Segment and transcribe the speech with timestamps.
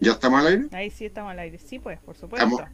[0.00, 0.68] ¿Ya estamos al aire?
[0.72, 2.64] Ahí sí estamos al aire, sí, pues, por supuesto.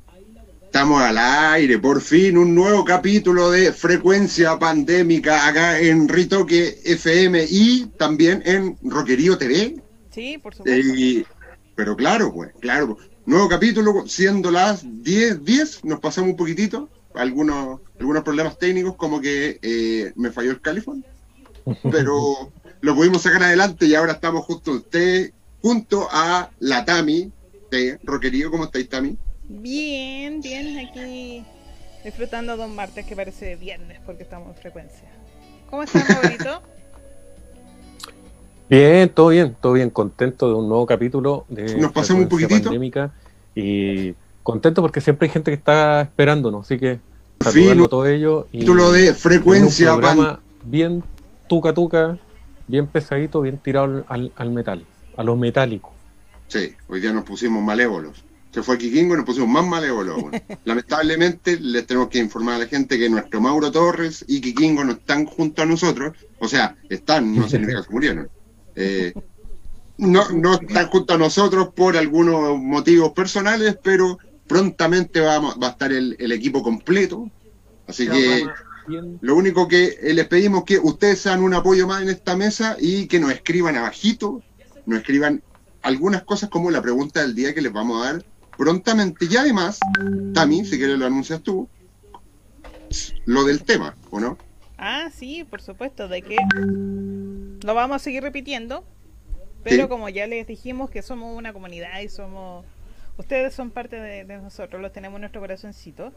[0.63, 7.47] Estamos, al aire, por fin un nuevo capítulo de Frecuencia Pandémica acá en Ritoque FM
[7.49, 9.77] y también en Roquerío TV.
[10.11, 10.95] Sí, por supuesto.
[10.95, 11.25] Eh,
[11.75, 12.99] pero claro, pues, claro.
[13.25, 19.21] Nuevo capítulo, siendo las 10, 10, nos pasamos un poquitito, algunos, algunos problemas técnicos, como
[19.21, 21.05] que eh, me falló el califón,
[21.91, 25.33] pero lo pudimos sacar adelante y ahora estamos justo usted
[25.67, 27.33] junto a la Tami
[27.73, 28.53] de Roquerío.
[28.53, 29.17] ¿Cómo estáis, Tami?
[29.49, 31.45] Bien, bien, aquí
[32.05, 35.09] disfrutando de un martes que parece viernes porque estamos en frecuencia.
[35.69, 36.63] ¿Cómo estás, Roberto?
[38.71, 42.63] Bien, todo bien, todo bien, contento de un nuevo capítulo de Nos pasamos un poquitito.
[42.63, 43.13] pandémica
[43.53, 44.15] y
[44.45, 47.01] contento porque siempre hay gente que está esperándonos, así que
[47.41, 51.03] saludando todo ello y título de frecuencia un programa bien
[51.49, 52.19] tuca tuca,
[52.69, 54.87] bien pesadito, bien tirado al, al metal
[55.17, 55.93] a los metálicos.
[56.49, 58.25] Sí, hoy día nos pusimos malévolos.
[58.53, 60.17] Se fue Kikingo y nos pusimos más malévolos.
[60.65, 64.93] Lamentablemente les tenemos que informar a la gente que nuestro Mauro Torres y Kikingo no
[64.93, 66.17] están junto a nosotros.
[66.39, 68.29] O sea, están, no significa que murieron.
[68.75, 69.13] Eh,
[69.99, 75.71] no, no están junto a nosotros por algunos motivos personales, pero prontamente vamos, va a
[75.71, 77.31] estar el, el equipo completo.
[77.87, 78.47] Así que
[79.21, 83.07] lo único que les pedimos que ustedes sean un apoyo más en esta mesa y
[83.07, 84.43] que nos escriban abajito
[84.87, 85.43] nos escriban
[85.83, 88.25] algunas cosas como la pregunta del día que les vamos a dar
[88.57, 89.27] prontamente.
[89.31, 89.79] Y además,
[90.35, 91.69] Tami, si quieres lo anuncias tú,
[93.25, 94.39] lo del tema, ¿o no?
[94.79, 96.37] Ah, sí, por supuesto, de que
[97.63, 98.85] lo vamos a seguir repitiendo,
[99.63, 102.65] pero como ya les dijimos que somos una comunidad y somos...
[103.19, 106.13] Ustedes son parte de, de nosotros, los tenemos en nuestro corazoncito.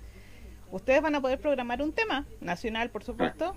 [0.72, 3.56] Ustedes van a poder programar un tema nacional, por supuesto,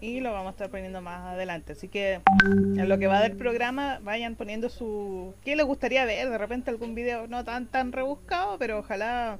[0.00, 1.72] y lo vamos a estar poniendo más adelante.
[1.72, 5.34] Así que en lo que va del programa vayan poniendo su...
[5.44, 6.30] ¿Qué les gustaría ver?
[6.30, 9.38] De repente algún video no tan tan rebuscado, pero ojalá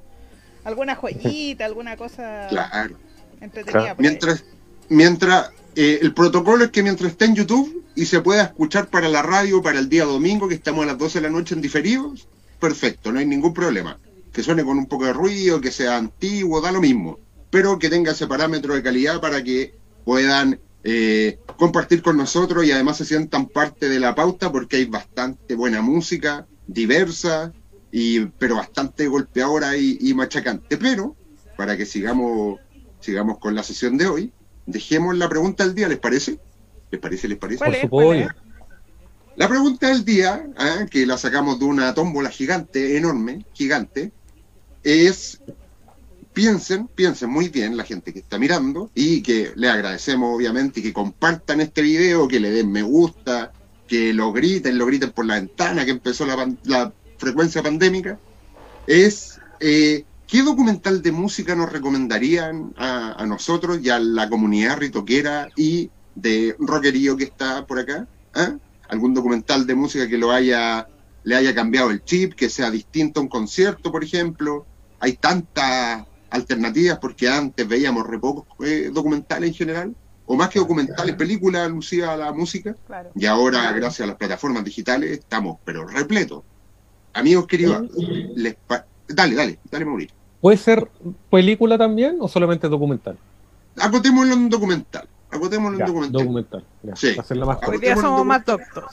[0.64, 2.96] alguna joyita, alguna cosa claro.
[3.40, 3.94] entretenida.
[3.98, 4.44] Mientras,
[4.88, 9.08] mientras eh, el protocolo es que mientras esté en YouTube y se pueda escuchar para
[9.08, 11.62] la radio para el día domingo, que estamos a las 12 de la noche en
[11.62, 12.28] diferidos,
[12.58, 13.98] perfecto, no hay ningún problema.
[14.32, 17.18] Que suene con un poco de ruido, que sea antiguo, da lo mismo.
[17.50, 19.74] Pero que tenga ese parámetro de calidad para que
[20.04, 24.86] puedan eh, compartir con nosotros y además se sientan parte de la pauta porque hay
[24.86, 27.52] bastante buena música, diversa,
[27.92, 30.76] y, pero bastante golpeadora y, machacante.
[30.76, 31.16] Pero,
[31.56, 32.60] para que sigamos,
[33.00, 34.32] sigamos con la sesión de hoy,
[34.66, 36.38] dejemos la pregunta del día, ¿les parece?
[36.90, 37.28] ¿Les parece?
[37.28, 37.64] ¿Les parece?
[37.64, 38.34] Por supuesto.
[39.36, 40.86] La pregunta del día, ¿eh?
[40.90, 44.12] que la sacamos de una tómbola gigante, enorme, gigante,
[44.82, 45.40] es
[46.32, 50.82] piensen, piensen muy bien la gente que está mirando y que le agradecemos obviamente y
[50.82, 53.52] que compartan este video, que le den me gusta,
[53.86, 58.18] que lo griten, lo griten por la ventana que empezó la, frecuencia pandémica,
[58.86, 65.50] es eh, ¿qué documental de música nos recomendarían a, nosotros y a la comunidad ritoquera
[65.54, 68.06] y de rockerío que está por acá?
[68.32, 68.54] ¿Ah?
[68.88, 70.88] ¿Algún documental de música que lo haya,
[71.24, 74.64] le haya cambiado el chip, que sea distinto a un concierto, por ejemplo?
[74.98, 79.94] Hay tantas alternativas, porque antes veíamos re pocos eh, documentales en general,
[80.26, 82.76] o más que documentales, películas alusivas a la música,
[83.14, 86.42] y ahora, gracias a las plataformas digitales, estamos, pero repletos.
[87.12, 87.88] Amigos queridos,
[88.36, 88.56] les
[89.08, 90.14] dale, dale, dale, Mauricio.
[90.40, 90.88] ¿Puede ser
[91.30, 93.18] película también o solamente documental?
[93.78, 95.08] Acotémoslo en documental.
[95.30, 96.22] Acotémoslo en documental.
[96.22, 96.64] Documental.
[96.94, 97.16] Sí.
[97.66, 98.84] Hoy día somos más doctos.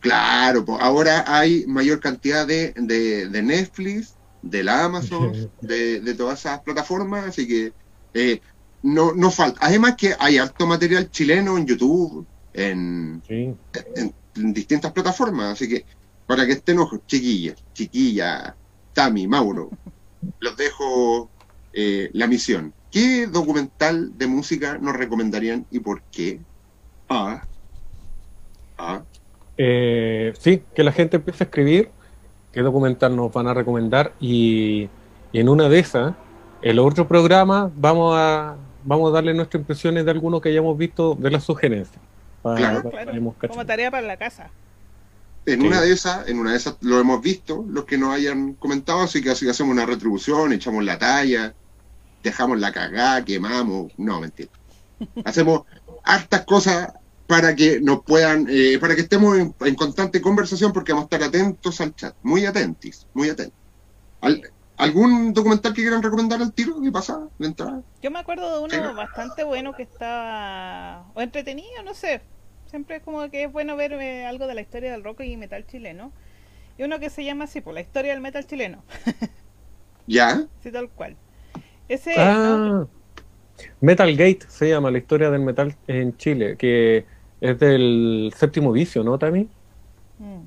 [0.00, 4.13] Claro, pues ahora hay mayor cantidad de, de, de Netflix,
[4.44, 7.72] de la Amazon, de, todas esas plataformas, así que
[8.12, 8.40] eh,
[8.82, 9.58] no, no falta.
[9.62, 14.14] Además que hay alto material chileno en YouTube, en, en,
[14.52, 15.84] distintas plataformas, así que
[16.26, 18.54] para que estén ojos, chiquillas, chiquilla,
[18.92, 19.70] Tami, Mauro,
[20.40, 21.30] los dejo
[21.72, 22.72] eh, la misión.
[22.90, 26.40] ¿Qué documental de música nos recomendarían y por qué?
[27.08, 27.42] Ah.
[28.78, 29.02] Ah.
[29.56, 31.90] Eh, sí, que la gente empiece a escribir
[32.54, 34.88] qué documental nos van a recomendar y,
[35.32, 36.14] en una de esas,
[36.62, 41.16] el otro programa, vamos a, vamos a darle nuestras impresiones de algunos que hayamos visto
[41.16, 42.00] de las sugerencias.
[42.42, 42.92] claro,
[43.48, 44.50] Como tarea para la casa.
[45.46, 48.54] En una de esas, en una de esas lo hemos visto, los que nos hayan
[48.54, 51.52] comentado, así que así hacemos una retribución, echamos la talla,
[52.22, 54.48] dejamos la cagada, quemamos, no, mentira.
[55.24, 55.62] Hacemos
[56.04, 56.94] hartas cosas
[57.26, 61.28] para que nos puedan, eh, para que estemos en, constante conversación porque vamos a estar
[61.28, 63.58] atentos al chat, muy atentos, muy atentos.
[64.76, 67.82] ¿Algún documental que quieran recomendar al tiro de pasada, de entrada?
[68.02, 72.20] Yo me acuerdo de uno bastante bueno que estaba, o entretenido, no sé,
[72.70, 75.36] siempre es como que es bueno ver eh, algo de la historia del rock y
[75.36, 76.12] metal chileno.
[76.76, 78.82] Y uno que se llama así, por la historia del metal chileno.
[80.08, 80.44] ¿Ya?
[80.60, 81.16] Sí, tal cual.
[81.88, 82.14] Ese.
[82.18, 82.84] Ah,
[83.80, 87.04] Metal Gate se llama la historia del metal en Chile, que
[87.40, 89.48] es del séptimo vicio, ¿no, Tami?
[90.18, 90.42] Mm.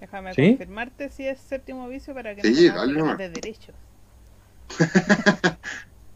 [0.00, 3.74] Déjame confirmarte si es séptimo vicio para que sí, no dale, de derechos.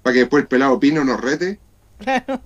[0.02, 1.58] para que después el pelado Pino nos rete.
[1.98, 2.40] Claro.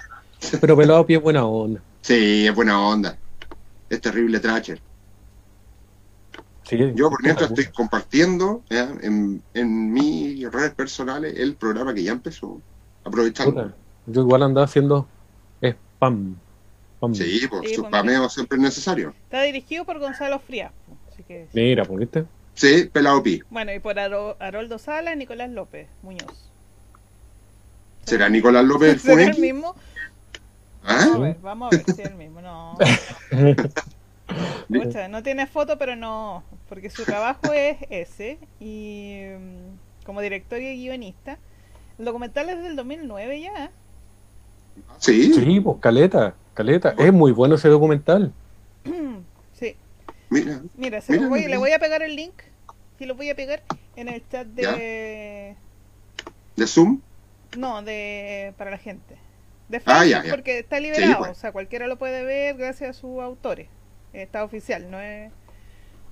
[0.60, 1.80] Pero pelado Pino es buena onda.
[2.02, 3.16] Sí, es buena onda.
[3.90, 4.80] Es terrible Tracher.
[6.70, 12.60] Yo por mientras estoy compartiendo en, en mis redes personales el programa que ya empezó.
[13.04, 13.72] Aprovechando.
[14.06, 15.06] Yo igual andaba haciendo
[15.62, 16.36] spam.
[17.12, 19.14] Sí, pues su spameo siempre es necesario.
[19.24, 20.72] Está dirigido por Gonzalo Frías.
[21.26, 21.48] Que...
[21.52, 22.24] Mira, ¿por qué?
[22.54, 23.42] Sí, Pelado Pi.
[23.50, 26.50] Bueno, y por Haroldo Sala y Nicolás López Muñoz.
[28.04, 29.74] ¿Será Nicolás López ¿Será el mismo?
[30.84, 30.98] ¿Ah?
[31.00, 32.40] Vamos a ver, vamos a ver si es el mismo.
[32.40, 32.76] No.
[35.08, 38.38] no tiene foto, pero no, porque su trabajo es ese.
[38.60, 41.38] Y mm, como director y guionista,
[41.98, 43.70] el documental es del 2009 ya.
[44.98, 45.32] Sí.
[45.32, 46.94] Sí, pues caleta, caleta.
[46.98, 48.32] Es muy bueno ese documental.
[49.52, 49.76] sí.
[50.30, 50.62] Mira.
[50.76, 52.34] Mira, se voy, le voy a pegar el link.
[52.98, 53.62] Sí, lo voy a pegar
[53.96, 55.56] en el chat de.
[56.56, 57.00] ¿De Zoom?
[57.58, 59.16] No, de para la gente.
[59.68, 61.18] De ah, Facebook, porque está liberado.
[61.18, 61.30] Pues.
[61.32, 63.68] O sea, cualquiera lo puede ver gracias a sus autores
[64.22, 65.30] está oficial, no es,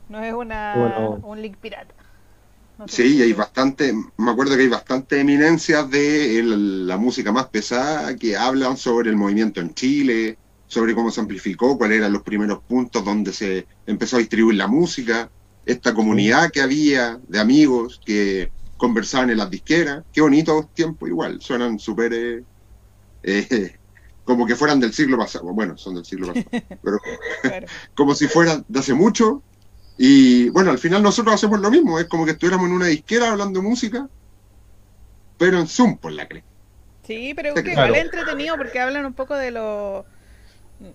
[0.09, 0.75] no es una,
[1.23, 1.95] un link pirata.
[2.87, 8.37] Sí, hay bastante, me acuerdo que hay bastantes eminencias de la música más pesada que
[8.37, 13.05] hablan sobre el movimiento en Chile, sobre cómo se amplificó, cuáles eran los primeros puntos
[13.05, 15.31] donde se empezó a distribuir la música,
[15.65, 21.41] esta comunidad que había de amigos que conversaban en las disqueras, qué bonitos tiempos igual,
[21.41, 22.45] suenan súper eh,
[23.23, 23.77] eh,
[24.25, 25.53] como que fueran del siglo pasado.
[25.53, 26.49] Bueno, son del siglo pasado,
[26.83, 26.99] pero
[27.95, 29.45] como si fueran de hace mucho.
[29.99, 33.31] Y bueno, al final nosotros hacemos lo mismo, es como que estuviéramos en una disquera
[33.31, 34.09] hablando música,
[35.39, 36.45] pero en Zoom, por la creen.
[37.07, 40.05] Sí, pero es que igual es entretenido porque hablan un poco de los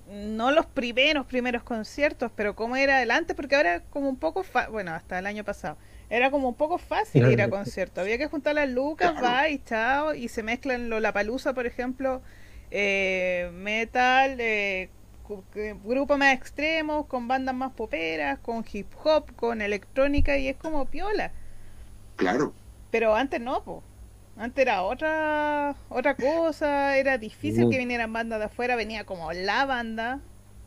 [0.09, 4.93] no los primeros primeros conciertos, pero cómo era adelante, porque ahora como un poco, bueno,
[4.93, 5.77] hasta el año pasado,
[6.09, 9.59] era como un poco fácil ir a conciertos, había que juntar las lucas, va y
[9.59, 12.21] chao, y se mezclan lo, la palusa, por ejemplo,
[12.71, 14.89] eh, metal, eh,
[15.83, 20.85] grupos más extremos, con bandas más poperas, con hip hop, con electrónica y es como
[20.85, 21.31] piola.
[22.15, 22.53] Claro.
[22.91, 23.83] Pero antes no, po.
[24.37, 29.65] Antes era otra otra cosa, era difícil que vinieran bandas de afuera, venía como la
[29.65, 30.19] banda.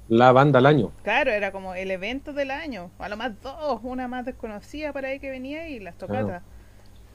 [0.09, 0.90] La banda al año.
[1.05, 2.90] Claro, era como el evento del año.
[2.99, 6.43] A lo más dos, una más desconocida para ahí que venía y las tocatas.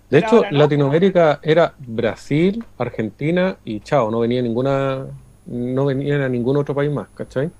[0.10, 5.08] De hecho, Latinoamérica era Brasil, Argentina y chao, no venía ninguna,
[5.46, 7.52] no venía a ningún otro país más, ¿cachai?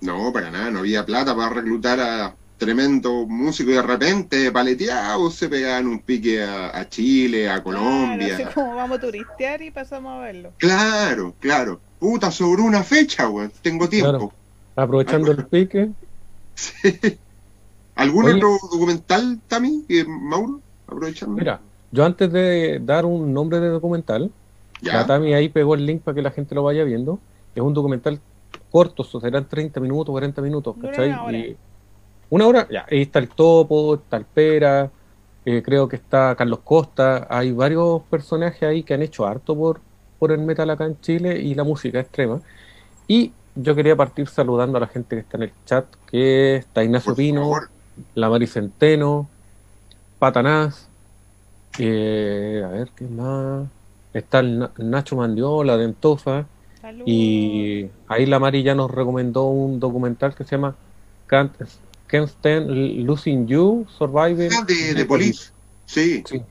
[0.00, 5.34] No, para nada, no había plata para reclutar a tremendo músico y de repente paleteados
[5.34, 8.34] se pegaban un pique a, Chile, a Colombia.
[8.34, 10.52] así como vamos a turistear y pasamos a verlo.
[10.58, 11.80] Claro, claro.
[11.98, 14.32] Puta, sobre una fecha, güey, tengo tiempo.
[14.76, 15.90] Aprovechando el pique.
[17.96, 20.60] ¿Algún otro documental, Tami, Mauro?
[20.86, 21.36] Aprovechando.
[21.36, 21.60] Mira,
[21.92, 24.30] yo antes de dar un nombre de documental,
[24.80, 25.06] ya.
[25.06, 27.18] Tami ahí pegó el link para que la gente lo vaya viendo.
[27.54, 28.20] Es un documental
[28.70, 31.10] corto, serán 30 minutos, 40 minutos, ¿cachai?
[31.10, 31.38] Una hora.
[31.38, 31.56] Y
[32.30, 34.90] una hora, ya, ahí está el Topo, está el Pera,
[35.44, 39.80] eh, creo que está Carlos Costa, hay varios personajes ahí que han hecho harto por,
[40.18, 42.40] por el metal acá en Chile y la música extrema.
[43.06, 46.82] Y yo quería partir saludando a la gente que está en el chat, que está
[46.82, 47.52] Ignacio Pino,
[48.14, 49.28] la Mari Centeno,
[50.18, 50.88] Patanás,
[51.78, 53.68] eh, a ver, ¿qué más?
[54.14, 56.46] Está el Nacho Mandiola de Entofa.
[57.04, 60.76] Y ahí la Mari ya nos recomendó un documental que se llama
[61.26, 61.52] Can't,
[62.10, 62.70] Stand
[63.04, 64.50] Losing You, Surviving.
[64.52, 65.50] Ah, de, Police.
[65.86, 66.22] Sí.
[66.26, 66.42] sí.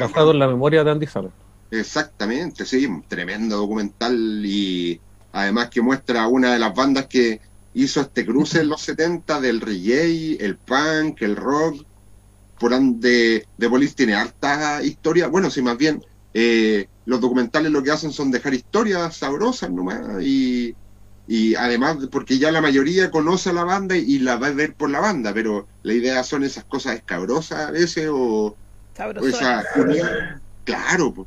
[0.00, 1.30] basado en la memoria de Andy Sammer.
[1.70, 2.88] Exactamente, sí.
[3.08, 5.00] Tremendo documental y
[5.32, 7.40] además que muestra una de las bandas que
[7.74, 11.86] hizo este cruce en los 70 del reggae, el punk, el rock
[12.68, 15.28] de, de Police tiene harta historia.
[15.28, 16.02] Bueno, si más bien
[16.34, 20.74] eh, los documentales lo que hacen son dejar historias sabrosas nomás y,
[21.26, 24.74] y además porque ya la mayoría conoce a la banda y, la va a ver
[24.74, 28.56] por la banda, pero la idea son esas cosas escabrosas a veces o,
[29.22, 29.64] esa
[30.64, 31.26] Claro,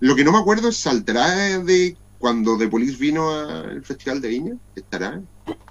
[0.00, 4.28] lo que no me acuerdo es saldrá de cuando The Police vino al Festival de
[4.28, 5.20] Viña, estará,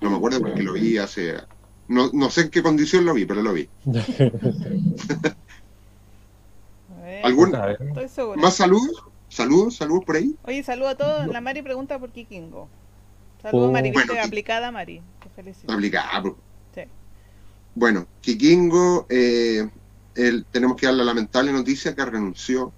[0.01, 1.35] no me acuerdo porque lo vi hace
[1.87, 3.67] no, no sé en qué condición lo vi, pero lo vi.
[7.23, 7.51] ¿Algún
[8.35, 9.03] más saludos?
[9.29, 9.77] ¿Saludos?
[9.77, 10.35] ¿Saludos por ahí?
[10.43, 11.27] Oye, saludo a todos.
[11.27, 12.67] La Mari pregunta por Kikingo.
[13.41, 13.71] Saludos, oh.
[13.71, 13.91] Mari.
[14.21, 15.01] aplicada, Mari.
[15.67, 16.35] Aplicada, pues.
[16.75, 16.81] Sí.
[17.73, 19.67] bueno, Kikingo, eh,
[20.51, 22.71] tenemos que dar la lamentable noticia que renunció.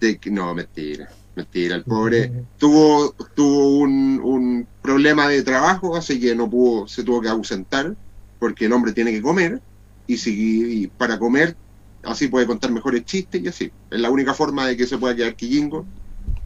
[0.00, 1.76] De que, no, mentira, mentira.
[1.76, 7.20] El pobre tuvo, tuvo un, un problema de trabajo, así que no pudo, se tuvo
[7.20, 7.94] que ausentar,
[8.38, 9.60] porque el hombre tiene que comer,
[10.06, 11.56] y, si, para comer,
[12.04, 13.72] así puede contar mejores chistes y así.
[13.90, 15.86] Es la única forma de que se pueda quedar Kikingo.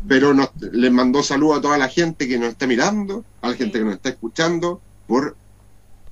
[0.09, 3.55] Pero nos, les mandó saludo a toda la gente que nos está mirando, a la
[3.57, 5.37] gente que nos está escuchando por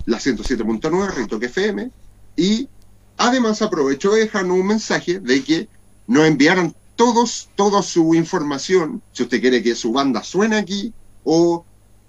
[0.07, 1.91] la 107.9, Ritoque FM,
[2.37, 2.69] y
[3.17, 5.69] además aprovechó de dejarnos un mensaje de que
[6.07, 10.93] nos enviaran todos, toda su información, si usted quiere que su banda suene aquí,
[11.25, 11.65] o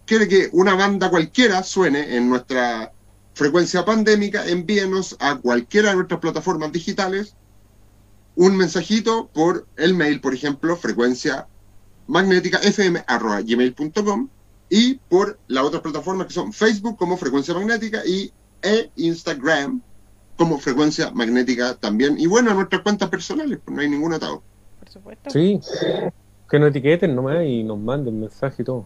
[0.05, 2.91] quiere que una banda cualquiera suene en nuestra
[3.35, 7.35] frecuencia pandémica, envíenos a cualquiera de nuestras plataformas digitales
[8.35, 11.47] un mensajito por el mail, por ejemplo, frecuencia
[12.07, 14.29] magnética fm.gmail.com
[14.69, 19.81] y por las otras plataformas que son Facebook como Frecuencia Magnética y e Instagram
[20.37, 22.19] como Frecuencia Magnética también.
[22.19, 24.41] Y bueno, nuestras cuentas personales, pues no hay ningún atado.
[24.79, 25.29] Por supuesto.
[25.29, 25.61] Sí,
[26.49, 28.85] que nos etiqueten nomás y nos manden mensaje y todo.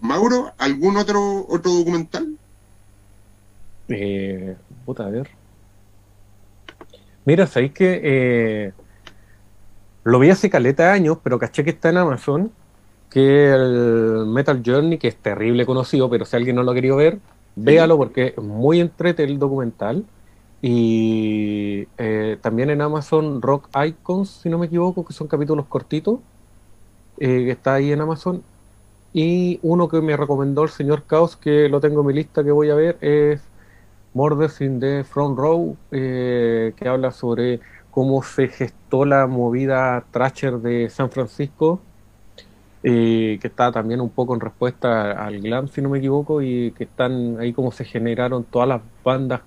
[0.00, 2.37] Mauro, ¿algún otro otro documental?
[3.88, 5.28] Eh, puta, a ver.
[7.24, 8.72] Mira, sabéis que eh,
[10.04, 12.52] lo vi hace caleta de años, pero caché que está en Amazon
[13.10, 16.96] que el Metal Journey, que es terrible conocido, pero si alguien no lo ha querido
[16.96, 17.18] ver,
[17.56, 20.04] véalo porque es muy entrete el documental.
[20.60, 26.20] Y eh, también en Amazon Rock Icons, si no me equivoco, que son capítulos cortitos,
[27.18, 28.42] eh, que está ahí en Amazon.
[29.12, 32.50] Y uno que me recomendó el señor Caos, que lo tengo en mi lista que
[32.50, 33.40] voy a ver, es
[34.18, 37.60] Murders in the Front Row, eh, que habla sobre
[37.90, 41.80] cómo se gestó la movida Thrasher de San Francisco
[42.82, 46.84] que está también un poco en respuesta al glam, si no me equivoco, y que
[46.84, 49.40] están ahí como se generaron todas las bandas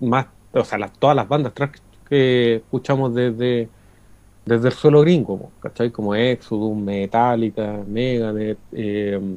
[0.00, 1.52] más, o sea, las, todas las bandas
[2.08, 3.68] que escuchamos desde,
[4.44, 5.90] desde el suelo gringo, ¿cachai?
[5.90, 9.36] Como Exodus, Metallica, Megadeth, em,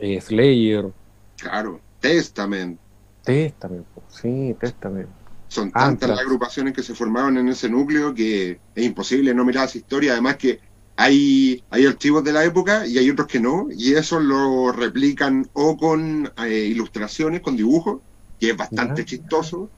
[0.00, 0.90] eh, Slayer.
[1.36, 2.78] Claro, Testament.
[3.24, 5.08] Testament, sí, Testament.
[5.48, 9.66] Son tantas las agrupaciones que se formaron en ese núcleo que es imposible no mirar
[9.66, 10.12] esa historia.
[10.12, 10.60] Además que
[10.96, 15.48] hay, hay archivos de la época y hay otros que no, y eso lo replican
[15.54, 18.00] o con eh, ilustraciones, con dibujos,
[18.38, 19.70] que es bastante chistoso,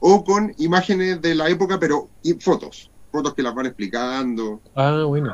[0.00, 4.60] o con imágenes de la época, pero y fotos, fotos que las van explicando.
[4.74, 5.32] Ah, bueno.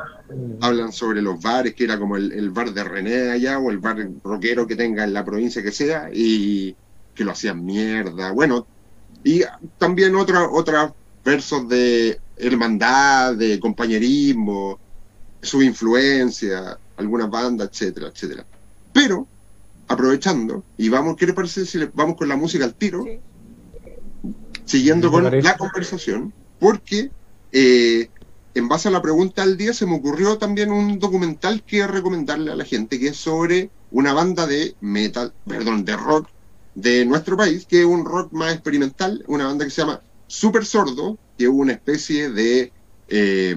[0.61, 3.97] Hablan sobre los bares, que era como el, bar de René allá, o el bar
[4.23, 6.75] rockero que tenga en la provincia que sea, y
[7.21, 8.31] que lo hacían mierda.
[8.31, 8.65] Bueno,
[9.23, 9.43] y
[9.77, 10.91] también otros otra
[11.23, 14.79] versos de hermandad, de compañerismo,
[15.39, 18.43] su influencia, algunas bandas, etcétera, etcétera.
[18.91, 19.27] Pero,
[19.87, 23.05] aprovechando, y vamos, ¿qué le parece si vamos con la música al tiro?
[24.65, 27.11] Siguiendo con la conversación, porque
[27.51, 28.09] eh,
[28.55, 32.51] en base a la pregunta al día se me ocurrió también un documental que recomendarle
[32.51, 36.27] a la gente, que es sobre una banda de metal, perdón, de rock
[36.75, 40.65] de nuestro país, que es un rock más experimental, una banda que se llama Super
[40.65, 42.71] Sordo, que es una especie de
[43.07, 43.55] eh,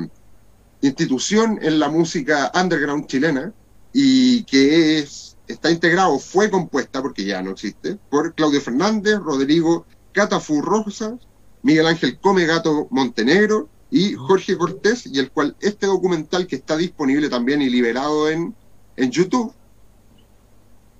[0.81, 3.53] institución en la música underground chilena
[3.93, 9.87] y que es, está integrado, fue compuesta, porque ya no existe, por Claudio Fernández, Rodrigo
[10.13, 11.15] Catafú Rosas,
[11.63, 16.77] Miguel Ángel Come Gato Montenegro y Jorge Cortés, y el cual este documental que está
[16.77, 18.55] disponible también y liberado en,
[18.97, 19.55] en YouTube,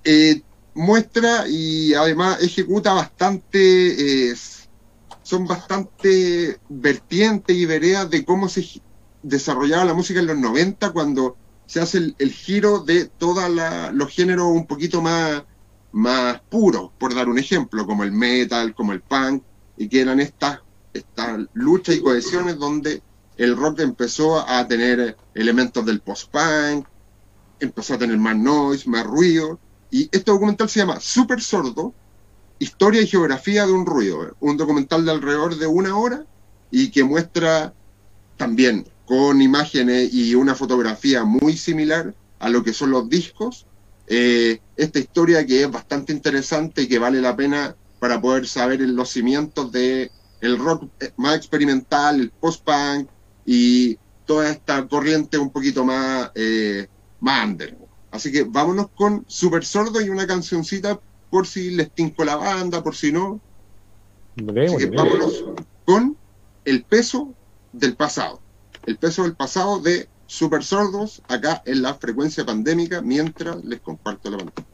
[0.05, 0.41] eh,
[0.75, 4.35] muestra y además ejecuta bastante, eh,
[5.23, 8.81] son bastante vertientes y veredas de cómo se
[9.23, 13.43] desarrollaba la música en los 90 cuando se hace el, giro de todos
[13.93, 15.43] los géneros un poquito más,
[15.91, 19.41] más puros, por dar un ejemplo, como el metal, como el punk,
[19.77, 20.59] y que eran estas
[20.93, 23.03] esta luchas y cohesiones donde
[23.37, 26.87] el rock empezó a tener elementos del post-punk,
[27.59, 29.59] empezó a tener más noise, más ruido,
[29.91, 31.93] y este documental se llama Super Sordo,
[32.59, 36.25] Historia y Geografía de un Ruido, un documental de alrededor de una hora
[36.71, 37.73] y que muestra
[38.37, 43.65] también con imágenes y una fotografía muy similar a lo que son los discos.
[44.07, 48.81] Eh, esta historia que es bastante interesante y que vale la pena para poder saber
[48.81, 50.11] los cimientos de
[50.41, 53.09] el rock más experimental, el post-punk
[53.45, 56.87] y toda esta corriente un poquito más, eh,
[57.19, 57.84] más under.
[58.15, 62.83] Así que vámonos con Super Sordo y una cancioncita por si les tinco la banda,
[62.83, 63.39] por si no.
[64.37, 65.43] Así que vámonos
[65.85, 66.17] con
[66.65, 67.33] el peso
[67.73, 68.39] del pasado
[68.85, 74.29] el peso del pasado de Super Sordos acá en la frecuencia pandémica mientras les comparto
[74.29, 74.67] la pantalla.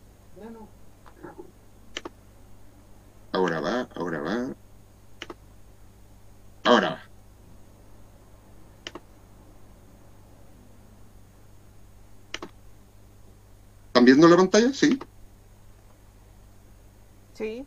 [3.33, 4.55] Ahora va, ahora va.
[6.63, 7.10] Ahora va.
[13.91, 14.73] ¿Están viendo la pantalla?
[14.73, 14.97] Sí.
[17.33, 17.65] Sí.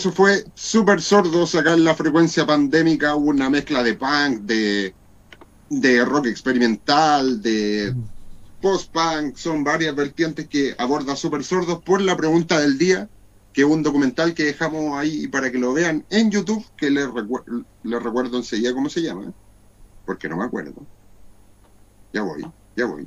[0.00, 4.94] Eso fue súper sordo sacar la frecuencia pandémica, una mezcla de punk, de,
[5.68, 7.94] de rock experimental, de
[8.62, 13.10] post-punk, son varias vertientes que aborda súper sordos por la pregunta del día,
[13.52, 17.06] que es un documental que dejamos ahí para que lo vean en YouTube, que les,
[17.82, 19.30] les recuerdo enseguida cómo se llama,
[20.06, 20.86] porque no me acuerdo.
[22.14, 22.42] Ya voy,
[22.74, 23.06] ya voy,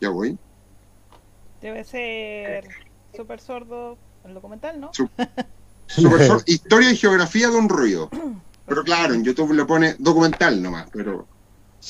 [0.00, 0.36] ya voy.
[1.62, 2.64] Debe ser
[3.14, 4.90] Super Sordo el documental, ¿no?
[6.46, 8.10] Historia y geografía de un ruido.
[8.66, 11.26] Pero claro, en YouTube le pone documental nomás, pero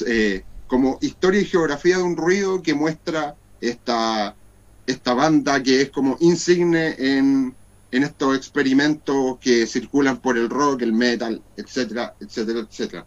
[0.06, 4.34] eh, como historia y geografía de un ruido que muestra esta
[4.86, 7.54] esta banda que es como insigne en,
[7.90, 13.06] estos experimentos que circulan por el rock, el metal, etcétera, etcétera, etcétera.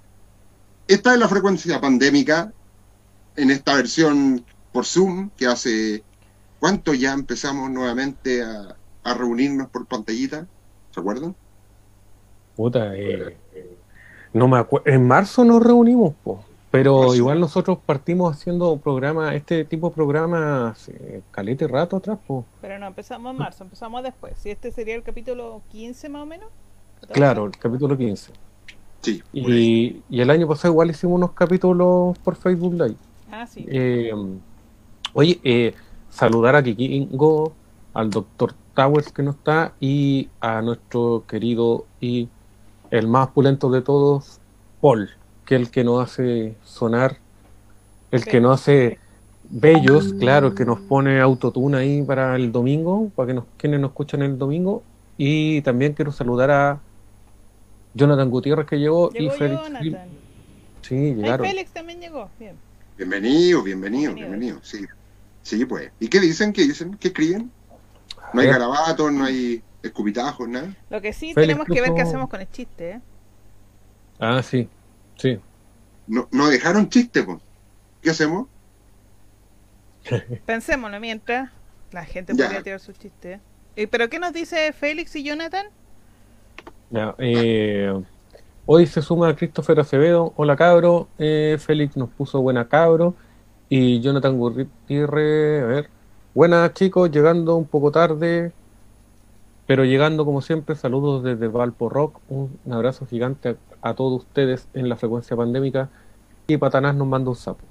[0.88, 2.54] Esta es la frecuencia pandémica
[3.36, 6.04] en esta versión por Zoom, que hace
[6.62, 8.78] cuánto ya empezamos nuevamente a,
[9.14, 10.48] reunirnos por pantallita,
[10.98, 11.36] ¿se acuerdan?
[12.56, 13.38] Puta, eh,
[14.34, 14.90] no me acuerdo.
[14.90, 16.44] En marzo nos reunimos, po.
[16.72, 22.18] Pero igual nosotros partimos haciendo programas, este tipo de programas, eh, calete rato atrás.
[22.26, 22.46] pues.
[22.62, 24.34] Pero no empezamos en marzo, empezamos después.
[24.40, 26.50] Si este sería el capítulo 15 más o menos.
[27.12, 28.34] Claro, el capítulo 15.
[29.02, 29.24] Sí.
[29.32, 32.98] Y, el año pasado igual hicimos unos capítulos por Facebook Live.
[33.32, 33.66] Ah, sí.
[33.70, 34.12] Eh,
[35.14, 35.76] oye, eh,
[36.10, 37.54] saludar a Kikingo,
[37.94, 42.30] al doctor Towers que no está y a nuestro querido y
[42.92, 44.40] el más pulento de todos,
[44.80, 45.10] Paul
[45.48, 47.18] que el que nos hace sonar,
[48.12, 49.00] el que nos hace
[49.50, 53.80] bellos, claro, el que nos pone autotune ahí para el domingo, para que nos, quienes
[53.80, 54.84] nos escuchan el domingo.
[55.18, 56.82] Y también quiero saludar a
[57.94, 59.62] Jonathan Gutiérrez que llegó, y Félix.
[60.82, 61.48] Sí, llegaron.
[61.48, 62.58] Félix también llegó, bien.
[62.98, 64.86] Bienvenido, bienvenido, bienvenido, sí.
[65.44, 65.92] Sí, pues.
[66.02, 66.52] ¿Y qué dicen?
[66.52, 66.98] ¿Qué dicen?
[67.00, 67.50] ¿Qué escriben?
[68.34, 70.74] No hay garabatos, no hay escupitajos, nada.
[70.90, 73.02] Lo que sí tenemos que ver qué hacemos con el chiste, ¿eh?
[74.20, 74.70] Ah, sí.
[75.16, 75.40] Sí.
[76.08, 77.40] No, no dejaron chiste, pues.
[78.02, 78.48] ¿Qué hacemos?
[80.46, 81.52] Pensémoslo mientras
[81.92, 83.40] la gente podría tirar sus chistes.
[83.76, 83.88] ¿eh?
[83.88, 85.68] ¿Pero qué nos dice Félix y Jonathan?
[87.18, 87.94] Eh,
[88.66, 90.34] hoy se suma Christopher Acevedo.
[90.36, 91.08] Hola cabro.
[91.18, 93.16] Eh, Félix nos puso buena cabro.
[93.70, 95.90] Y Jonathan Gutiérrez, a ver.
[96.38, 98.52] Buenas chicos, llegando un poco tarde.
[99.66, 102.20] Pero llegando como siempre, saludos desde Valpo Rock.
[102.30, 105.90] Un abrazo gigante a todos ustedes en la frecuencia pandémica
[106.46, 107.66] y Patanás nos manda un sapo.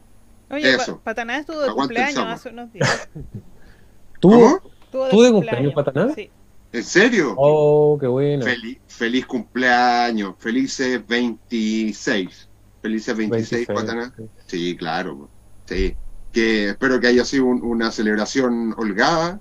[0.50, 3.08] Oye, Patanás estuvo de cumpleaños hace unos días.
[4.20, 4.60] ¿Tuvo?
[4.90, 6.14] ¿Tuvo de, cumpleaños, Patanás?
[6.16, 6.28] Sí.
[6.72, 7.34] ¿En serio?
[7.36, 8.44] Oh, qué bueno.
[8.88, 12.48] Feliz, cumpleaños, felices 26.
[12.82, 14.12] Felices 26, Patanás.
[14.48, 14.76] Sí.
[14.76, 15.28] claro.
[15.66, 15.94] Sí.
[16.36, 19.40] Que espero que haya sido una celebración holgada,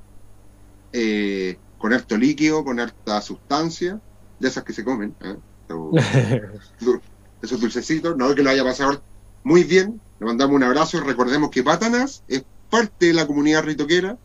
[0.93, 3.99] eh, con harto líquido, con harta sustancia,
[4.39, 5.13] de esas que se comen.
[5.19, 5.36] ¿eh?
[7.41, 9.01] esos dulcecitos, no que lo haya pasado
[9.43, 14.17] muy bien, le mandamos un abrazo recordemos que Pátanas es parte de la comunidad ritoquera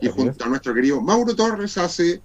[0.00, 2.22] y junto a nuestro querido Mauro Torres hace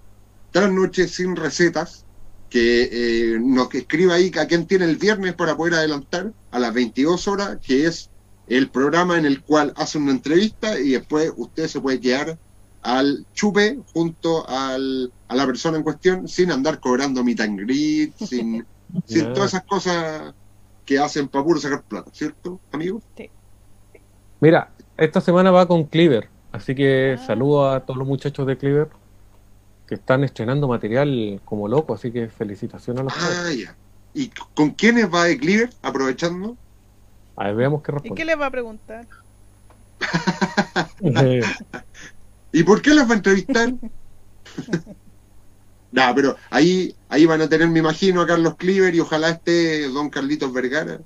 [0.51, 2.05] tres noches sin recetas
[2.51, 6.71] que eh, nos escriba ahí a quien tiene el viernes para poder adelantar a las
[6.71, 8.11] 22 horas, que es
[8.47, 12.37] el programa en el cual hace una entrevista y después usted se puede quedar
[12.81, 17.69] al chupe junto al, a la persona en cuestión sin andar cobrando mi and
[18.17, 18.65] sin,
[19.05, 20.33] sin todas esas cosas
[20.85, 23.01] que hacen para puro sacar plata, ¿cierto, amigo?
[23.17, 23.29] Sí.
[24.39, 27.25] Mira, esta semana va con Cleaver, así que ah.
[27.25, 28.89] saludo a todos los muchachos de Cleaver
[29.85, 33.75] que están estrenando material como loco, así que felicitaciones a los Ah, ya.
[34.13, 36.55] ¿Y con quiénes va de Cleaver, aprovechando?
[37.37, 38.13] A ver, veamos qué responde.
[38.13, 39.07] ¿Y qué le va a preguntar?
[42.51, 43.73] ¿Y por qué las va a entrevistar?
[45.91, 49.87] nah, pero ahí, ahí van a tener, me imagino, a Carlos Cliver y ojalá esté
[49.87, 50.99] don Carlitos Vergara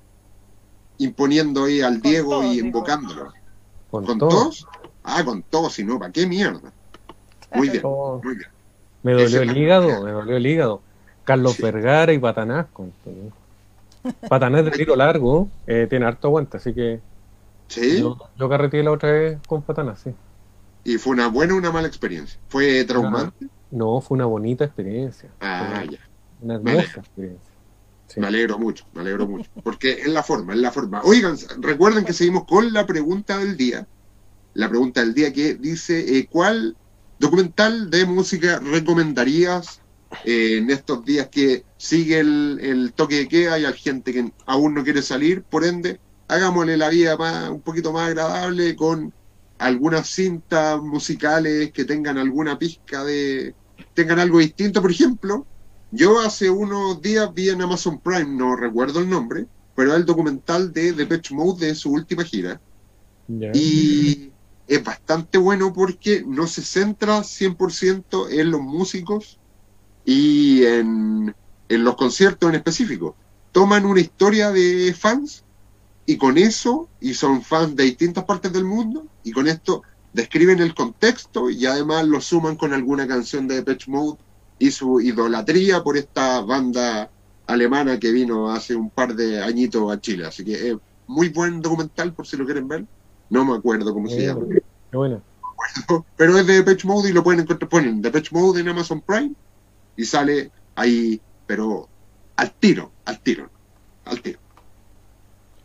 [0.98, 3.34] imponiendo ahí al Diego y invocándolo.
[3.90, 4.68] ¿Con, todos?
[5.04, 6.72] Ah, con todos, si no, ¿para qué mierda?
[7.54, 8.50] Muy bien, muy bien.
[9.04, 10.82] Me dolió el hígado, me dolió el hígado.
[11.24, 12.68] Carlos Vergara y Patanás.
[12.72, 12.94] Con...
[14.28, 17.00] Patanás de tiro largo, eh, tiene harto aguante, así que.
[17.68, 18.00] Sí.
[18.00, 20.12] Yo, yo carreteé la otra vez con Patanás, sí.
[20.84, 22.40] ¿Y fue una buena o una mala experiencia?
[22.48, 23.48] ¿Fue traumante?
[23.70, 25.30] No, fue una bonita experiencia.
[25.40, 26.00] Ah, ya.
[26.42, 27.52] Una hermosa experiencia.
[28.18, 29.50] Me alegro mucho, me alegro mucho.
[29.64, 31.02] Porque es la forma, es la forma.
[31.04, 33.88] Oigan, recuerden que seguimos con la pregunta del día.
[34.54, 36.76] La pregunta del día que dice, eh, ¿cuál
[37.20, 39.81] documental de música recomendarías
[40.26, 44.32] eh, en estos días que sigue el, el, toque de queda y hay gente que
[44.46, 45.44] aún no quiere salir?
[45.44, 49.14] Por ende, hagámosle la vida más, un poquito más agradable con
[49.58, 53.54] algunas cintas musicales que tengan alguna pizca de.
[53.94, 54.82] tengan algo distinto.
[54.82, 55.46] Por ejemplo,
[55.92, 59.46] yo hace unos días vi en Amazon Prime, no recuerdo el nombre,
[59.76, 62.60] pero el documental de Depeche Mode de su última gira.
[63.54, 64.32] Y
[64.68, 69.41] es bastante bueno porque no se centra 100% en los músicos
[70.06, 71.36] y en,
[71.70, 73.16] en los conciertos en específico.
[73.52, 75.44] Toman una historia de fans
[76.06, 79.84] y con eso, y son fans de distintas partes del mundo, y con esto
[80.14, 84.18] describen el contexto y además lo suman con alguna canción de Depeche Mode
[84.60, 87.10] y su idolatría por esta banda
[87.48, 90.26] alemana que vino hace un par de añitos a Chile.
[90.26, 92.86] Así que es muy buen documental por si lo quieren ver.
[93.30, 94.42] No me acuerdo cómo se llama.
[94.92, 95.22] Qué bueno.
[96.18, 97.70] Pero es de Depeche Mode y lo pueden encontrar.
[97.70, 99.32] Ponen Depeche Mode en Amazon Prime
[100.02, 101.88] y sale ahí, pero
[102.36, 103.50] al tiro, al tiro,
[104.06, 104.40] al tiro.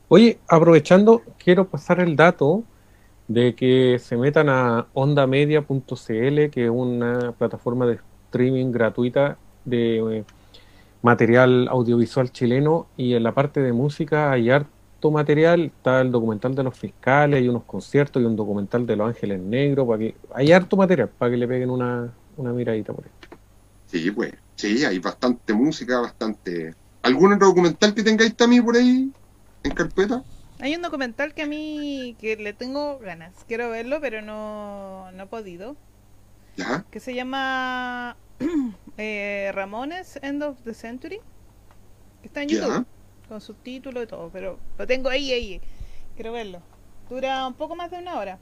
[0.08, 2.62] Oye, aprovechando, quiero pasar el dato
[3.28, 10.24] de que se metan a ondamedia.cl, que es una plataforma de streaming gratuita de eh,
[11.00, 16.54] material audiovisual chileno, y en la parte de música hay harto material, está el documental
[16.54, 20.14] de los fiscales, hay unos conciertos y un documental de los ángeles negros, para que
[20.34, 23.25] hay harto material para que le peguen una, una miradita por ahí.
[23.86, 26.74] Sí, pues, sí, hay bastante música, bastante...
[27.02, 29.12] ¿Algún otro documental que tengáis también por ahí
[29.62, 30.24] en carpeta?
[30.58, 33.44] Hay un documental que a mí que le tengo ganas.
[33.46, 35.76] Quiero verlo, pero no, no he podido.
[36.56, 36.84] ¿Ya?
[36.90, 38.16] Que se llama
[38.96, 41.20] eh, Ramones End of the Century.
[42.22, 42.56] Que está en ¿Ya?
[42.56, 42.86] YouTube.
[43.28, 44.30] Con subtítulos y todo.
[44.32, 45.60] Pero lo tengo ahí, ahí.
[46.14, 46.62] Quiero verlo.
[47.08, 48.38] Dura un poco más de una hora.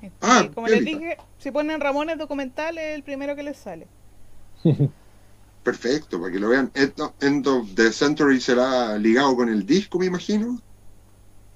[0.00, 3.86] Este, Ah, como les dije, si ponen Ramones documental es el primero que les sale.
[5.62, 6.70] Perfecto, para que lo vean.
[6.74, 10.60] End of- End of the Century será ligado con el disco, me imagino.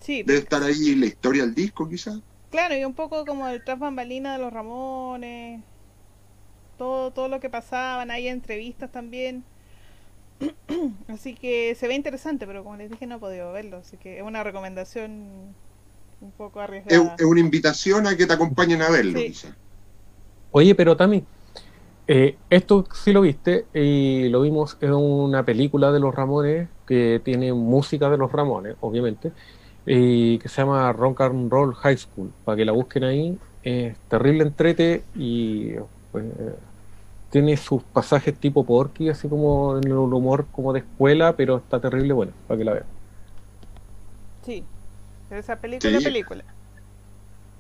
[0.01, 2.19] Sí, Debe estar ahí la historia del disco, quizás.
[2.51, 5.61] Claro, y un poco como el tras bambalina de los Ramones,
[6.79, 9.45] todo, todo lo que pasaban, hay entrevistas también.
[11.09, 14.19] así que se ve interesante, pero como les dije no he podido verlo, así que
[14.19, 15.55] es una recomendación
[16.21, 17.15] un poco Es, arriesgada.
[17.19, 19.27] es una invitación a que te acompañen a verlo, Sí.
[19.27, 19.55] quizás.
[20.51, 21.25] Oye, pero Tami,
[22.09, 27.21] eh, esto sí lo viste y lo vimos en una película de los Ramones que
[27.25, 29.35] tiene música de los Ramones, obviamente,
[29.87, 33.41] y que se llama Rock and Roll High School, para que la busquen ahí.
[33.63, 35.75] Es terrible entrete y
[36.11, 36.57] pues, eh,
[37.31, 41.81] tiene sus pasajes tipo Porky, así como en el humor como de escuela, pero está
[41.81, 42.91] terrible bueno, para que la vean.
[44.43, 44.69] Sí,
[45.31, 46.03] esa película Sí.
[46.03, 46.45] película.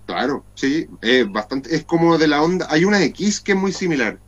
[0.06, 2.66] Claro, sí, es bastante, es como de la onda.
[2.70, 4.22] Hay una de Kiss que es muy similar,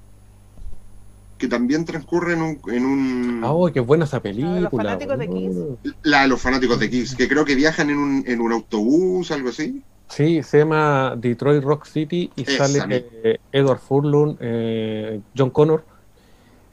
[1.40, 4.70] que también transcurre en un, en un Ah, oh, qué buena esa película.
[4.70, 5.57] fanáticos de Kiss?
[6.03, 9.31] la de los fanáticos de Kiss, que creo que viajan en un, en un autobús,
[9.33, 9.83] algo así.
[10.09, 15.85] Sí, se llama Detroit Rock City y Esa sale eh, Edward Furlong, eh, John Connor,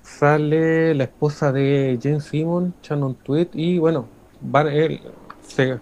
[0.01, 4.09] sale la esposa de Jane Simon, Shannon Tweed, y bueno,
[4.41, 5.01] van, él,
[5.47, 5.79] se,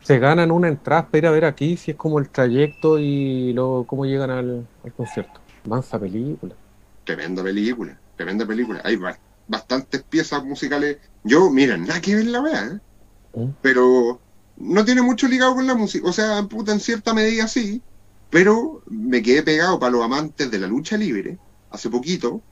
[0.00, 3.52] se ganan una entrada para ir a ver aquí si es como el trayecto y
[3.52, 5.40] luego cómo llegan al, al concierto.
[5.64, 6.54] Mansa película.
[7.04, 8.80] Tremenda película, tremenda película.
[8.84, 10.98] Hay ba- bastantes piezas musicales.
[11.24, 12.80] Yo, mira, nada que ver la wea, ¿eh?
[13.34, 13.50] ¿Mm?
[13.60, 14.24] pero
[14.56, 16.08] no tiene mucho ligado con la música.
[16.08, 17.82] O sea, puta, en cierta medida sí,
[18.30, 21.38] pero me quedé pegado para los amantes de la lucha libre.
[21.70, 22.42] Hace poquito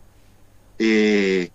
[0.79, 1.51] eh,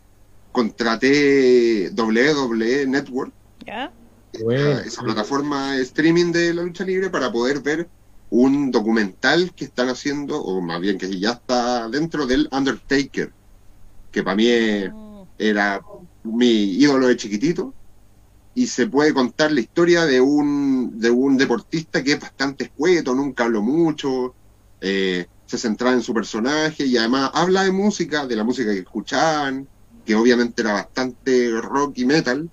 [0.51, 3.33] contraté WWE Network,
[3.65, 3.91] ¿Ya?
[4.33, 7.89] Bueno, esa, esa plataforma de streaming de la lucha libre, para poder ver
[8.29, 13.33] un documental que están haciendo, o más bien que ya está dentro del Undertaker,
[14.13, 14.47] que para mí
[15.37, 15.81] era
[16.23, 17.73] mi ídolo de chiquitito
[18.55, 23.13] y se puede contar la historia de un de un deportista que es bastante escueto,
[23.15, 24.35] nunca habló mucho,
[24.79, 28.79] eh, se centraba en su personaje y además habla de música, de la música que
[28.79, 29.67] escuchaban,
[30.05, 32.49] que obviamente era bastante rock y metal,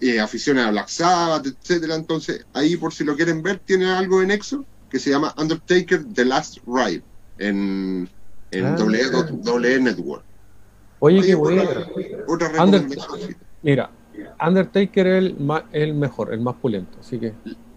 [0.00, 1.94] eh, afición a Black Sabbath, etcétera.
[1.94, 6.04] Entonces ahí por si lo quieren ver tiene algo en Exo que se llama Undertaker
[6.12, 7.02] The Last Ride
[7.38, 8.08] en,
[8.50, 8.76] en Ah.
[8.78, 10.24] WWE Network.
[11.04, 11.70] Oye, Oye, qué otra- buena.
[12.28, 13.36] Otra Under- recomendación.
[13.62, 13.90] Mira,
[14.46, 15.36] Undertaker es el,
[15.72, 17.32] el mejor, el más pulento, así que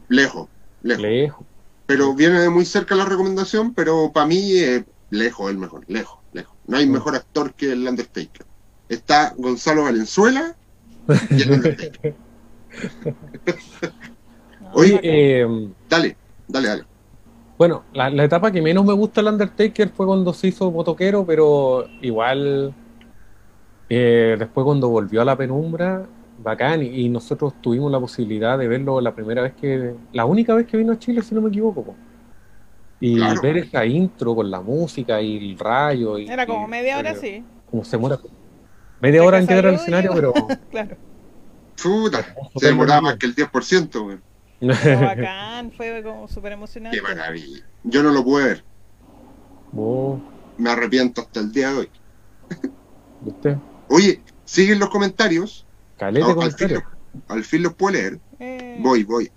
[0.09, 0.47] Lejos,
[0.83, 1.01] lejos.
[1.03, 1.45] lejos.
[1.85, 6.19] Pero viene de muy cerca la recomendación, pero para mí eh, lejos el mejor, lejos,
[6.33, 6.55] lejos.
[6.67, 8.45] No hay mejor actor que el Undertaker.
[8.89, 10.55] Está Gonzalo Valenzuela
[11.29, 12.15] y el Undertaker.
[14.73, 14.99] Oye.
[15.03, 16.83] Eh, Dale, dale, dale.
[17.57, 21.25] Bueno, la, la etapa que menos me gusta el Undertaker fue cuando se hizo motoquero,
[21.25, 22.73] pero igual
[23.89, 26.05] eh, después cuando volvió a la penumbra,
[26.43, 30.67] bacán, y, nosotros tuvimos la posibilidad de verlo la primera vez que, la única vez
[30.67, 31.83] que vino a Chile, si no me equivoco.
[31.83, 31.95] po.
[32.99, 33.41] Y Claro.
[33.41, 36.17] ver esa intro con la música y el rayo.
[36.17, 37.43] Y, Era como y- media hora, pero sí.
[37.69, 38.17] Como se muera.
[38.99, 40.33] Media hora que en al salió y escenario, pero
[40.71, 40.97] Claro.
[42.55, 44.03] Se demoraba más que el 10%.
[44.03, 44.17] güey.
[45.01, 46.97] bacán, fue como súper emocionante.
[46.97, 47.63] Qué maravilla.
[47.83, 48.63] Yo no lo pude ver.
[49.75, 50.19] Oh.
[50.57, 51.89] Me arrepiento hasta el día de hoy.
[53.21, 53.57] ¿Viste?
[53.89, 55.65] Oye, siguen los comentarios.
[55.97, 56.83] Calete comentarios.
[57.27, 58.19] Al, fin, los puedo leer.
[58.39, 58.77] Eh.
[58.79, 59.31] Voy, voy.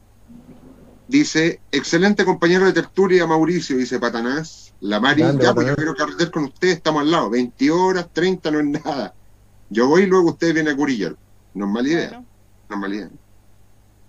[1.09, 4.73] Dice, excelente compañero de tertulia, Mauricio, dice Patanás.
[4.81, 7.31] La Mari, ya pues yo quiero carreter con ustedes, estamos al lado.
[7.31, 9.15] 20 horas, 30 no es nada.
[9.69, 11.17] Yo voy y luego ustedes vienen a curillar.
[11.55, 12.25] No es mala idea.
[12.69, 13.11] No es mala idea.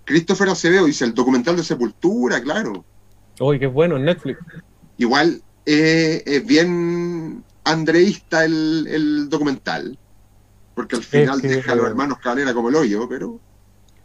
[0.06, 2.86] Christopher Acevedo dice, el documental de Sepultura, claro.
[3.40, 4.40] Uy, qué bueno, en Netflix.
[4.98, 9.98] Igual eh, es bien andreísta el, documental,
[10.76, 13.40] porque al final deja a los hermanos Calera como el hoyo, pero...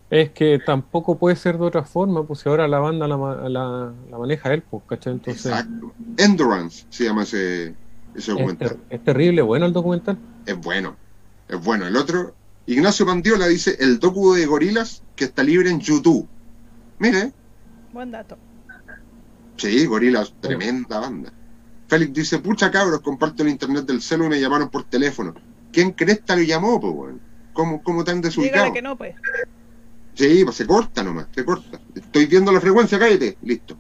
[0.09, 3.17] Es que tampoco puede ser de otra forma, pues si ahora la banda la,
[3.49, 5.15] la, maneja él, pues, ¿cachai?
[5.15, 5.47] Entonces...
[5.47, 5.93] Exacto.
[6.17, 7.75] Endurance se llama ese,
[8.15, 8.79] ese documental.
[8.89, 10.17] Es, terrible, bueno el documental.
[10.45, 10.97] Es bueno,
[11.49, 11.87] es bueno.
[11.87, 12.35] El otro,
[12.67, 16.29] Ignacio Pandiola dice, el docu de gorilas que está libre en YouTube.
[16.99, 17.33] Mire.
[17.93, 18.39] Buen dato.
[19.57, 21.33] Sí, gorilas, tremenda banda.
[21.89, 25.35] Félix dice, pucha cabros, comparto el internet del celu y me llamaron por teléfono.
[25.77, 27.19] ¿Quién cresta lo llamó, pues, bueno?
[27.53, 28.73] ¿Cómo, ¿Cómo tan desubicado?
[28.73, 29.15] que no, pues.
[30.15, 31.79] Sí, pues se corta nomás, se corta.
[31.95, 33.77] Estoy viendo la frecuencia, cállate, listo.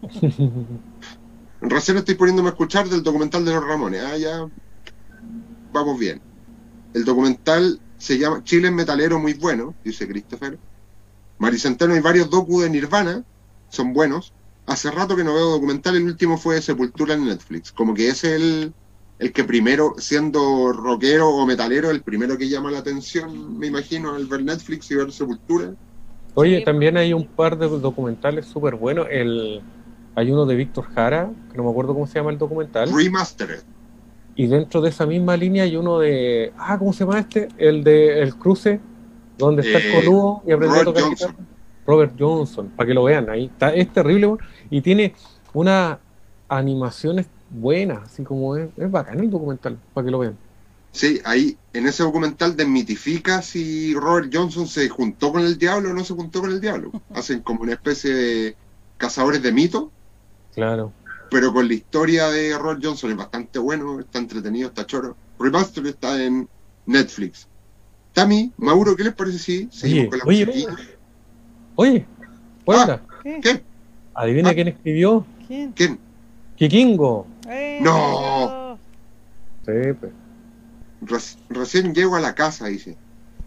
[1.60, 4.02] Recién estoy poniéndome a escuchar del documental de los Ramones.
[4.02, 4.48] Ah, ya.
[5.70, 6.22] Vamos bien.
[6.94, 10.58] El documental se llama Chile es metalero muy bueno, dice Christopher.
[11.36, 13.22] Maricenteno hay varios docu de Nirvana,
[13.68, 14.32] son buenos.
[14.64, 17.70] Hace rato que no veo documental, el último fue Sepultura en Netflix.
[17.70, 18.72] Como que es el,
[19.18, 24.14] el que primero, siendo rockero o metalero, el primero que llama la atención, me imagino,
[24.14, 25.72] al ver Netflix y ver Sepultura.
[26.34, 29.06] Oye, también hay un par de documentales súper buenos.
[29.08, 29.62] El,
[30.16, 32.92] hay uno de Víctor Jara, que no me acuerdo cómo se llama el documental.
[32.92, 33.62] Remastered.
[34.34, 36.52] Y dentro de esa misma línea hay uno de.
[36.58, 37.48] Ah, ¿cómo se llama este?
[37.56, 38.80] El de El Cruce,
[39.38, 41.04] donde está el eh, coludo y aprende a tocar
[41.86, 43.44] Robert Johnson, para que lo vean ahí.
[43.44, 44.34] Está, es terrible
[44.70, 45.14] y tiene
[45.52, 45.98] unas
[46.48, 50.36] animaciones buenas, así como es, es bacán el documental, para que lo vean.
[50.94, 55.92] Sí, ahí en ese documental desmitifica si Robert Johnson se juntó con el diablo o
[55.92, 56.92] no se juntó con el diablo.
[57.14, 58.56] Hacen como una especie de
[58.96, 59.86] cazadores de mitos.
[60.54, 60.92] Claro.
[61.30, 65.16] Pero con la historia de Robert Johnson es bastante bueno, está entretenido, está choro.
[65.40, 66.48] Remaster está en
[66.86, 67.48] Netflix.
[68.12, 70.66] Tami, Mauro, ¿qué les parece si seguimos con la oye,
[71.74, 72.06] Oye,
[72.68, 73.00] ah,
[73.42, 73.64] ¿qué?
[74.14, 74.54] ¿Adivina ah.
[74.54, 75.26] quién escribió?
[75.48, 75.72] ¿Quién?
[75.72, 75.98] ¿Quién?
[76.54, 77.26] Kikingo.
[77.48, 78.78] Eh, no.
[79.64, 81.38] Sí, pues.
[81.48, 82.96] recién llego a la casa, dice.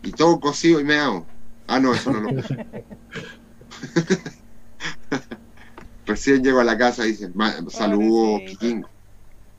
[0.04, 1.26] Y todo cocido y me hago.
[1.68, 2.30] Ah, no, eso no lo
[6.06, 7.30] Recién llego a la casa, dice.
[7.70, 8.88] Saludos, Kikingo.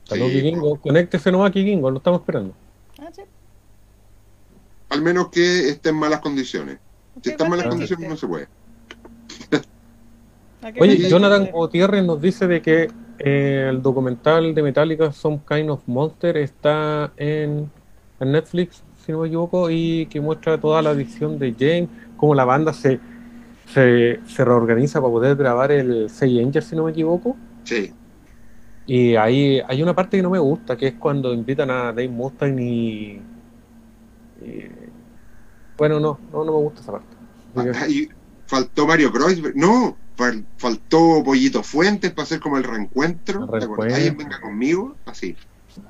[0.05, 0.79] Saludos, Kikingo.
[0.79, 2.55] Conéctese nomás, Kikingo, lo estamos esperando.
[2.99, 3.21] Ah, sí.
[4.89, 6.79] Al menos que esté en malas condiciones.
[7.21, 8.47] Si está en malas condiciones, no se puede.
[10.79, 15.81] Oye, Jonathan Gutiérrez nos dice de que eh, el documental de Metallica, Some Kind of
[15.87, 17.69] Monster, está en,
[18.19, 22.45] Netflix, si no me equivoco, y que muestra toda la adicción de Jane, cómo la
[22.45, 22.99] banda se,
[23.73, 27.37] se, reorganiza para poder grabar el Say Angel, si no me equivoco.
[27.63, 27.93] Sí.
[28.87, 32.09] Y ahí hay una parte que no me gusta, que es cuando invitan a Dave
[32.09, 33.21] Mustaine y,
[35.77, 37.15] bueno, no, no, no me gusta esa parte.
[37.55, 37.87] Ah,
[38.47, 39.55] faltó Mario Kreuzberg.
[39.55, 39.95] No,
[40.57, 43.47] faltó Pollito Fuentes para hacer como el reencuentro.
[43.53, 45.35] Alguien venga conmigo, así.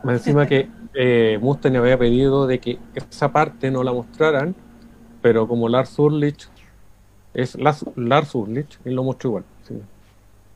[0.03, 4.55] Encima que eh, Mustaine había pedido de que esa parte no la mostraran,
[5.21, 6.49] pero como Lars Ulrich
[7.33, 9.43] es Lars, Lars Ulrich, él lo mostró igual.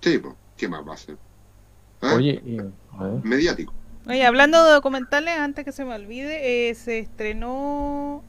[0.01, 1.17] Sí, pues, ¿qué más va a ser?
[2.01, 2.13] ¿Ah?
[2.15, 2.41] Oye,
[3.23, 3.73] mediático.
[4.07, 8.21] Oye, hablando de documentales, antes que se me olvide, eh, se estrenó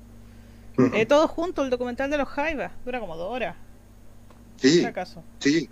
[0.92, 2.70] eh, todo junto el documental de los Jaivas.
[2.84, 3.56] Dura como dos horas.
[4.56, 4.86] Sí.
[5.38, 5.68] Sí.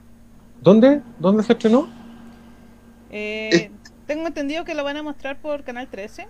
[0.61, 1.03] ¿Dónde?
[1.19, 1.89] ¿Dónde se estrenó?
[3.11, 3.71] Eh,
[4.07, 6.29] tengo entendido que lo van a mostrar por Canal 13.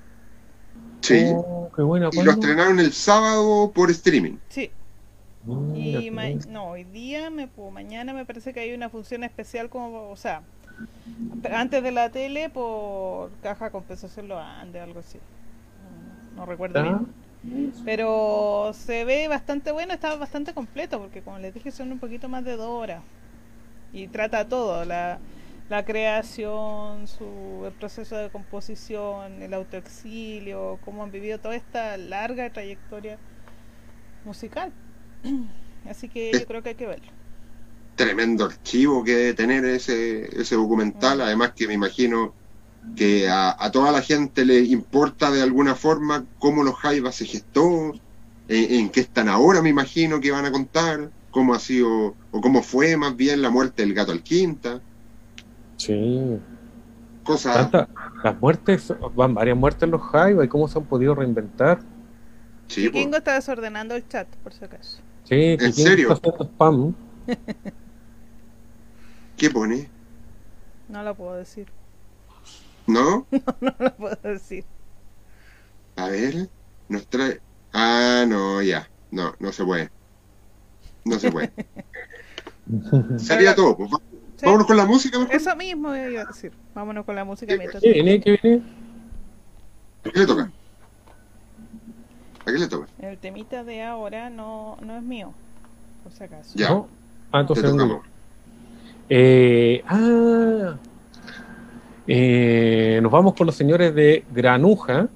[1.01, 1.25] Sí.
[1.35, 4.37] Oh, qué buena, y lo estrenaron el sábado por streaming.
[4.49, 4.71] Sí.
[5.75, 6.11] y
[6.49, 10.43] no, hoy día, me, mañana me parece que hay una función especial como, o sea,
[11.53, 15.19] antes de la tele por caja compensación lo ande, algo así.
[16.37, 16.83] No, recuerdo ah.
[16.83, 17.22] bien.
[17.85, 22.29] Pero se ve bastante bueno, está bastante completo, porque como les dije, son un poquito
[22.29, 23.03] más de dos horas.
[23.93, 25.19] Y trata todo, la,
[25.69, 32.51] la creación, su, el proceso de composición, el autoexilio, cómo han vivido toda esta larga
[32.51, 33.19] trayectoria
[34.25, 34.73] musical.
[35.89, 37.11] Así que yo creo que hay que verlo.
[37.97, 41.23] Tremendo archivo que debe tener ese, ese documental, mm.
[41.23, 42.35] además que me imagino
[42.97, 47.93] que a, toda la gente le importa de alguna forma cómo los Jaivas se gestó,
[48.49, 51.11] en, qué están ahora, me imagino que van a contar.
[51.31, 54.81] cómo ha sido, o cómo fue más bien la muerte del gato al quinta.
[55.77, 56.39] Sí.
[57.25, 57.71] Cosas.
[58.23, 61.81] Las muertes, van varias muertes en los Jaiba y cómo se han podido reinventar.
[62.69, 64.99] Sí, Kikingo está desordenando el chat, por si acaso.
[65.25, 66.15] Sí, ¿En serio?
[66.15, 66.95] spam.
[69.37, 69.89] ¿Qué pone?
[70.89, 71.67] No lo puedo decir.
[72.87, 73.27] ¿No?
[73.31, 74.65] No, no lo puedo decir.
[75.97, 76.49] A ver,
[76.89, 77.41] nos trae.
[77.73, 78.89] Ah, no, ya.
[79.11, 79.91] No, no se puede.
[81.05, 81.53] No se puede.
[83.19, 83.77] Sería todo.
[83.77, 83.91] Pues.
[84.43, 85.35] Vámonos con la música, mejor.
[85.35, 86.53] Eso mismo iba a decir.
[86.75, 87.57] Vámonos con la música.
[87.57, 88.21] ¿Qué viene?
[88.21, 88.63] ¿Qué viene?
[90.05, 90.51] ¿A qué le toca?
[92.41, 92.89] ¿A qué le toca?
[92.99, 95.33] El temita de ahora no, no es mío,
[96.03, 96.53] por si acaso.
[96.55, 96.71] Ya.
[96.71, 96.89] ¿No?
[97.31, 97.73] Ah, entonces.
[99.09, 100.77] Eh, ah.
[102.07, 105.09] Eh, nos vamos con los señores de Granuja,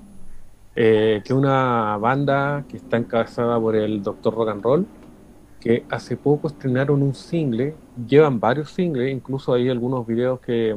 [0.76, 4.86] eh, que es una banda que está encabezada por el Doctor Rock and Roll,
[5.58, 7.74] que hace poco estrenaron un single,
[8.06, 10.76] llevan varios singles, incluso hay algunos videos que,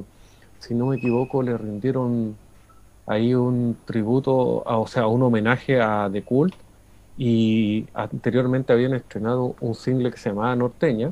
[0.57, 2.35] si no me equivoco, le rindieron
[3.05, 6.55] ahí un tributo, o sea, un homenaje a The Cult,
[7.19, 11.11] y anteriormente habían estrenado un single que se llamaba Norteña,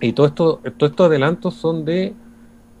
[0.00, 2.14] y todo esto, todos estos adelantos son de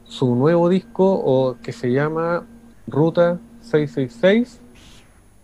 [0.06, 2.46] su nuevo disco que se llama
[2.86, 4.60] Ruta 666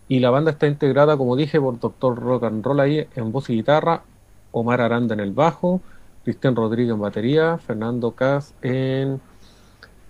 [0.07, 3.49] y la banda está integrada, como dije, por Doctor Rock and Roll ahí en voz
[3.49, 4.03] y guitarra,
[4.51, 5.81] Omar Aranda en el bajo,
[6.23, 9.21] Cristian Rodríguez en batería, Fernando Cas en,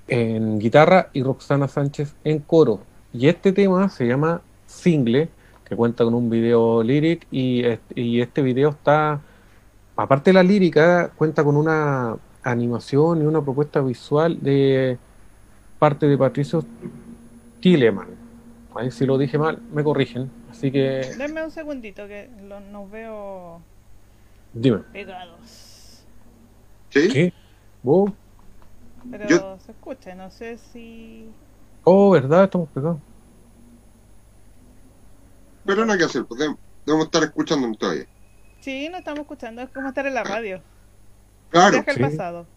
[0.08, 2.80] en guitarra y Roxana Sánchez en coro.
[3.14, 5.30] Y este tema se llama Single,
[5.64, 9.22] que cuenta con un video lyric y este video está,
[9.96, 14.98] aparte de la lírica, cuenta con una animación y una propuesta visual de
[15.80, 16.64] parte de Patricio
[17.60, 18.08] Tileman.
[18.76, 20.32] Ahí si lo dije mal, me corrigen.
[20.50, 21.14] Así que.
[21.18, 22.30] Denme un segundito que
[22.72, 23.62] nos veo
[24.54, 24.80] Dime.
[24.92, 26.04] pegados.
[26.90, 27.08] ¿Sí?
[27.10, 27.34] ¿Qué?
[29.10, 31.30] Pero se escucha, no sé si.
[31.84, 32.46] Oh, ¿verdad?
[32.46, 33.00] Estamos pegados.
[35.66, 36.40] Pero no hay que hacer, pues,
[36.86, 38.06] debemos estar escuchando todavía.
[38.60, 40.62] Sí, no estamos escuchando, es como estar en la radio.
[41.52, 41.84] Claro.
[41.86, 42.48] el pasado.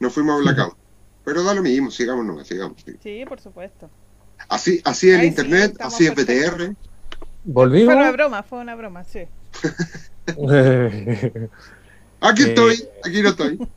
[0.00, 0.76] Nos fuimos a blackout.
[1.24, 2.82] Pero da lo mismo, sigamos nomás, sigamos.
[3.02, 3.88] Sí, por supuesto.
[4.48, 6.74] Así, así es el internet, así es BTR.
[7.44, 7.94] ¿Volvimos?
[7.94, 9.20] Fue una broma, fue una broma, sí.
[12.20, 13.58] aquí estoy, aquí no estoy.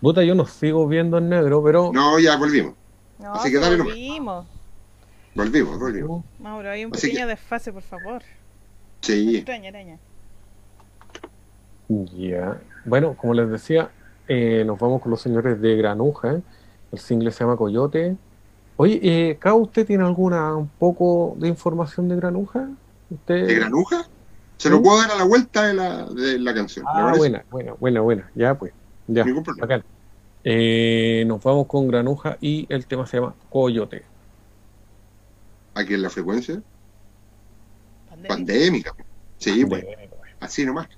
[0.00, 1.90] Puta, yo no sigo viendo en negro, pero.
[1.92, 2.74] No, ya volvimos.
[3.18, 4.46] No, así que dale volvimos.
[5.34, 6.24] Volvimos, volvimos.
[6.38, 8.22] Mauro, hay un pequeño desfase, por favor.
[9.02, 9.44] Sí.
[9.46, 9.98] Araña, araña.
[11.88, 12.58] Ya.
[12.86, 13.90] Bueno, como les decía,
[14.28, 16.40] eh, nos vamos con los señores de Granuja.
[16.92, 18.16] El single se llama Coyote.
[18.76, 22.68] Oye, eh, usted tiene alguna un poco de información de Granuja?
[23.10, 23.46] ¿Usted...
[23.46, 24.06] ¿De Granuja?
[24.56, 26.86] Se lo puedo dar a la vuelta de la, de la canción.
[26.88, 28.30] Ah, buena, buena, buena, buena.
[28.34, 28.72] Ya, pues.
[29.06, 29.24] Ya.
[30.44, 34.04] Eh, nos vamos con Granuja y el tema se llama Coyote.
[35.74, 36.62] ¿Aquí en la frecuencia?
[38.26, 38.94] Pandémica.
[39.36, 39.84] Sí, pues.
[40.40, 40.88] Así nomás.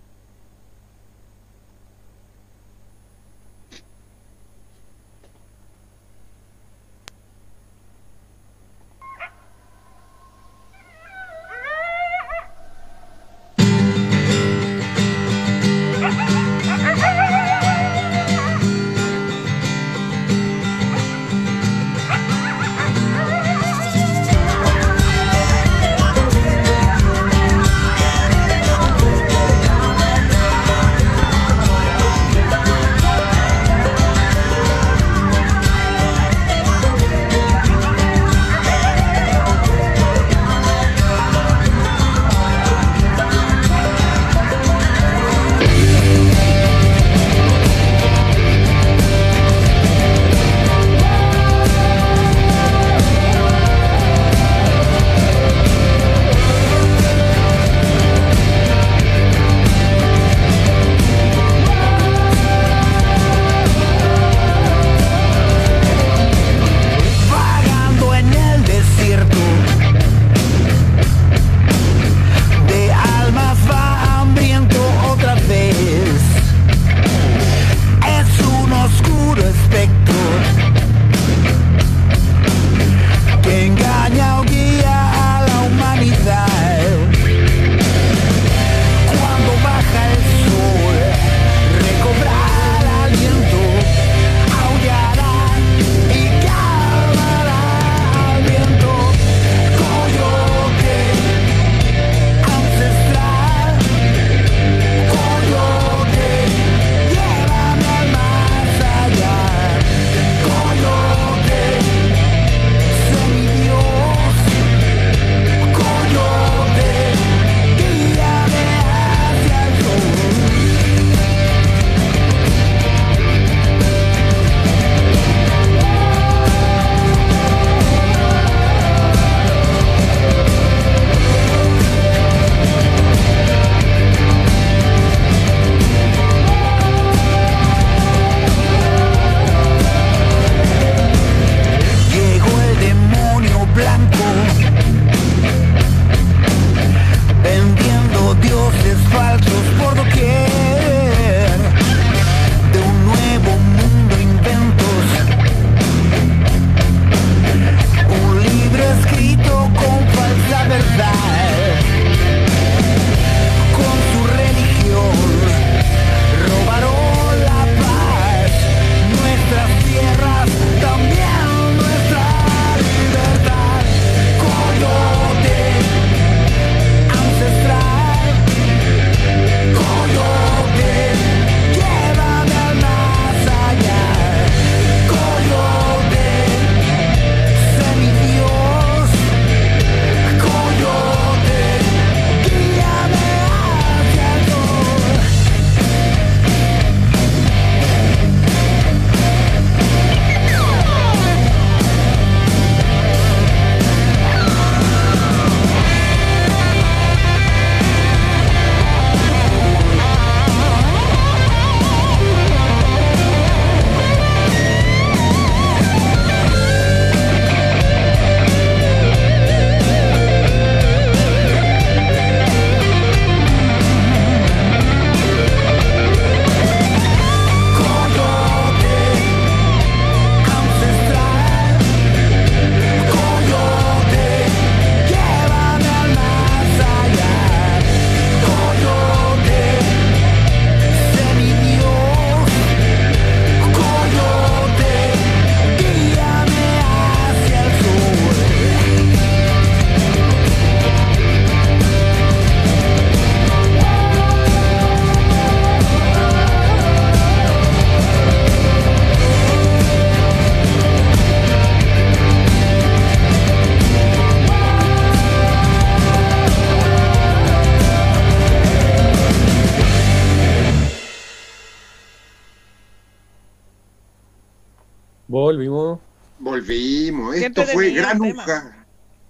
[278.14, 278.86] Granuja.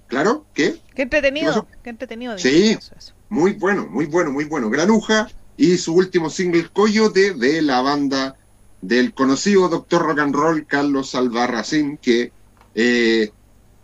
[0.07, 0.47] ¿Claro?
[0.55, 0.81] ¿Qué?
[0.95, 1.67] Qué entretenido.
[1.83, 2.39] Qué, entretenido.
[2.39, 2.79] Sí.
[3.29, 4.71] Muy bueno, muy bueno, muy bueno.
[4.71, 8.37] Granuja y su último single Coyote de la banda
[8.81, 12.33] del conocido doctor rock and roll Carlos Albarracín, que
[12.75, 13.31] eh,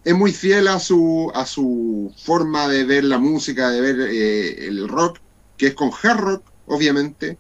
[0.05, 4.67] es muy fiel a su, a su forma de ver la música, de ver eh,
[4.67, 5.19] el rock,
[5.57, 7.39] que es con hard rock, obviamente,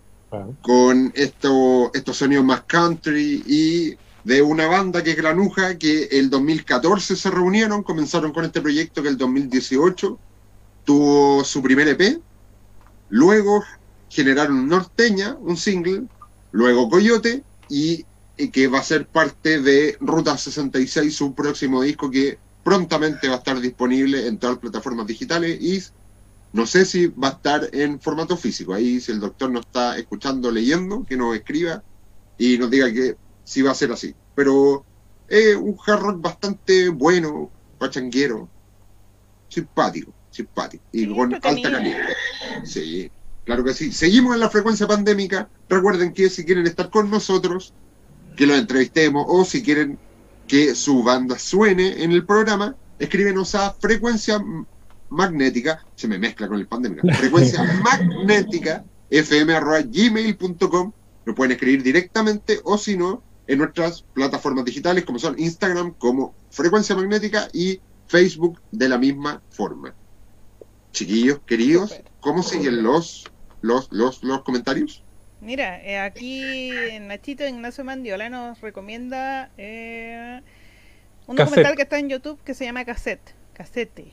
[0.62, 6.30] con esto, estos sonidos más country y de una banda que es Granuja, que el
[6.30, 10.18] 2014 se reunieron, comenzaron con este proyecto que el 2018
[10.84, 12.20] tuvo su primer EP,
[13.10, 13.62] luego
[14.08, 16.04] generaron Norteña, un single,
[16.52, 18.04] luego Coyote y,
[18.52, 23.38] que va a ser parte de Ruta 66, su próximo disco que prontamente va a
[23.38, 25.80] estar disponible en todas las plataformas digitales y
[26.52, 28.74] no sé si va a estar en formato físico.
[28.74, 31.82] Ahí si el doctor nos está escuchando, leyendo, que nos escriba
[32.38, 34.14] y nos diga que sí va a ser así.
[34.34, 34.84] Pero
[35.28, 38.48] es un hard rock bastante bueno, pachanguero,
[39.48, 42.08] simpático, simpático y con alta calidad.
[42.64, 43.10] Sí.
[43.44, 43.92] Claro que sí.
[43.92, 45.48] Seguimos en la frecuencia pandémica.
[45.68, 47.74] Recuerden que si quieren estar con nosotros,
[48.36, 49.98] que los entrevistemos o si quieren
[50.48, 54.42] que su banda suene en el programa, escríbenos a frecuencia
[55.10, 60.92] magnética, se me mezcla con el pandémica, frecuencia magnética fm.gmail.com,
[61.24, 66.34] lo pueden escribir directamente o si no, en nuestras plataformas digitales como son Instagram como
[66.50, 69.94] frecuencia magnética y Facebook de la misma forma.
[70.92, 73.24] Chiquillos, queridos, ¿cómo siguen los
[73.64, 75.02] los, los, los comentarios?
[75.40, 76.70] Mira, eh, aquí
[77.00, 80.40] Nachito Ignacio Mandiola nos recomienda eh,
[81.26, 83.34] un documental que está en YouTube que se llama Cassette.
[83.54, 84.12] Cassette.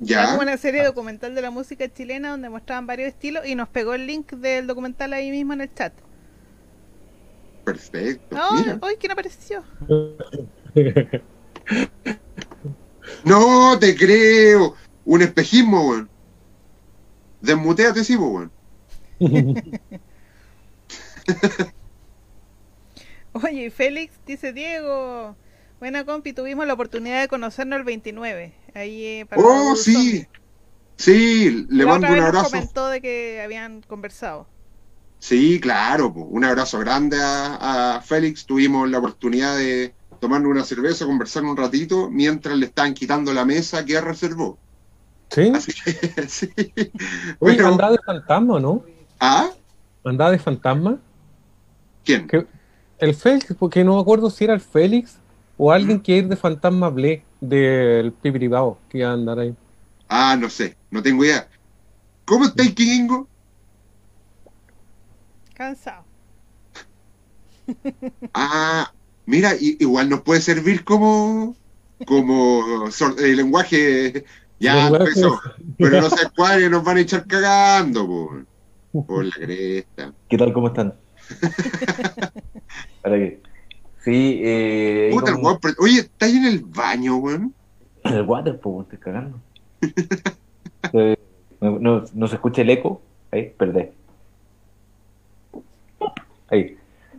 [0.00, 0.34] Ya.
[0.34, 3.94] Es una serie documental de la música chilena donde mostraban varios estilos y nos pegó
[3.94, 5.92] el link del documental ahí mismo en el chat.
[7.64, 8.36] Perfecto.
[8.82, 9.64] hoy ¿quién apareció?
[13.24, 14.74] no te creo.
[15.04, 16.10] Un espejismo, weón.
[17.40, 18.50] Desmuteate, sí, weón.
[23.32, 25.36] Oye, Félix dice Diego,
[25.80, 28.54] buena compi, tuvimos la oportunidad de conocernos el 29.
[28.74, 30.26] Ahí eh, oh, sí.
[30.96, 32.50] Sí, le mando un abrazo.
[32.50, 34.46] comentó de que habían conversado.
[35.24, 38.44] Sí, claro, un abrazo grande a, Félix.
[38.44, 43.46] Tuvimos la oportunidad de tomarnos una cerveza, conversar un ratito, mientras le estaban quitando la
[43.46, 44.58] mesa que reservó.
[45.30, 45.50] Sí.
[46.28, 46.50] sí.
[47.38, 48.84] Oye, andaba de fantasma, ¿no?
[49.18, 49.48] ¿Ah?
[50.04, 50.98] ¿Andaba de fantasma?
[52.04, 52.28] ¿Quién?
[52.98, 55.16] el Félix, porque no me acuerdo si era el Félix
[55.56, 59.54] o alguien que ir de fantasma Ble del Pi privado que iba a andar ahí.
[60.06, 61.48] Ah, no sé, no tengo idea.
[62.26, 63.26] ¿Cómo está el Kingo?
[65.54, 66.04] Cansado.
[68.34, 68.92] Ah,
[69.24, 71.56] mira, igual nos puede servir como
[72.06, 72.86] como
[73.18, 74.24] el lenguaje
[74.58, 75.40] ya empezó,
[75.78, 78.46] pero no sé cuál nos van a echar cagando, por.
[79.06, 80.12] Por la cresta.
[80.28, 80.52] ¿Qué tal?
[80.52, 80.94] ¿Cómo están?
[83.02, 83.40] ¿Para qué?
[84.04, 85.10] Sí, eh.
[85.78, 87.52] Oye, ¿estás ahí en el baño, weón?
[88.04, 89.40] En el water, pues, estoy cagando.
[90.92, 91.16] eh,
[91.60, 93.02] no, no, se escucha el eco?
[93.32, 93.92] Ahí, perdé.
[96.54, 96.76] Ahí.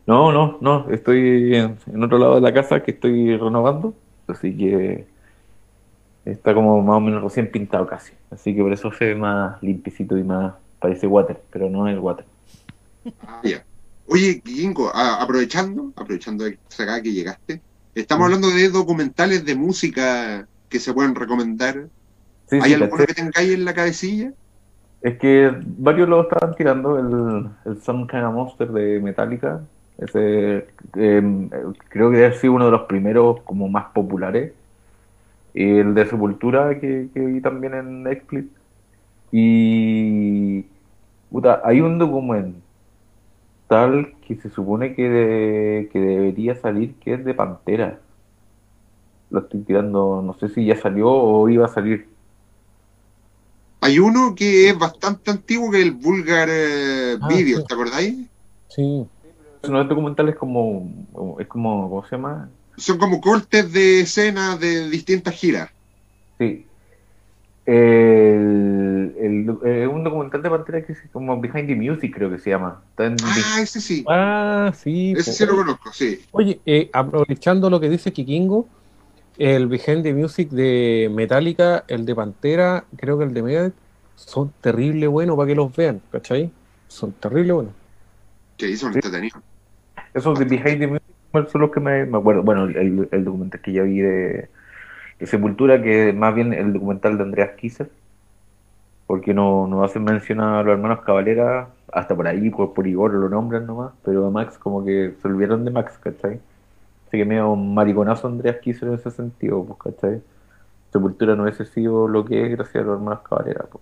[0.07, 3.95] No, no, no, estoy en, en, otro lado de la casa que estoy renovando,
[4.27, 5.07] así que
[6.25, 9.61] está como más o menos recién pintado casi, así que por eso se ve más
[9.63, 12.25] limpiecito y más parece water, pero no es water.
[13.25, 13.41] Ah,
[14.07, 17.61] Oye, Gingo, aprovechando, aprovechando acá que llegaste,
[17.95, 18.25] estamos mm.
[18.25, 21.87] hablando de documentales de música que se pueden recomendar.
[22.51, 24.31] ¿Hay alguno que tengáis en la cabecilla?
[25.05, 29.61] Es que varios lo estaban tirando, el, el Some Kind of Monster de Metallica,
[29.99, 31.47] ese em,
[31.89, 34.53] creo que debe ser uno de los primeros como más populares.
[35.53, 38.47] Y el de Sepultura que, que vi también en Netflix.
[39.31, 40.65] Y
[41.63, 42.63] hay un documental
[44.27, 47.99] que se supone que, que debería salir que es de Pantera.
[49.29, 52.07] Lo estoy tirando, no sé si ya salió o iba a salir.
[53.85, 58.15] Hay uno que es bastante antiguo que es el Vulgar eh, ah, Video, ¿te acordáis?
[58.67, 59.05] Sí.
[59.69, 60.91] No es documental, es como,
[61.39, 62.49] es como, ¿cómo se llama?
[62.77, 65.69] Son como cortes de escenas de distintas giras.
[66.39, 66.65] Sí.
[67.67, 72.49] El, el, un documental de Pantera que es como Behind the Music, creo que se
[72.49, 72.81] llama.
[72.97, 74.03] ah, ese sí.
[74.09, 75.13] Ah, sí.
[75.15, 76.21] Ese sí lo conozco, sí.
[76.31, 78.67] Oye, eh, aprovechando lo que dice Kikingo,
[79.37, 83.73] el Behind the Music de Metallica, el de Pantera, creo que el de Megadeth,
[84.15, 86.51] son terrible buenos para que los vean, ¿cachai?
[86.87, 87.73] Son terrible buenos.
[88.57, 89.41] Sí, son entretenidos.
[90.13, 92.43] Esos de Behind the Music son los que me, acuerdo.
[92.43, 94.49] Bueno, el, el, documental que ya vi de,
[95.21, 97.89] Sepultura, que más bien el documental de Andreas Kisser,
[99.07, 103.13] porque no, no hacen mención a los hermanos Cabalera, hasta por ahí, por, por Igor
[103.13, 106.39] lo nombran nomás, pero a Max como que se olvidaron de Max, ¿cachai?
[107.15, 110.21] Así que medio un mariconazo Andreas Kisser en ese sentido, pues, ¿cachai?
[110.91, 113.81] Sepultura no hubiese sido lo que es gracias a los hermanos Cabalera, pues.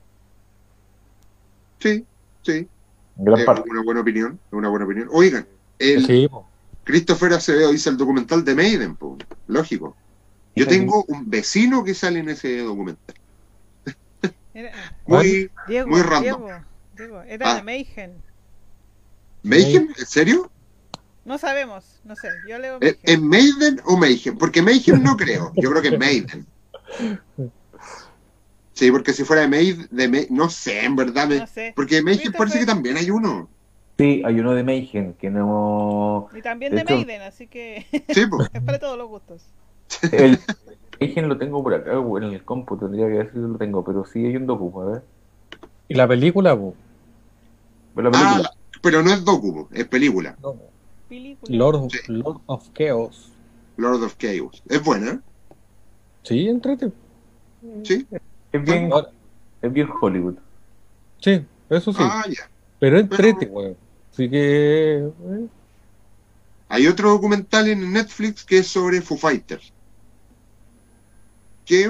[1.80, 2.06] Sí,
[2.44, 2.68] sí.
[3.16, 3.68] Gran parte.
[3.72, 5.10] Una buena opinión, una buena opinión.
[5.12, 5.48] Oigan,
[5.80, 6.30] el sí,
[6.84, 8.96] Christopher Acevedo dice el documental de Maiden,
[9.48, 9.96] lógico.
[10.56, 13.16] Yo tengo un vecino que sale en ese documental.
[15.08, 15.50] muy,
[15.88, 16.62] muy random.
[16.96, 17.64] Diego, era de ah.
[17.64, 18.12] Mayhem.
[19.42, 19.88] ¿Mayhem?
[19.98, 20.52] ¿En serio?
[21.26, 22.30] No sabemos, no sé.
[22.48, 24.38] Yo leo ¿En, ¿En Maiden o Mayhem?
[24.38, 25.52] Porque Mayhem no creo.
[25.56, 26.46] Yo creo que es Maiden.
[28.74, 31.30] Sí, porque si fuera de Maiden, de no sé, en verdad.
[31.30, 31.74] No sé.
[31.76, 33.48] Porque Mayhem parece que también hay uno.
[33.98, 36.28] Sí, hay uno de Mayhem que no.
[36.36, 37.86] Y también de, Maiden, así que.
[38.10, 38.50] Sí, pues.
[38.52, 39.46] es para todos los gustos.
[40.12, 40.40] El
[41.00, 44.06] Mayhem lo tengo por acá, en el compu, tendría que decir que lo tengo, pero
[44.06, 45.04] sí hay un docu, a ver.
[45.88, 46.76] ¿Y la película, bu?
[47.96, 48.52] La película.
[48.52, 50.36] Ah, pero no es docu, es película.
[51.48, 53.32] Lord, Lord of Chaos.
[53.78, 54.64] Lord of Chaos.
[54.70, 55.22] ¿Es buena?
[56.24, 56.92] Sí, entrete.
[57.84, 58.08] Sí.
[58.52, 58.92] Es bien,
[59.62, 60.36] es bien Hollywood.
[61.20, 62.00] Sí, eso sí.
[62.02, 62.50] Ah, ya.
[62.80, 63.78] Pero entrete, weón.
[64.12, 64.98] Así que.
[64.98, 65.48] Eh.
[66.70, 69.72] Hay otro documental en Netflix que es sobre Foo Fighters.
[71.66, 71.90] Que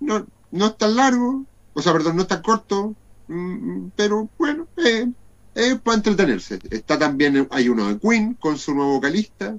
[0.00, 1.44] no, no es tan largo,
[1.74, 2.94] o sea, perdón, no es tan corto,
[3.28, 5.06] mm, pero bueno, eh,
[5.54, 6.58] es para entretenerse.
[6.70, 9.56] Está también, hay uno de Queen con su nuevo vocalista.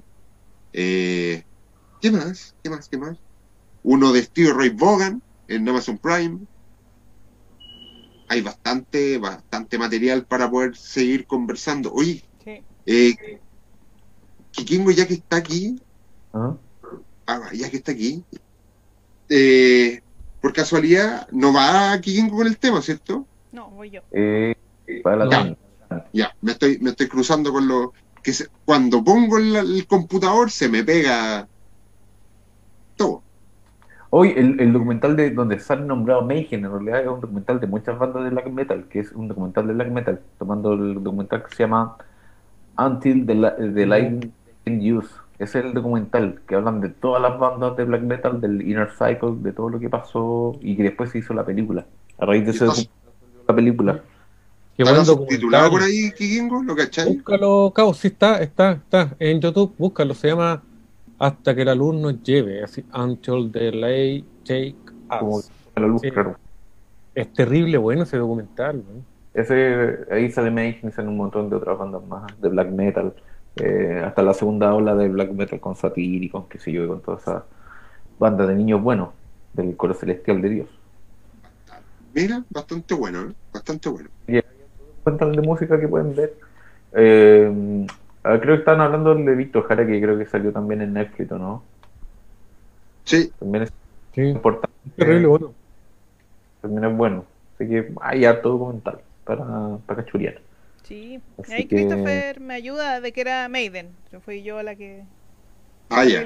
[0.72, 1.44] Eh,
[2.00, 2.54] ¿Qué más?
[2.62, 2.88] ¿Qué más?
[2.88, 3.16] ¿Qué más?
[3.82, 6.40] Uno de Steve Ray Vaughan en Amazon Prime
[8.28, 11.92] hay bastante, bastante material para poder seguir conversando.
[11.92, 12.24] Oye,
[12.86, 13.40] eh,
[14.50, 15.80] Kikingo, ya que está aquí,
[16.32, 16.56] ¿Ah?
[17.26, 18.24] ah ya que está aquí,
[19.28, 20.00] eh,
[20.40, 23.26] por casualidad, no va Kikingo con el tema, ¿cierto?
[23.52, 24.00] No, voy yo.
[24.12, 24.54] Eh,
[25.02, 25.56] para la ya,
[26.40, 28.32] me estoy, me estoy cruzando con lo que
[28.64, 31.46] cuando pongo el computador se me pega
[32.96, 33.22] todo.
[34.10, 37.98] Hoy el, documental de donde sale nombrado Mayhem en realidad es un documental de muchas
[37.98, 41.54] bandas de black metal, que es un documental de black metal, tomando el documental que
[41.54, 41.96] se llama
[42.78, 43.34] Until the,
[43.74, 44.30] the Light
[44.64, 45.10] in Use.
[45.38, 49.34] Es el documental que hablan de todas las bandas de black metal, del Inner Cycle,
[49.42, 51.84] de todo lo que pasó y que después se hizo la película.
[52.18, 52.88] A raíz de ese
[53.46, 54.00] la película.
[54.76, 55.70] Qué buen documental.
[55.70, 56.62] por ahí, Kikingo?
[56.62, 57.14] ¿Lo cachai?
[57.14, 60.62] Búscalo, Cabo, sí está, está, está en YouTube, búscalo, se llama
[61.18, 64.76] hasta que la luz nos lleve, así, until the light take
[65.22, 65.50] us.
[65.74, 66.36] la luz, claro.
[67.14, 68.84] Es terrible bueno ese documental.
[69.32, 73.14] Ese, ahí sale Mayhem y un montón de otras bandas más de black metal.
[73.56, 77.16] Eh, hasta la segunda ola de black metal con con qué sé yo, con toda
[77.16, 77.44] esa
[78.18, 79.08] banda de niños buenos
[79.54, 80.68] del coro celestial de Dios.
[82.14, 83.32] Mira, bastante bueno, ¿eh?
[83.52, 84.08] bastante bueno.
[84.28, 84.38] Y
[85.06, 86.34] cuentan de música que pueden ver.
[86.92, 87.86] Eh,
[88.28, 91.30] Ah, creo que están hablando de Víctor Jara, que creo que salió también en Netflix,
[91.30, 91.62] ¿no?
[93.04, 93.30] Sí.
[93.38, 93.72] También es
[94.16, 94.76] importante.
[94.96, 95.54] Terrible bueno.
[96.60, 97.24] También es bueno.
[97.54, 100.40] Así que hay harto documental para, para cachurear.
[100.82, 101.20] Sí.
[101.46, 103.90] y ahí Christopher me ayuda de que era Maiden.
[104.10, 105.04] Yo fui yo la que.
[105.88, 106.22] Ah, ya.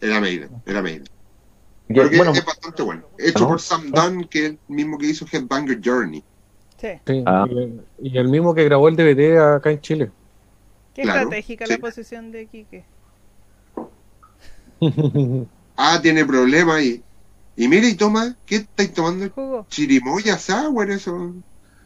[0.00, 1.04] Era Maiden, era Maiden.
[1.88, 3.04] Es bastante bueno.
[3.16, 6.24] Hecho por Sam Dunn, que es el mismo que hizo Headbanger Journey.
[6.78, 7.22] Sí.
[7.26, 7.46] Ah.
[7.98, 10.10] y, el mismo que grabó el DVD acá en Chile.
[10.94, 12.84] Qué estratégica la posición de Quique.
[15.76, 17.02] ah, tiene problema ahí.
[17.56, 19.30] Y mire y toma, ¿qué estáis tomando?
[19.30, 19.64] Jugo.
[19.68, 21.34] Chirimoya sour, eso.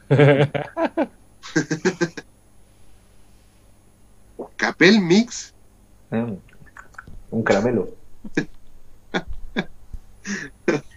[4.56, 5.52] Capel Mix.
[6.10, 6.34] Mm,
[7.30, 7.88] un caramelo.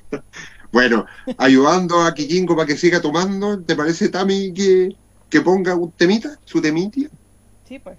[0.71, 1.05] bueno,
[1.37, 4.95] ayudando a Kikingo para que siga tomando, ¿te parece, Tami, que,
[5.29, 7.09] que ponga un temita, su temitia?
[7.67, 7.97] Sí, pues.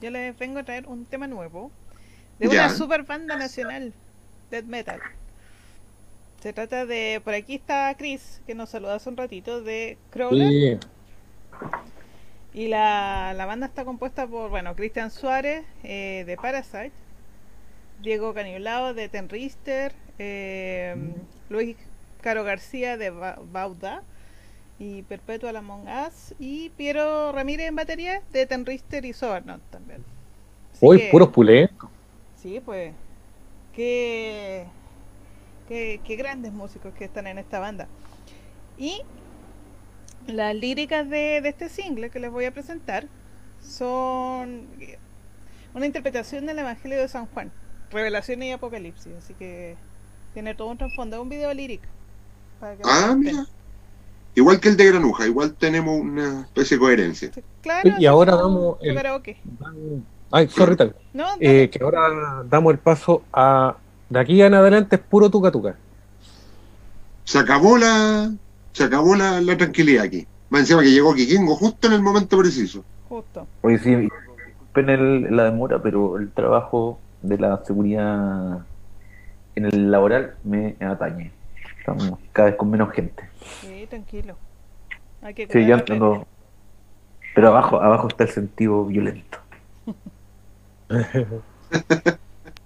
[0.00, 1.70] Yo les vengo a traer un tema nuevo
[2.38, 3.92] de una super banda nacional,
[4.50, 5.00] death metal.
[6.42, 10.78] Se trata de, por aquí está Chris, que nos saludó hace un ratito, de Crawler.
[12.52, 16.92] Y la, la, banda está compuesta por, bueno, Cristian Suárez, eh, de Parasite,
[18.00, 20.96] Diego Caniblao, de Tenrister, eh,
[21.48, 21.76] Luis
[22.20, 24.02] Caro García, de Bauda,
[24.78, 30.04] y Perpetua la Among Us y Piero Ramírez en batería de Tenrister y Sobernot también.
[30.80, 31.88] Uy, puros pulentos.
[32.36, 32.92] Sí, pues.
[33.74, 34.64] Qué,
[35.68, 37.88] qué, qué, grandes músicos que están en esta banda.
[38.78, 39.02] Y
[40.26, 43.06] las líricas de, de este single que les voy a presentar
[43.60, 44.66] son
[45.74, 47.52] una interpretación del Evangelio de San Juan,
[47.90, 49.76] Revelación y Apocalipsis, así que
[50.36, 51.86] tiene todo un trasfondo, un video lírico.
[52.84, 53.46] ah, mira.
[54.34, 57.30] Igual que el de Granuja, igual tenemos una especie de coherencia.
[57.62, 58.98] claro, y ahora damos el...
[60.30, 60.94] Ay, sorry, tal.
[61.40, 63.78] Eh, que ahora damos el paso a...
[64.10, 65.74] De aquí en adelante es puro tuca tuca.
[67.24, 68.30] Se acabó la...
[68.72, 70.26] Se acabó la, la tranquilidad aquí.
[70.50, 72.84] Más encima que llegó Kikingo justo en el momento preciso.
[73.08, 73.46] Justo.
[73.62, 78.66] Oye, sí, disculpen la demora, pero el trabajo de la seguridad
[79.56, 81.32] en el laboral me atañe.
[81.78, 83.28] Estamos cada vez con menos gente.
[83.60, 84.36] Sí, tranquilo.
[85.22, 86.26] Hay que sí, yo entiendo.
[87.34, 89.38] Pero abajo, abajo está el sentido violento.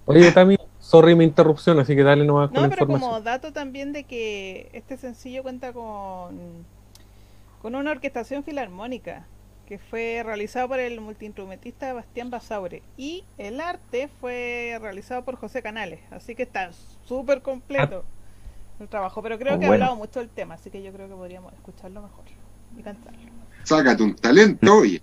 [0.05, 3.93] Oye, Tami, sorry mi interrupción, así que dale nomás con no, pero como dato también
[3.93, 6.65] de que este sencillo cuenta con,
[7.63, 9.25] con una orquestación filarmónica
[9.71, 15.63] que fue realizado por el multiinstrumentista Bastián Basaure y el arte fue realizado por José
[15.63, 16.73] Canales, así que está
[17.05, 18.05] súper completo
[18.81, 21.15] el trabajo, pero creo que ha hablado mucho del tema, así que yo creo que
[21.15, 22.25] podríamos escucharlo mejor
[22.77, 23.21] y cantarlo.
[23.63, 25.01] Sácate un talento, oye.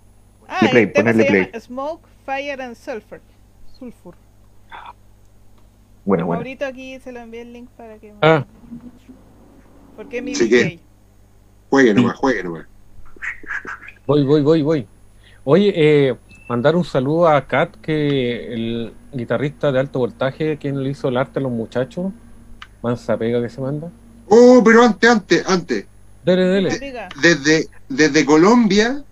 [0.49, 3.21] Ah, el tema se llama Smoke, Fire and Sulfur.
[3.79, 4.15] Sulfur.
[6.03, 6.39] Bueno, bueno.
[6.41, 8.13] Ahorita aquí se lo envié el link para que...
[8.21, 8.45] Ah.
[9.95, 10.81] Porque mi Así que,
[11.69, 12.65] juegue nomás, juegue nomás.
[14.07, 14.87] Voy, voy, voy, voy.
[15.43, 16.15] Oye, eh,
[16.47, 21.17] mandar un saludo a Kat, que el guitarrista de alto voltaje, quien le hizo el
[21.17, 22.13] arte a los muchachos.
[22.81, 23.91] Mansa pega que se manda.
[24.29, 25.85] Oh, pero antes, antes, antes.
[26.23, 27.09] Dele, dele.
[27.21, 29.03] Desde, desde Colombia,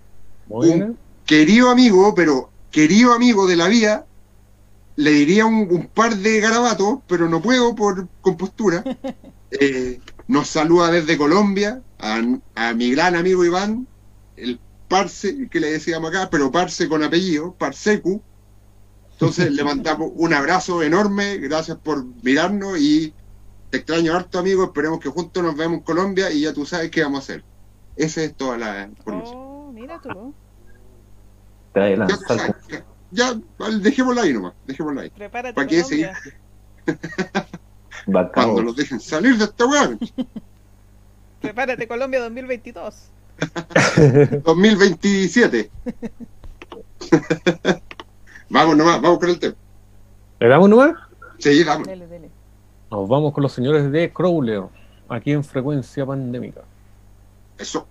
[0.48, 4.06] un querido amigo, pero querido amigo de la vida,
[4.96, 8.84] le diría un, par de garabatos, pero no puedo por compostura.
[9.58, 12.20] Eh, nos saluda desde Colombia a,
[12.56, 13.88] a mi gran amigo Iván,
[14.36, 18.22] el Parse, que le decíamos acá, pero Parse con apellido, Parsecu.
[19.12, 23.14] Entonces le mandamos un abrazo enorme, gracias por mirarnos y
[23.70, 26.92] te extraño harto amigo, esperemos que juntos nos veamos en Colombia y ya tú sabes
[26.92, 27.44] qué vamos a hacer.
[27.96, 29.38] Esa es toda la información.
[29.38, 30.34] Oh, mira tú.
[31.74, 33.34] Ya, ya,
[33.80, 35.10] dejémosla ahí nomás, dejémosla ahí.
[35.12, 35.54] Prepárate.
[35.54, 36.10] ¿Para qué seguir?
[38.34, 39.98] Cuando los dejen salir de este lugar.
[41.42, 43.12] Prepárate Colombia 2022.
[44.44, 45.72] 2027.
[48.50, 49.56] vamos nomás, vamos con el tema.
[50.40, 50.94] ¿Le damos nomás?
[51.40, 51.88] Sí, damos.
[52.92, 54.64] Nos vamos con los señores de Crowler,
[55.10, 56.62] aquí en frecuencia pandémica.
[57.58, 57.88] Eso.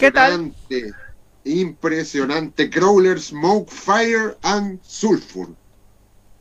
[0.00, 0.92] Impresionante.
[1.44, 2.70] Impresionante.
[2.70, 5.48] Crawler, Smoke, Fire and Sulfur.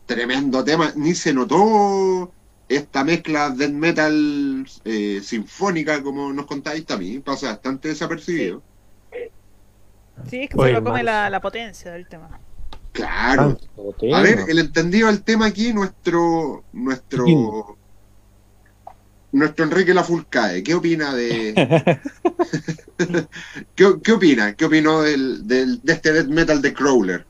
[0.05, 0.91] Tremendo tema.
[0.95, 2.32] Ni se notó
[2.70, 7.22] esta mezcla de metal eh, sinfónica, como nos contáis también.
[7.22, 8.62] Pasa bastante desapercibido.
[10.30, 12.39] Sí, es que se lo come la, la, potencia del tema.
[12.91, 13.58] Claro.
[14.12, 17.76] Ah, A ver, el entendido del tema aquí, nuestro nuestro
[19.32, 21.53] nuestro Enrique Lafulcae, ¿qué opina de
[23.75, 24.53] ¿Qué, opina?
[24.53, 27.25] ¿Qué opinó del, del, de este death metal de Crawler?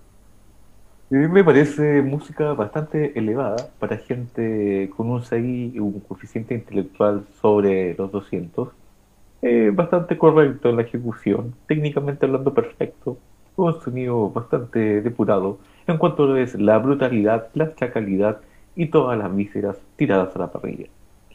[1.10, 7.96] me parece música bastante elevada para gente con un CI y un coeficiente intelectual sobre
[7.96, 8.70] los 200.
[9.42, 13.18] Eh, bastante correcto en la ejecución, técnicamente hablando perfecto,
[13.56, 18.42] con un sonido bastante depurado en cuanto es la brutalidad, la chacalidad
[18.76, 20.88] y todas las vísceras tiradas a la parrilla.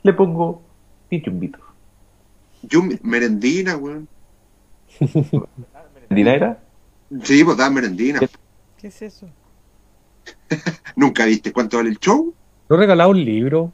[0.03, 0.63] Le pongo
[1.11, 1.61] 10 chumbitos.
[3.03, 4.09] merendina, weón.
[5.95, 6.59] ¿Merendina era?
[7.23, 8.21] Sí, pues da merendina.
[8.79, 9.29] ¿Qué es eso?
[10.97, 12.35] ¿Nunca viste cuánto vale el show?
[12.69, 13.73] ¿No regalado un libro?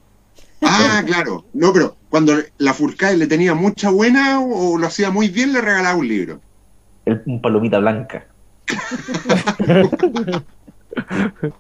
[0.63, 1.45] Ah, claro.
[1.53, 5.61] No, pero cuando la Furcae le tenía mucha buena o, lo hacía muy bien, le
[5.61, 6.41] regalaba un libro.
[7.05, 8.27] El, un palomita blanca.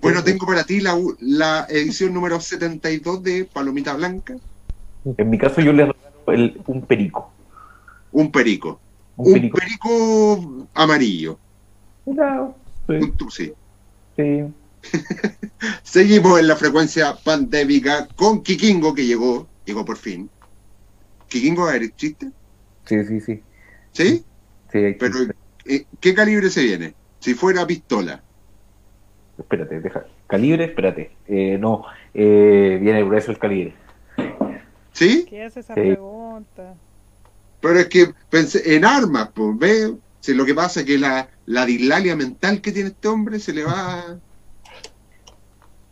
[0.00, 4.36] bueno, tengo para ti la, la, edición número 72 de Palomita Blanca.
[5.04, 7.32] En mi caso yo le regalo un perico.
[8.12, 8.80] Un perico.
[9.16, 10.68] Un, perico.
[10.74, 11.38] amarillo.
[12.06, 12.56] No,
[13.30, 13.52] sí.
[14.16, 14.44] Sí.
[15.82, 20.28] Seguimos en la frecuencia pandémica con Kikingo que llegó, llegó por fin.
[21.28, 22.30] ¿Kikingo eres chiste?
[22.84, 23.42] Sí, sí, sí.
[23.92, 24.24] ¿Sí?
[24.72, 25.14] Sí, Pero
[25.66, 26.94] eh, ¿qué calibre se viene?
[27.20, 28.22] Si fuera pistola.
[29.38, 30.04] Espérate, deja.
[30.26, 31.10] Calibre, espérate.
[31.26, 33.74] Eh, no, eh, viene grueso el calibre.
[34.92, 35.26] ¿Sí?
[35.28, 36.74] ¿Qué hace esa pregunta?
[37.60, 39.98] Pero es que pensé en armas, pues, veo.
[40.20, 43.52] Si lo que pasa es que la, la dislalia mental que tiene este hombre se
[43.52, 44.18] le va.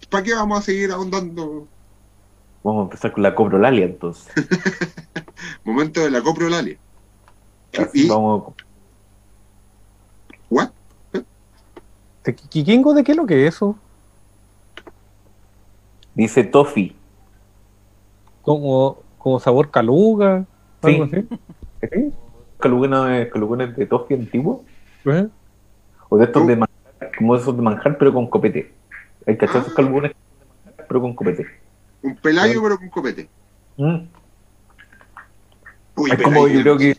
[0.09, 1.66] ¿Para qué vamos a seguir ahondando?
[2.62, 4.32] Vamos a empezar con la coprolalia entonces.
[5.64, 6.76] Momento de la coprolalia.
[7.95, 8.09] y...
[8.09, 8.55] Vamos.
[10.51, 10.70] ¿What?
[12.23, 13.77] ¿Kikingo de qué es lo que es eso?
[16.14, 16.95] Dice toffee.
[18.43, 20.45] Como, como sabor caluga,
[20.83, 21.29] algo así.
[21.81, 22.12] ¿Sí?
[22.59, 24.64] ¿Caluga no es, caluga es de toffee antiguo?
[25.07, 25.29] ¿Eh?
[26.11, 28.73] O de estos de manjar, como esos de manjar, pero con copete.
[29.27, 30.11] Hay cachazos ah.
[30.89, 31.47] pero con copete.
[32.03, 33.29] Un pelayo, pero con copete.
[33.77, 33.99] Mm.
[35.97, 36.97] Uy, es como yo creo que.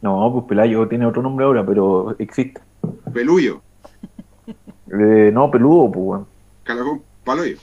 [0.00, 2.60] No, pues pelayo tiene otro nombre ahora, pero existe.
[3.12, 3.62] Peluyo.
[4.92, 6.26] Eh, no, peludo, pues, weón.
[6.64, 7.56] Calagón, paloyo.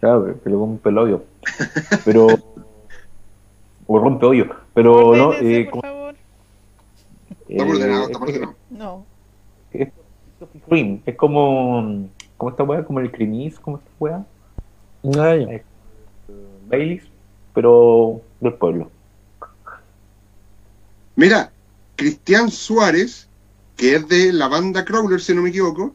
[0.00, 1.24] Claro, calagón, peloyo.
[2.04, 2.26] Pero.
[3.86, 4.46] o rompe hoyo.
[4.74, 5.32] Pero no.
[5.34, 6.14] Eh, por favor.
[7.48, 8.54] Está ordenado, está ordenado.
[8.70, 9.06] No.
[9.72, 9.88] Es,
[11.06, 12.08] es como.
[12.36, 12.84] ¿Cómo esta weá?
[12.84, 14.26] Como el cremis, como esta weá.
[15.16, 15.52] Ah, ya.
[15.52, 15.64] Eh,
[16.68, 17.04] Baileys,
[17.54, 18.90] pero del pueblo.
[21.16, 21.52] Mira,
[21.96, 23.28] Cristian Suárez,
[23.76, 25.94] que es de la banda Crawler, si no me equivoco.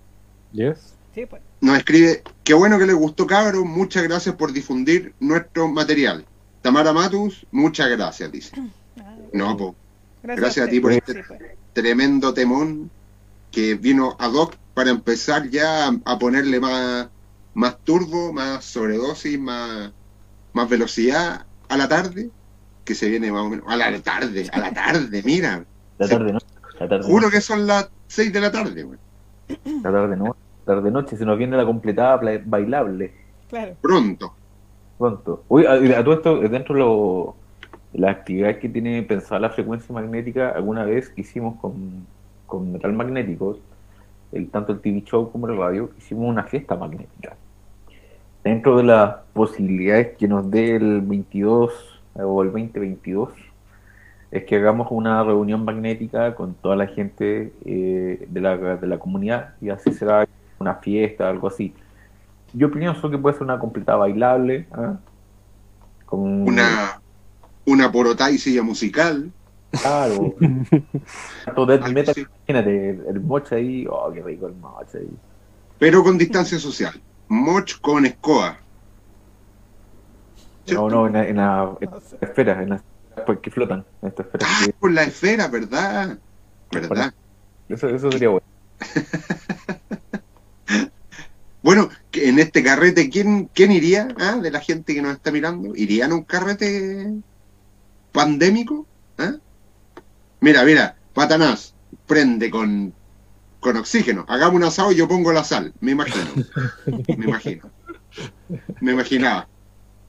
[0.51, 0.95] Yes.
[1.13, 1.41] Sí, pues.
[1.61, 6.25] Nos escribe, qué bueno que les gustó, cabrón, muchas gracias por difundir nuestro material.
[6.61, 8.55] Tamara Matus, muchas gracias, dice.
[8.99, 9.73] Ah, no, pues.
[10.23, 11.41] Gracias, a ti por este pues.
[11.73, 12.91] tremendo temón
[13.51, 17.07] que vino ad hoc para empezar ya a, ponerle más,
[17.53, 19.91] más turbo, más sobredosis, más,
[20.53, 22.29] más velocidad a la tarde,
[22.85, 25.65] que se viene más o menos a la tarde, a la tarde, mira.
[25.97, 26.39] La tarde, ¿no?
[27.03, 28.99] Juro que son las 6 de la tarde, güey.
[29.83, 30.35] La tarde, ¿no?
[30.65, 33.11] La tarde noche, se nos viene la completada bailable.
[33.49, 33.75] Claro.
[33.81, 34.33] Pronto.
[34.97, 35.43] Pronto.
[35.47, 37.35] Uy, a, todo esto, dentro
[37.91, 42.05] de las actividades que tiene pensada la frecuencia magnética, alguna vez hicimos con,
[42.45, 43.57] con metal magnéticos,
[44.31, 47.35] el, tanto el TV show como el radio, hicimos una fiesta magnética.
[48.43, 51.73] Dentro de las posibilidades que nos dé el 22
[52.15, 53.29] o el 2022,
[54.31, 58.99] es que hagamos una reunión magnética con toda la gente eh, de, la, de la
[58.99, 60.27] comunidad y así será
[60.59, 61.73] una fiesta, algo así.
[62.53, 64.67] Yo pienso que puede ser una completa bailable.
[64.71, 64.97] ¿ah?
[66.05, 66.47] Con...
[66.47, 67.01] Una,
[67.65, 69.31] una porotá y silla musical.
[69.71, 70.35] Claro.
[71.55, 75.09] Todo el meta, imagínate, el moch ahí, oh, qué rico el moch ahí.
[75.77, 76.99] Pero con distancia social.
[77.27, 78.57] Moch con escoa.
[80.71, 81.71] No, no, en la,
[82.21, 82.83] esfera, en las
[83.25, 83.85] porque flotan.
[84.01, 84.47] En esta esfera.
[84.49, 86.17] Ah, por la esfera, ¿verdad?
[86.71, 87.13] ¿Verdad?
[87.67, 88.47] Eso, eso sería bueno.
[91.61, 95.75] Bueno, en este carrete, ¿quién, quién iría ah, de la gente que nos está mirando?
[95.75, 97.21] ¿Irían a un carrete
[98.13, 98.87] pandémico?
[99.17, 99.35] ¿Ah?
[100.39, 101.75] Mira, mira, Patanás,
[102.07, 102.93] prende con,
[103.59, 104.25] con oxígeno.
[104.29, 105.73] Hagamos un asado y yo pongo la sal.
[105.81, 106.31] Me imagino.
[107.17, 107.69] Me imagino.
[108.79, 109.47] Me imaginaba.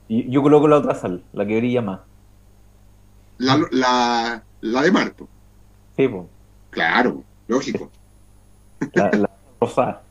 [0.07, 1.99] Y yo coloco la otra sal, la que brilla más.
[3.41, 5.27] La, la, la de Marco.
[5.97, 6.25] Sí, pues.
[6.69, 7.89] Claro, lógico.
[8.93, 10.01] La, la.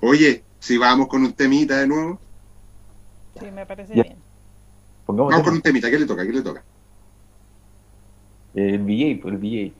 [0.00, 2.18] Oye, si vamos con un temita de nuevo.
[3.38, 4.02] Sí, me parece Ya.
[4.02, 4.16] bien.
[5.06, 5.88] Pongamos Vamos con un temita.
[5.90, 6.24] ¿Qué le toca?
[6.24, 6.62] ¿Qué le toca?
[8.54, 9.72] el VJ, pues el VJ.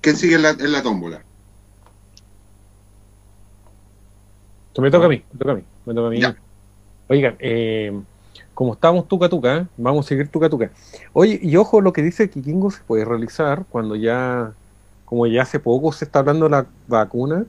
[0.00, 1.22] ¿Quién sigue en la, en la tómbola?
[4.68, 6.20] Esto me toca a mí, me toca a mí, me toca a mí.
[6.20, 6.36] Ya.
[7.08, 7.98] Oigan, eh,
[8.56, 9.66] como estamos tuca tuca, ¿eh?
[9.76, 10.70] vamos a seguir tuca tuca.
[11.12, 14.54] Oye, y ojo, lo que dice Kikingo se puede realizar cuando ya,
[15.04, 17.44] como ya hace poco se está hablando de la vacuna,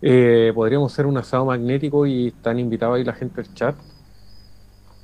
[0.00, 3.74] eh, podríamos hacer un asado magnético y están invitados ahí la gente del chat.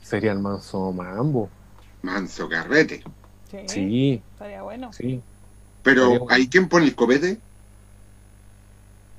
[0.00, 1.50] Sería el manso mambo.
[2.00, 3.02] Manso carrete.
[3.50, 4.90] Sí, Sí, estaría bueno.
[4.94, 5.20] sí.
[5.82, 7.38] Pero, ¿hay quién pone el copete?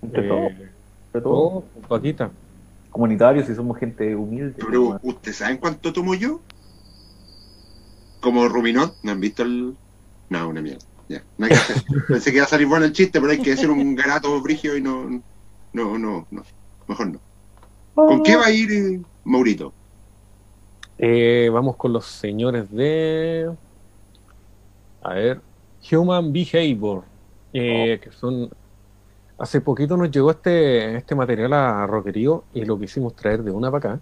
[0.02, 1.54] Entre Eh, todos, entre todos.
[1.54, 2.32] oh, Paquita.
[2.98, 4.56] Comunitarios y somos gente humilde.
[4.58, 6.42] Pero, ¿ustedes saben cuánto tomo yo?
[8.22, 9.76] Como Ruminot, ¿no han visto el...?
[10.32, 10.84] No, una mierda.
[11.08, 11.84] Ya, nada que hacer.
[12.08, 14.76] Pensé que iba a salir bueno el chiste, pero hay que hacer un garato brigio
[14.76, 15.22] y no...
[15.74, 16.44] No, no, no.
[16.88, 17.20] Mejor no.
[17.94, 19.72] ¿Con qué va a ir eh, Maurito?
[20.98, 23.52] Eh, vamos con los señores de.
[25.04, 25.42] A ver.
[25.92, 27.04] Human Behavior.
[27.54, 28.50] eh, Que son.
[29.38, 33.70] Hace poquito nos llegó este, este material a Roquerío y lo quisimos traer de una
[33.72, 34.02] para acá.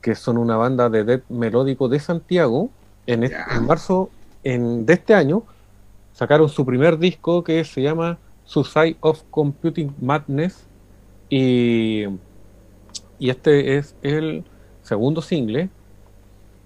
[0.00, 2.70] Que son una banda de death melódico de Santiago.
[3.06, 4.10] En, este- en marzo
[4.44, 5.42] en- de este año
[6.12, 10.66] sacaron su primer disco que se llama Suicide of Computing Madness.
[11.28, 12.04] Y,
[13.18, 14.44] y este es el
[14.82, 15.68] segundo single.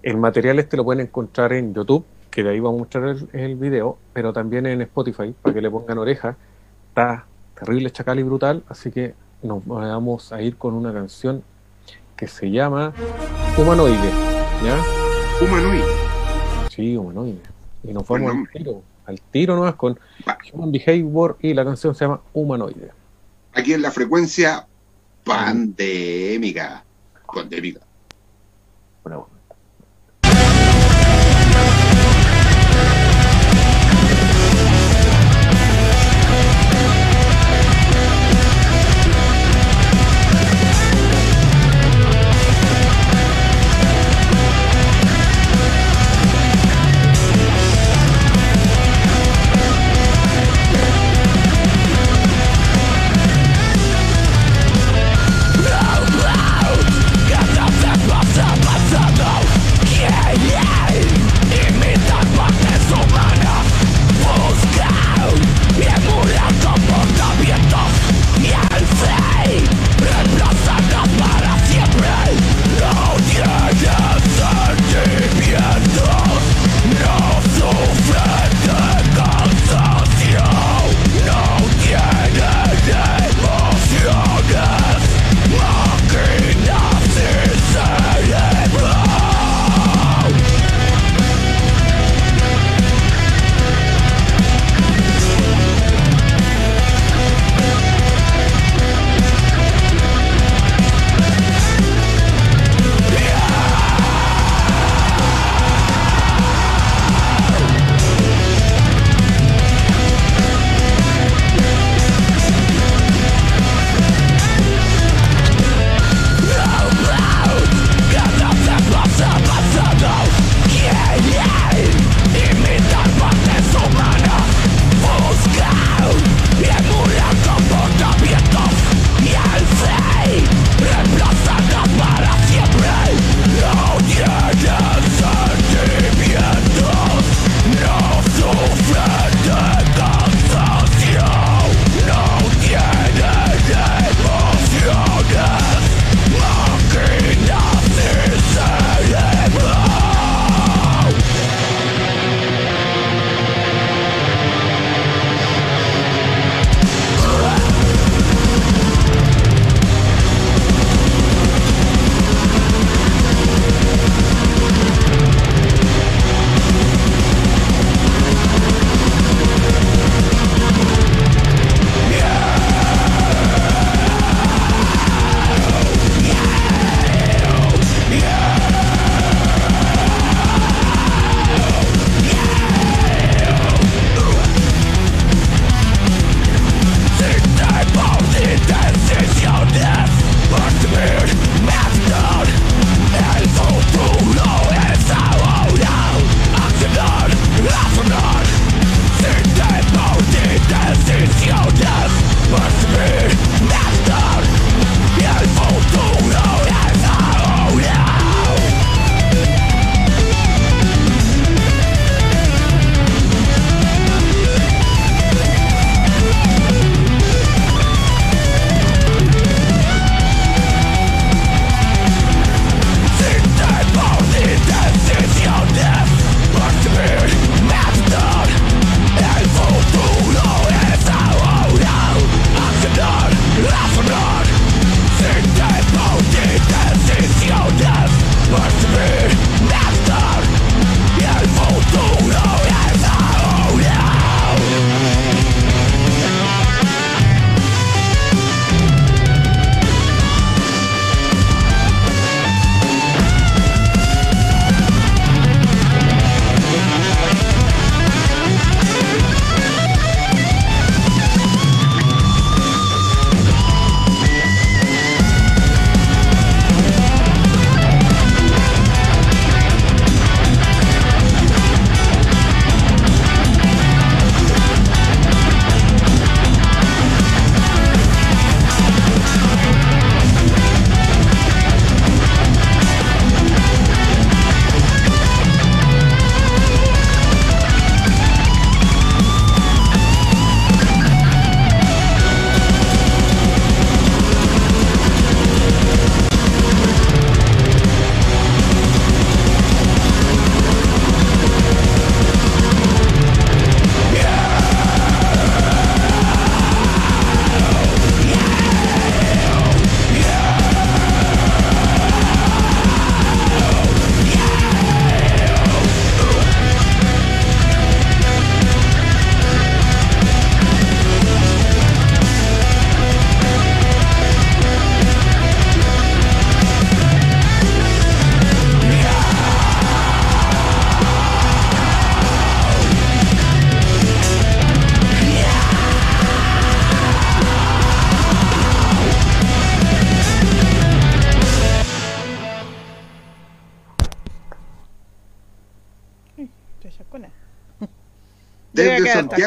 [0.03, 3.29] El material este lo pueden encontrar en YouTube, que de ahí vamos a mostrar el,
[3.33, 6.37] el video, pero también en Spotify, para que le pongan oreja.
[6.89, 7.25] Está
[7.61, 9.13] terrible, chacal y brutal, así que
[9.43, 11.43] nos vamos a ir con una canción
[12.17, 12.91] que se llama
[13.55, 14.09] Humanoide.
[14.65, 14.83] ¿Ya?
[15.39, 15.83] Humanoid.
[16.71, 17.39] Sí, Humanoide.
[17.83, 20.39] Y nos vamos al tiro, al tiro nomás con Va.
[20.51, 22.89] Human Behavior y la canción se llama Humanoide.
[23.53, 24.65] Aquí en la frecuencia
[25.23, 26.83] pandémica.
[27.31, 27.81] Pandémica.
[29.03, 29.27] Bueno,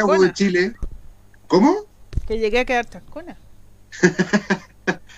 [0.07, 0.75] Santiago de Chile.
[1.47, 1.75] ¿Cómo?
[2.27, 3.37] Que llegué a quedar chascona.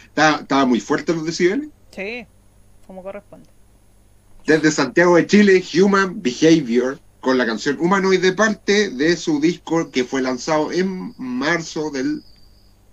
[0.08, 1.70] ¿Estaba, muy fuerte los decibeles?
[1.92, 2.26] Sí,
[2.86, 3.50] como corresponde.
[4.46, 10.04] Desde Santiago de Chile, Human Behavior, con la canción Humanoide, parte de su disco que
[10.04, 12.24] fue lanzado en marzo del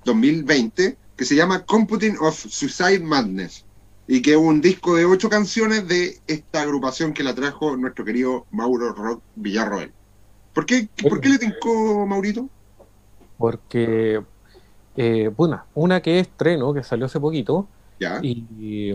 [0.04, 3.64] 2020, que se llama Computing of Suicide Madness,
[4.06, 8.04] y que es un disco de ocho canciones de esta agrupación que la trajo nuestro
[8.04, 9.92] querido Mauro Rock Villarroel.
[10.54, 12.48] ¿Por qué, ¿por qué le tincó Maurito?
[13.36, 14.22] Porque
[14.96, 17.66] eh, una, una que es Treno, que salió hace poquito.
[18.22, 18.94] Y,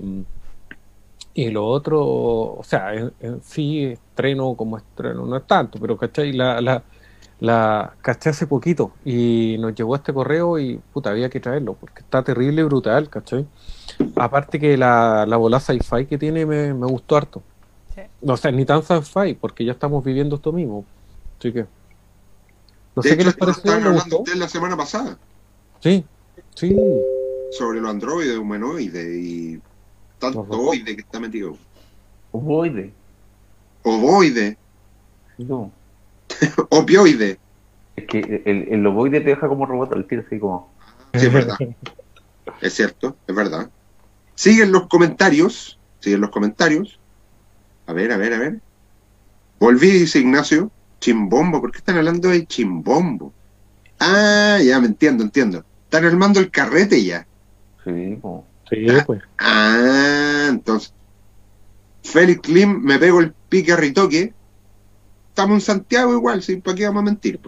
[1.34, 6.31] y, lo otro, o sea, en, sí, estreno como estreno, no es tanto, pero ¿cachai?
[6.31, 6.84] La, la,
[7.40, 12.02] la caché hace poquito y nos llegó este correo y puta, había que traerlo porque
[12.02, 13.48] está terrible y brutal, ¿cachai?
[14.15, 17.41] Aparte que la, la bola sci-fi que tiene me, me gustó harto.
[18.22, 20.86] No, o sea, ni tan sci-fi porque ya estamos viviendo esto mismo.
[21.40, 21.66] Así que.
[22.95, 23.72] No sé qué les pareció.
[23.72, 25.18] hablando de la semana pasada.
[25.80, 26.03] Sí,
[26.56, 26.76] sí.
[27.52, 29.61] Sobre los androides, humanoides y
[30.20, 31.57] tanto oide que está metido.
[32.32, 32.94] Ovoide.
[33.84, 34.57] Ovoide.
[35.38, 35.72] No.
[36.70, 37.40] Opioide.
[37.95, 40.70] Es que el, el ovoide te deja como robot al tiro, así como.
[41.14, 41.57] Sí, es verdad.
[42.61, 43.70] es cierto, es verdad.
[44.36, 45.80] Siguen los comentarios.
[45.99, 46.99] Siguen los comentarios.
[47.88, 48.60] A ver, a ver, a ver.
[49.60, 50.70] Volví, dice Ignacio.
[50.99, 51.61] Chimbombo.
[51.61, 53.34] ¿Por qué están hablando de chimbombo?
[53.99, 55.63] Ah, ya me entiendo, entiendo.
[55.85, 57.27] Están armando el carrete ya.
[57.84, 58.19] Sí,
[58.69, 59.21] sí pues.
[59.38, 60.93] Ah, entonces.
[62.03, 64.34] Félix Klim me pego el pique a ritoque.
[65.30, 66.57] Estamos en Santiago igual, ¿sí?
[66.57, 67.39] ¿para qué vamos a mentir?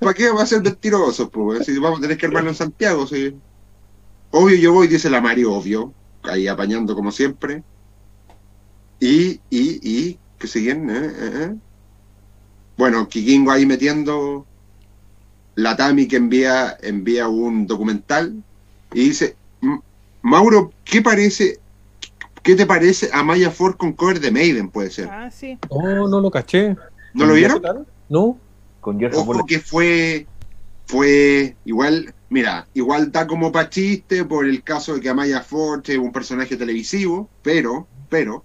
[0.00, 1.30] ¿Para qué vamos a ser mentirosos?
[1.30, 1.66] Pues?
[1.66, 3.36] Si vamos a tener que armarlo en Santiago, ¿sí?
[4.32, 5.92] Obvio yo voy, dice la Mario, obvio.
[6.22, 7.62] Ahí apañando como siempre.
[8.98, 10.94] Y, y, y, que siguen, ¿eh?
[10.96, 11.30] ¿Eh?
[11.34, 11.54] ¿Eh?
[12.76, 14.46] Bueno, Kikingo ahí metiendo
[15.54, 18.42] la Tami que envía, envía un documental
[18.94, 19.36] y dice,
[20.22, 21.60] Mauro, ¿qué parece?
[22.42, 25.08] ¿Qué te parece a Maya Ford con cover de Maiden, puede ser?
[25.10, 25.58] Ah, sí.
[25.68, 26.74] Oh, no lo caché.
[27.12, 27.86] ¿No lo vieron?
[28.08, 28.38] No.
[28.80, 30.26] Con Ojo que fue,
[30.86, 35.82] fue igual, mira, igual da como pa' chiste por el caso de que Amaya Ford
[35.86, 38.42] es un personaje televisivo, pero, pero,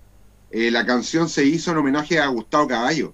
[0.55, 3.13] eh, la canción se hizo en homenaje a Gustavo Caballo.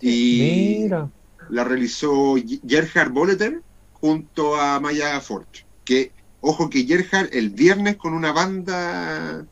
[0.00, 1.10] Y, Mira
[1.48, 3.62] la realizó Gerhard Boleter
[3.92, 5.66] junto a Maya Forge.
[5.84, 9.44] Que, ojo que Gerhard el viernes con una banda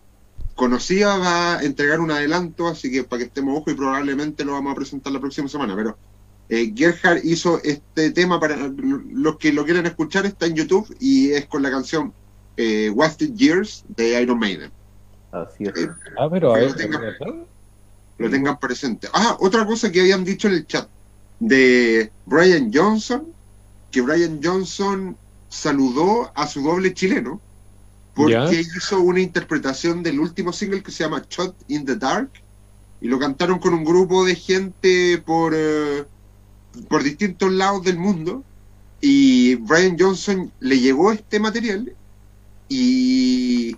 [0.55, 4.53] conocida va a entregar un adelanto, así que para que estemos ojo y probablemente lo
[4.53, 5.75] vamos a presentar la próxima semana.
[5.77, 5.97] Pero
[6.49, 11.31] eh, Gerhard hizo este tema para los que lo quieran escuchar, está en YouTube y
[11.31, 12.13] es con la canción
[12.57, 14.71] eh, Wasted Years de Iron Maiden.
[15.33, 15.77] Así es.
[15.77, 15.89] Eh,
[16.19, 16.75] ah, pero a ver,
[18.19, 19.09] lo tengan presente.
[19.13, 20.89] Ah, otra cosa que habían dicho en el chat
[21.39, 23.27] de Brian Johnson,
[23.91, 25.17] que Brian Johnson
[25.49, 27.41] saludó a su doble chileno
[28.15, 32.31] porque hizo una interpretación del último single que se llama Shot in the Dark
[33.01, 36.05] y lo cantaron con un grupo de gente por, eh,
[36.89, 38.45] por distintos lados del mundo
[39.01, 41.95] y Brian Johnson le llegó este material
[42.69, 43.77] y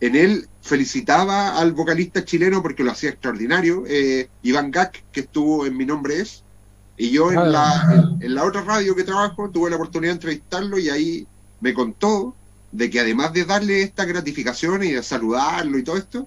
[0.00, 5.66] en él felicitaba al vocalista chileno porque lo hacía extraordinario, eh, Iván Gack, que estuvo
[5.66, 6.42] en Mi Nombre Es,
[6.96, 10.78] y yo en, la, en, la otra radio que trabajo tuve la oportunidad de entrevistarlo
[10.78, 11.26] y ahí
[11.60, 12.34] me contó
[12.72, 16.26] de que además de darle esta gratificación y de saludarlo y todo esto,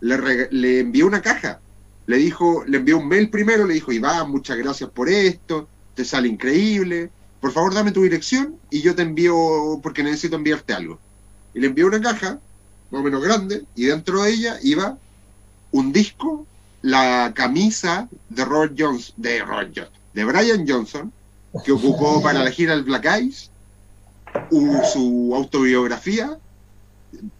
[0.00, 1.58] le, le envió una caja.
[2.06, 6.04] Le dijo, le envió un mail primero, le dijo, Iván, muchas gracias por esto, te
[6.04, 7.10] sale increíble,
[7.40, 11.00] por favor dame tu dirección y yo te envío, porque necesito enviarte algo.
[11.52, 12.38] Y le envió una caja,
[12.92, 14.98] más o menos grande, y dentro de ella iba
[15.72, 16.46] un disco,
[16.82, 21.10] la camisa de Robert Jones, de Robert Jones, de Brian Johnson,
[21.64, 23.50] que ocupó para la gira el Black Eyes,
[24.92, 26.38] su autobiografía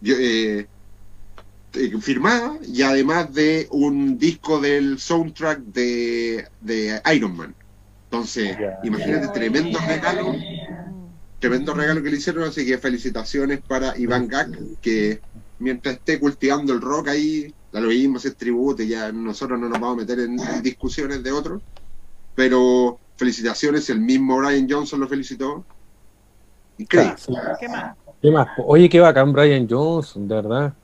[0.05, 0.66] eh,
[1.74, 6.47] eh, firmada y además de un disco del soundtrack de,
[7.15, 7.55] Iron Man.
[8.05, 10.35] Entonces, imagínate, tremendo regalo,
[11.39, 14.51] tremendo regalo que le hicieron, así que felicitaciones para Iván Gack,
[14.83, 15.20] que
[15.63, 19.97] mientras esté cultivando el rock ahí, lo mismo es tributo, ya nosotros no nos vamos
[19.97, 21.63] a meter en discusiones de otros,
[22.35, 25.65] pero felicitaciones, el mismo Brian Johnson lo felicitó.
[26.79, 27.15] Increíble.
[27.61, 27.97] ¿Qué más?
[28.21, 28.49] ¿Qué más?
[28.59, 30.75] Oye, qué bacán Brian Johnson, de verdad.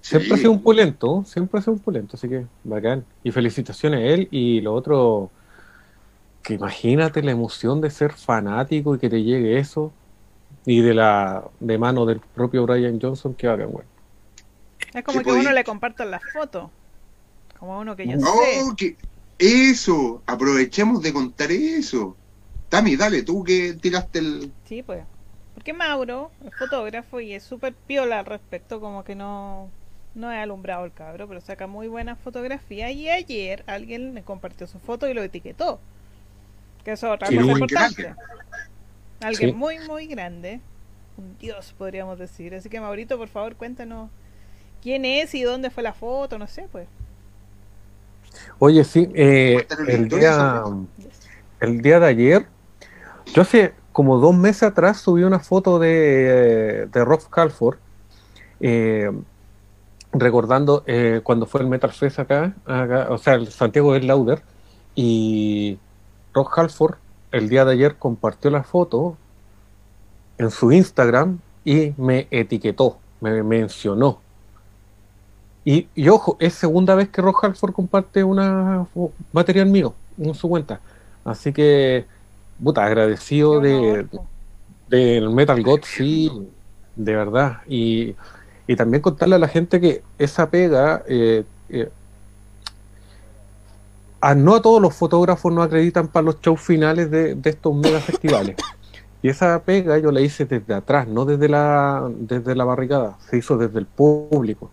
[0.00, 3.04] Siempre ha sido un pulento, siempre ha sido un pulento, así que bacán.
[3.24, 5.30] Y felicitaciones a él y lo otro,
[6.42, 9.92] que imagínate la emoción de ser fanático y que te llegue eso
[10.64, 13.70] y de la de mano del propio Brian Johnson, qué bacán,
[14.96, 16.70] Es como que uno le compartan las fotos.
[17.58, 18.96] Como uno que yo oh, Que
[19.38, 22.16] eso, aprovechemos de contar eso.
[22.70, 24.52] Tami, dale, tú que tiraste el...
[24.64, 25.04] Sí, pues.
[25.54, 29.68] Porque Mauro es fotógrafo y es súper piola al respecto, como que no,
[30.14, 32.92] no he alumbrado el cabro, pero saca muy buenas fotografías.
[32.92, 35.78] Y ayer alguien le compartió su foto y lo etiquetó.
[36.84, 38.14] Que eso es otra cosa importante.
[39.20, 40.60] Alguien muy, muy grande.
[41.18, 42.54] Un dios, podríamos decir.
[42.54, 44.10] Así que, Maurito, por favor, cuéntanos
[44.82, 46.88] quién es y dónde fue la foto, no sé, pues.
[48.58, 50.62] Oye, sí, eh, el, día,
[51.60, 52.46] el día de ayer,
[53.34, 57.78] yo hace como dos meses atrás subí una foto de, de Rob Calford,
[58.60, 59.10] eh,
[60.12, 62.54] recordando eh, cuando fue el Metal Fest acá,
[63.08, 64.42] o sea, el Santiago del Lauder,
[64.94, 65.78] y
[66.32, 66.96] Rob Halford
[67.32, 69.16] el día de ayer compartió la foto
[70.38, 74.20] en su Instagram y me etiquetó, me mencionó.
[75.68, 78.86] Y, ojo, es segunda vez que Rob Halford comparte una
[79.32, 80.78] material mío en su cuenta.
[81.24, 82.04] Así que,
[82.62, 84.06] puta, agradecido de,
[84.88, 86.30] del Metal God, sí,
[86.94, 87.62] de verdad.
[87.66, 88.14] Y,
[88.68, 91.90] y, también contarle a la gente que esa pega eh, eh,
[94.36, 98.54] no a todos los fotógrafos nos acreditan para los shows finales de, estos mega festivales.
[99.20, 103.38] Y esa pega yo la hice desde atrás, no desde la, desde la barricada, se
[103.38, 104.70] hizo desde el público.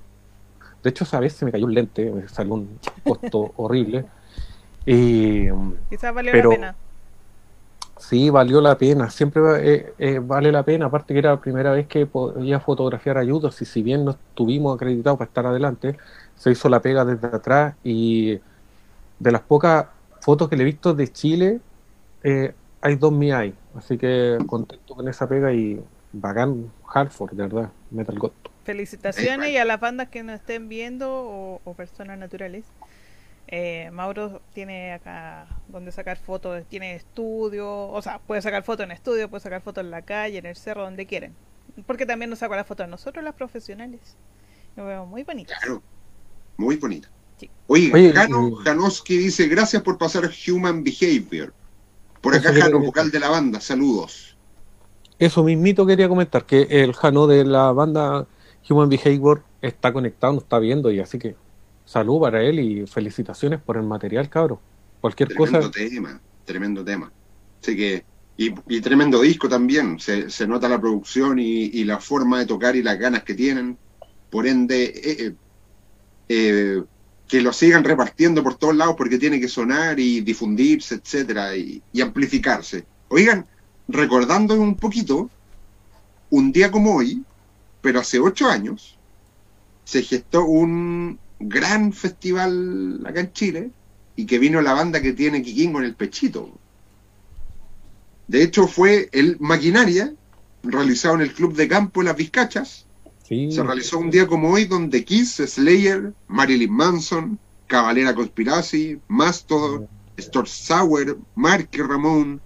[0.84, 4.06] De hecho, esa vez se me cayó un lente, me salió un costo horrible.
[4.86, 5.48] Y,
[5.90, 6.76] Quizás valió la pena.
[7.98, 11.72] Sí, valió la pena, siempre eh, eh, vale la pena, aparte que era la primera
[11.72, 15.98] vez que podía fotografiar ayudas y si bien no estuvimos acreditados para estar adelante,
[16.36, 18.40] se hizo la pega desde atrás y
[19.20, 19.86] de las pocas
[20.20, 21.62] fotos que le he visto de Chile,
[22.24, 23.54] eh, hay dos hay.
[23.76, 25.82] Así que contento con esa pega y
[26.12, 28.32] bacán Hartford, de verdad, Metal God.
[28.64, 32.66] Felicitaciones y a las bandas que nos estén viendo o, personas naturales.
[33.48, 38.92] Eh, Mauro tiene acá donde sacar fotos, tiene estudio, o sea, puede sacar fotos en
[38.92, 41.36] estudio, puede sacar fotos en la calle, en el cerro, donde quieren.
[41.86, 44.16] Porque también nos saca las fotos a nosotros, las profesionales.
[44.76, 45.60] Nos vemos muy bonitas.
[45.60, 45.84] Claro,
[46.58, 47.10] muy bonita.
[47.68, 51.54] Oye, Jano Janoski dice, gracias por pasar Human Behavior.
[52.22, 54.38] Por acá Jano, vocal de la banda, saludos.
[55.20, 58.28] Eso mismito quería comentar, que el Jano de la banda
[58.70, 61.36] Human Behavior está conectado, nos está viendo, y así que
[61.86, 64.62] salud para él y felicitaciones por el material, cabro.
[65.02, 65.72] Cualquier tremendo cosa.
[65.72, 67.12] tema, tremendo tema.
[67.62, 68.06] Así que,
[68.38, 72.98] y, tremendo disco también, se, nota la producción y, la forma de tocar y las
[72.98, 73.78] ganas que tienen.
[74.30, 75.36] Por ende, eh, eh,
[76.30, 76.84] eh
[77.34, 81.82] que lo sigan repartiendo por todos lados porque tiene que sonar y difundirse, etcétera, y,
[82.00, 82.86] amplificarse.
[83.08, 83.48] Oigan,
[83.88, 85.32] recordando un poquito,
[86.30, 87.24] un día como hoy,
[87.84, 88.98] pero hace ocho años,
[89.84, 93.72] se gestó un gran festival acá en Chile
[94.16, 96.50] y que vino la banda que tiene Kikingo en el pechito.
[98.28, 100.14] De hecho, fue el Maquinaria,
[100.64, 102.86] realizado en el Club de Campo Las Vizcachas,
[103.28, 107.38] se realizó un día como hoy donde Kiss, Slayer, Marilyn Manson,
[107.68, 109.88] Cavalera Conspiracy, Mastodon,
[110.18, 112.40] Storm Sauer, Mark Ramón,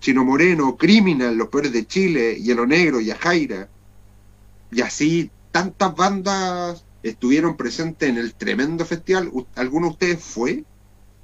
[0.00, 3.68] Chino Moreno, Criminal, Los Peores de Chile, Hielo Negro, Yajaira.
[4.74, 9.30] Y así tantas bandas estuvieron presentes en el tremendo festival.
[9.54, 10.64] ¿Alguno de ustedes fue?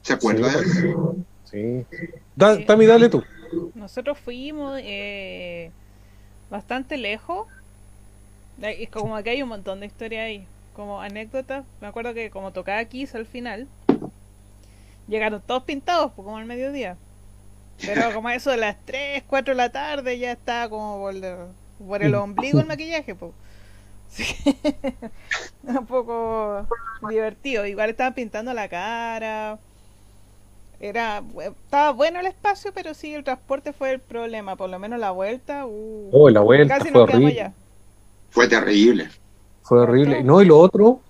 [0.03, 1.17] ¿Se acuerda de eso?
[1.51, 1.87] Sí.
[2.67, 3.23] Tami, dale tú.
[3.75, 5.73] Nosotros fuimos eh,
[6.49, 7.47] bastante lejos
[8.63, 11.65] es como que hay un montón de historias ahí, como anécdotas.
[11.81, 13.67] Me acuerdo que como tocaba Kiss al final,
[15.09, 16.97] llegaron todos pintados, pues, como al mediodía.
[17.81, 21.15] Pero como eso de las 3, 4 de la tarde ya estaba como por,
[22.01, 23.33] el ombligo el maquillaje, pues.
[25.63, 26.67] un poco
[27.09, 27.67] divertido.
[27.67, 29.59] Igual estaban pintando la cara.
[30.81, 34.57] Era, estaba bueno el espacio, pero sí el transporte fue el problema.
[34.57, 35.67] Por lo menos la vuelta.
[35.67, 37.53] Uh, oh, la vuelta casi fue nos allá.
[38.31, 39.09] Fue terrible.
[39.63, 40.23] Fue horrible.
[40.23, 41.01] No, y lo otro,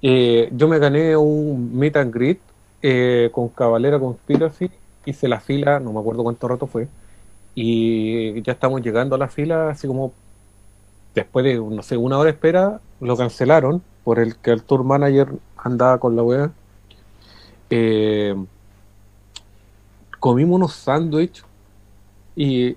[0.00, 2.38] eh, yo me gané un meet and greet
[2.82, 4.70] eh, con Cabalera Conspiracy,
[5.04, 6.88] hice la fila, no me acuerdo cuánto rato fue,
[7.60, 10.12] y ya estamos llegando a la fila, así como
[11.12, 14.84] después de, no sé, una hora de espera, lo cancelaron por el que el tour
[14.84, 15.26] manager
[15.56, 16.52] andaba con la wea.
[17.68, 18.36] Eh,
[20.20, 21.44] comimos unos sándwiches
[22.36, 22.76] y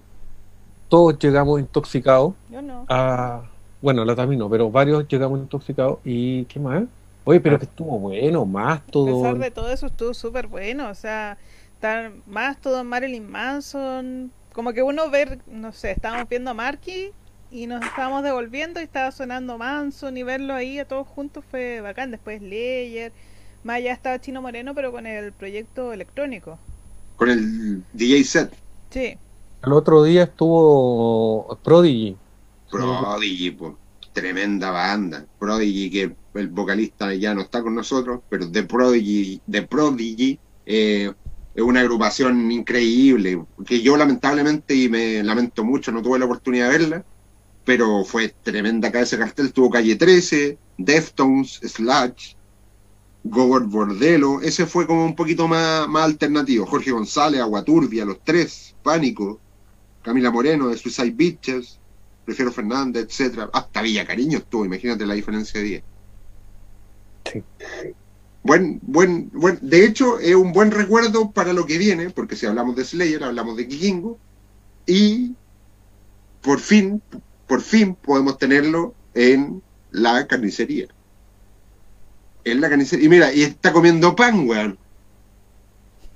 [0.89, 2.85] todos llegamos intoxicados Yo no.
[2.89, 3.43] a,
[3.83, 6.85] bueno, la también no, pero varios llegamos intoxicados y ¿qué más?
[7.23, 9.19] Oye, pero que estuvo bueno, más todo.
[9.19, 11.37] A pesar de todo eso estuvo súper bueno, o sea,
[11.75, 17.11] estar más todo Marilyn Manson, como que uno ver, no sé, estábamos viendo a Marky
[17.51, 21.81] y nos estábamos devolviendo y estaba sonando Manson y verlo ahí a todos juntos fue
[21.81, 23.11] bacán, después Leyer,
[23.63, 26.57] Más allá estaba Chino Moreno, pero con el proyecto electrónico.
[27.15, 28.53] Con el DJ set.
[28.89, 29.17] Sí.
[29.63, 32.17] El otro día estuvo Prodigy.
[32.69, 33.73] Prodigy, pues,
[34.13, 35.25] tremenda banda.
[35.37, 41.11] Prodigy, que el vocalista ya no está con nosotros, pero de Prodigy, de Prodigy eh,
[41.53, 46.71] es una agrupación increíble, que yo lamentablemente, y me lamento mucho, no tuve la oportunidad
[46.71, 47.05] de verla,
[47.65, 52.35] pero fue tremenda acá ese cartel, tuvo Calle 13, Deftones, Sludge,
[53.23, 58.73] Gobert Bordelo, ese fue como un poquito más, más alternativo, Jorge González, Aguaturbia, Los Tres,
[58.81, 59.39] Pánico,
[60.01, 61.77] Camila Moreno de Suicide Beaches,
[62.25, 65.83] Prefiero Fernández, etcétera, hasta Villa Cariño estuvo, imagínate la diferencia de día.
[67.31, 67.43] Sí.
[68.43, 72.47] Buen, buen, buen, de hecho, es un buen recuerdo para lo que viene, porque si
[72.47, 74.17] hablamos de Slayer, hablamos de Kikingo,
[74.87, 75.35] y
[76.41, 77.01] por fin,
[77.47, 79.61] por fin podemos tenerlo en
[79.91, 80.87] la carnicería.
[82.43, 83.05] En la carnicería.
[83.05, 84.79] Y mira, y está comiendo pan, weón.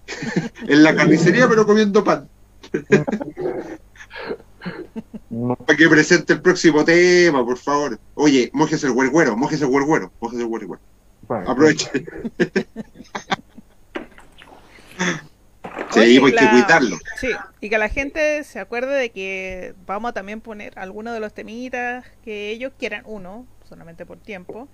[0.68, 2.28] en la carnicería, pero comiendo pan.
[5.66, 8.00] Para que presente el próximo tema, por favor.
[8.16, 10.80] Oye, mojese el huerguero, mojese el huerguero, mojese el huerguero.
[11.30, 11.90] Aproveche.
[15.92, 16.98] sí, pues hay que cuidarlo.
[17.18, 17.30] Sí,
[17.62, 21.34] y que la gente se acuerde de que vamos a también poner algunos de los
[21.34, 24.68] temitas que ellos quieran, uno, solamente por tiempo.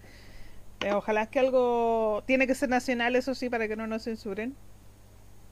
[0.82, 4.56] Eh, ojalá que algo tiene que ser nacional, eso sí, para que no nos censuren.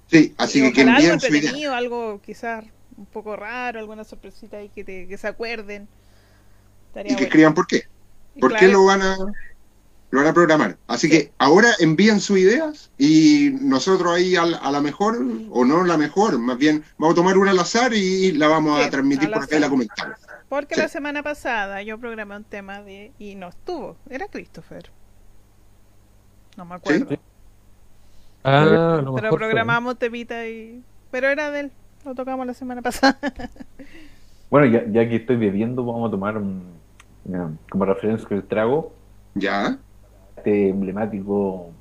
[0.08, 2.66] Sí, así que que algo entretenido, algo quizás
[2.98, 5.88] un poco raro, alguna sorpresita ahí que, te, que se acuerden.
[7.06, 7.84] y que escriban por qué.
[8.40, 9.18] ¿Por qué lo van a
[10.12, 10.78] lo van a programar.
[10.88, 15.18] Así que ahora envían sus ideas y nosotros ahí a, la mejor,
[15.52, 18.84] o no la mejor, más bien vamos a tomar una al azar y la vamos
[18.84, 20.18] a transmitir por acá y la comentamos.
[20.48, 24.90] Porque la semana pasada yo programé un tema de y no estuvo, era Christopher.
[26.58, 27.18] No me acuerdo.
[28.44, 31.72] Ah, pero programamos temita y pero era de él,
[32.06, 33.20] lo tocamos la semana pasada.
[34.50, 36.42] bueno, ya, ya que estoy bebiendo, vamos a tomar
[37.70, 38.94] como referencia el trago.
[39.36, 39.78] Ya
[40.40, 41.72] este emblemático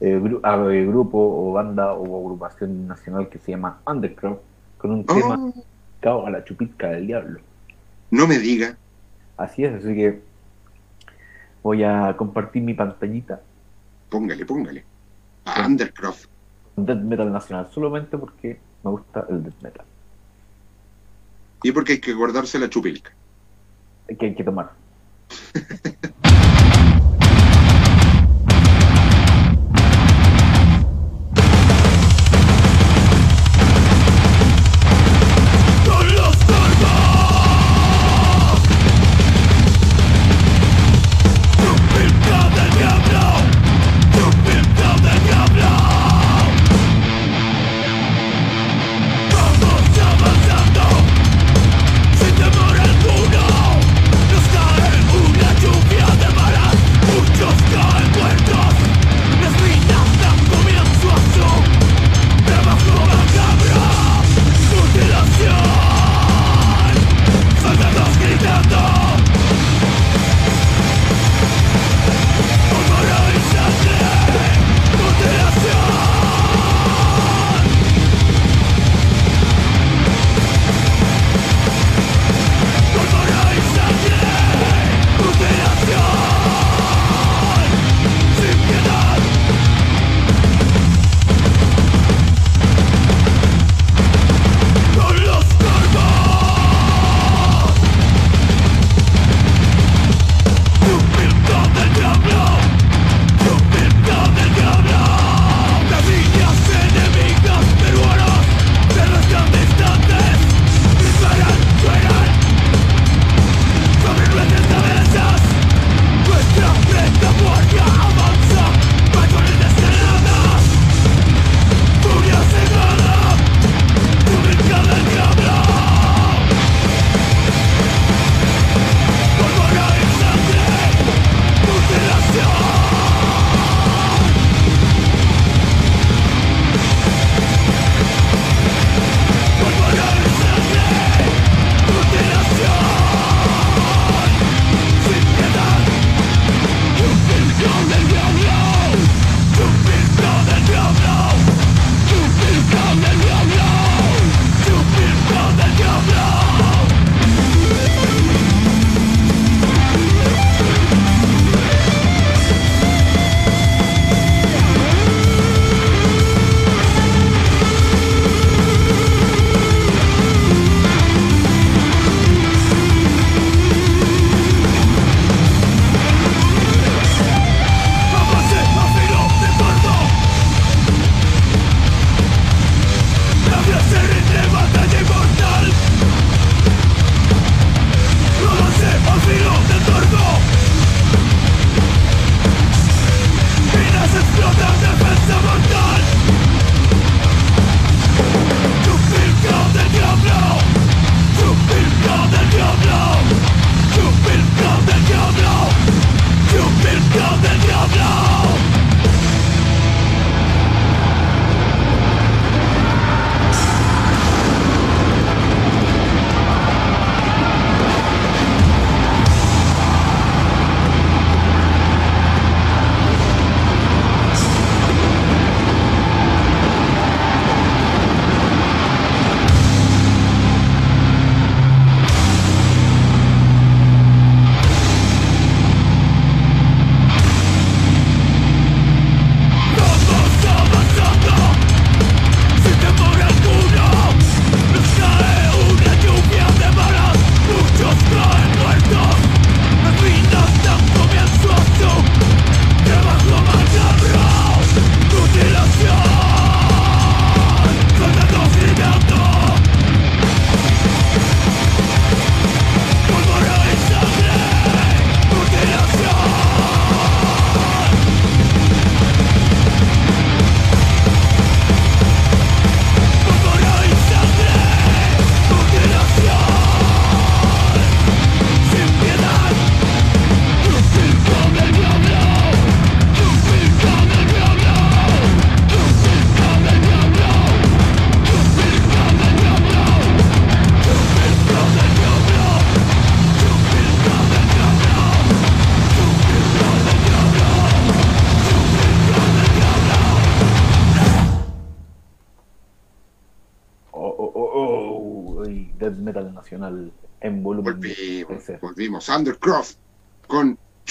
[0.00, 4.40] eh, eh, grupo o banda o agrupación nacional que se llama Undercroft,
[4.78, 5.52] con un tema oh.
[5.54, 7.40] dedicado a la chupitca del diablo.
[8.10, 8.76] No me diga.
[9.36, 10.20] Así es, así que
[11.62, 13.40] voy a compartir mi pantallita.
[14.08, 14.84] Póngale, póngale.
[15.44, 16.26] A Undercroft.
[16.76, 19.86] Death Metal Nacional, solamente porque me gusta el Death Metal.
[21.62, 23.12] Y porque hay que guardarse la chupilca.
[24.18, 24.72] Que hay que tomar.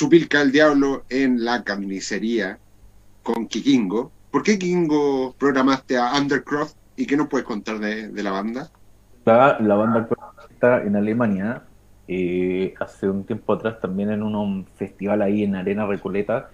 [0.06, 2.60] Chupilca el Diablo en la carnicería
[3.24, 4.12] con Kikingo.
[4.30, 8.70] ¿Por qué Kikingo programaste a Undercroft y qué nos puedes contar de, la banda?
[9.26, 10.08] La, la banda
[10.52, 11.64] está en Alemania.
[12.08, 16.52] Eh, hace un tiempo atrás también en un festival ahí en Arena Recoleta,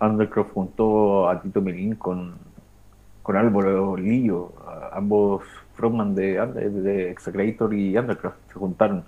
[0.00, 2.38] Undercroft juntó a Tito Melín con,
[3.22, 4.54] con Álvaro Lillo,
[4.90, 5.42] ambos
[5.74, 9.04] frontman de, de Execrator y Undercroft se juntaron.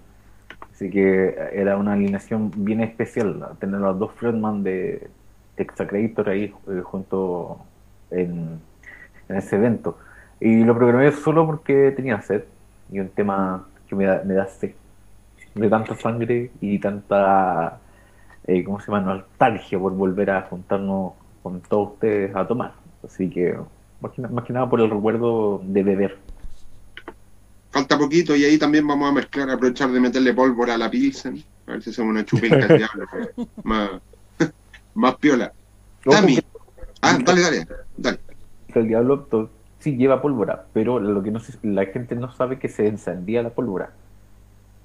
[0.78, 5.10] Así que era una alineación bien especial, tener a los dos frontman de
[5.56, 7.58] Execrator ahí eh, junto
[8.12, 8.60] en,
[9.28, 9.98] ese evento.
[10.38, 12.44] Y lo programé solo porque tenía sed
[12.92, 14.70] y un tema que me da, me da sed
[15.56, 17.80] de tanta sangre y tanta,
[18.46, 22.74] eh, ¿cómo se llama?, nostalgia por volver a juntarnos con todos ustedes a tomar.
[23.04, 23.58] Así que,
[24.00, 26.18] más que, nada por el recuerdo de beber.
[27.70, 31.42] Falta poquito y ahí también vamos a mezclar, aprovechar de meterle pólvora a la Pilsen,
[31.66, 33.06] a ver si hacemos una chupinca de diablo,
[33.62, 33.90] más,
[34.94, 35.52] más piola.
[36.04, 36.38] Tami.
[37.02, 37.66] Ah, dale, dale,
[37.96, 38.18] dale.
[38.74, 39.26] El diablo
[39.78, 43.50] sí lleva pólvora, pero lo que no la gente no sabe que se encendía la
[43.50, 43.90] pólvora.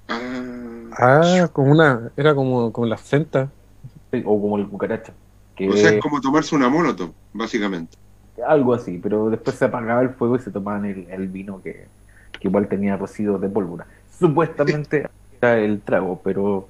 [0.08, 3.50] Ah, ah como una, era como, como la centa.
[4.24, 5.12] O como el cucaracha.
[5.56, 5.68] Que...
[5.68, 7.96] O sea, es como tomarse una molotov, básicamente.
[8.46, 11.86] Algo así, pero después se apagaba el fuego y se tomaban el, vino que,
[12.48, 13.86] igual tenía residuos de pólvora.
[14.18, 15.08] Supuestamente
[15.40, 16.68] era el trago, pero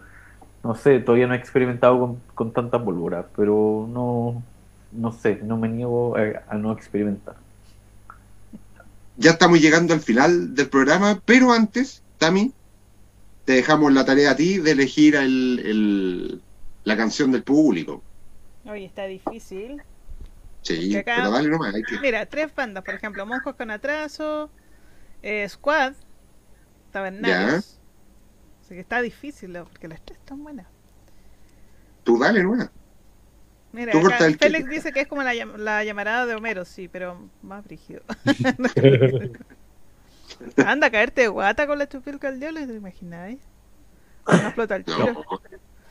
[0.63, 4.43] no sé, todavía no he experimentado con, con tanta pólvora, pero no,
[4.93, 7.37] no sé, no me niego a, no experimentar.
[9.17, 12.53] Ya estamos llegando al final del programa, pero antes, Tami,
[13.45, 16.41] te dejamos la tarea a ti de elegir el,
[16.85, 18.03] la canción del público.
[18.65, 19.83] Oye, está difícil.
[20.63, 21.75] Sí, pero dale nomás.
[22.01, 24.51] Mira, tres bandas, por ejemplo, Monjos con Atraso,
[25.25, 25.95] eh, Squad,
[26.93, 27.81] Tabernarios.
[28.61, 30.67] Así que está difícil, porque las tres están buenas.
[32.05, 32.71] Tú dale nomás.
[33.73, 37.65] Mira, acá, Félix dice que es como la, la, llamarada de Homero, sí, pero más
[37.65, 38.03] brígido.
[40.65, 43.41] Anda a caerte de guata con la chupilca del diablo, ¿te imagináis?
[44.27, 45.25] No explota el tiro.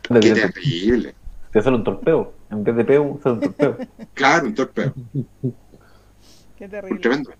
[0.10, 1.15] No, qué terrible.
[1.51, 2.34] Se hace un torpeo.
[2.51, 3.77] En vez de peo, se hace un torpeo.
[4.14, 4.93] claro, un torpeo.
[6.57, 6.99] Qué terrible.
[6.99, 7.31] Tremendo.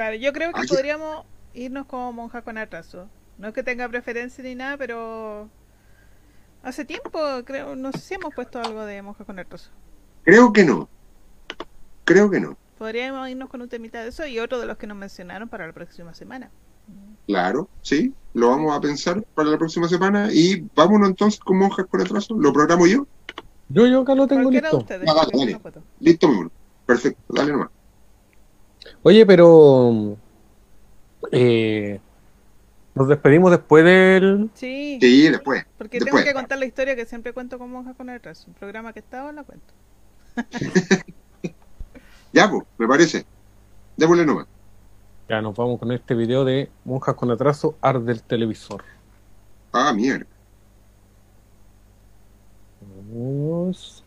[0.00, 3.06] Claro, yo creo que podríamos irnos como monja con atraso.
[3.36, 5.50] No es que tenga preferencia ni nada, pero
[6.62, 9.70] hace tiempo, creo, no sé si hemos puesto algo de monja con atraso.
[10.22, 10.88] Creo que no.
[12.06, 12.56] Creo que no.
[12.78, 15.66] Podríamos irnos con un temita de eso y otro de los que nos mencionaron para
[15.66, 16.50] la próxima semana.
[17.26, 21.84] Claro, sí, lo vamos a pensar para la próxima semana y vámonos entonces con monjas
[21.90, 22.34] con atraso.
[22.38, 23.06] ¿Lo programo yo?
[23.68, 24.82] Yo, yo acá lo tengo listo.
[25.06, 25.26] Ah,
[26.00, 26.48] listo, mi
[26.86, 27.68] Perfecto, dale nomás.
[29.02, 30.16] Oye, pero
[31.32, 32.00] eh,
[32.94, 34.50] nos despedimos después del.
[34.54, 35.64] Sí, sí después.
[35.78, 38.44] Porque tengo que contar la historia que siempre cuento con monjas con atraso.
[38.48, 39.74] Un programa que estaba, la cuento.
[42.32, 43.26] Ya, pues, me parece.
[43.96, 44.46] Démosle nomás.
[45.28, 48.84] Ya nos vamos con este video de Monjas con atraso, arde el televisor.
[49.72, 50.26] Ah, mierda.
[52.80, 54.04] Vamos.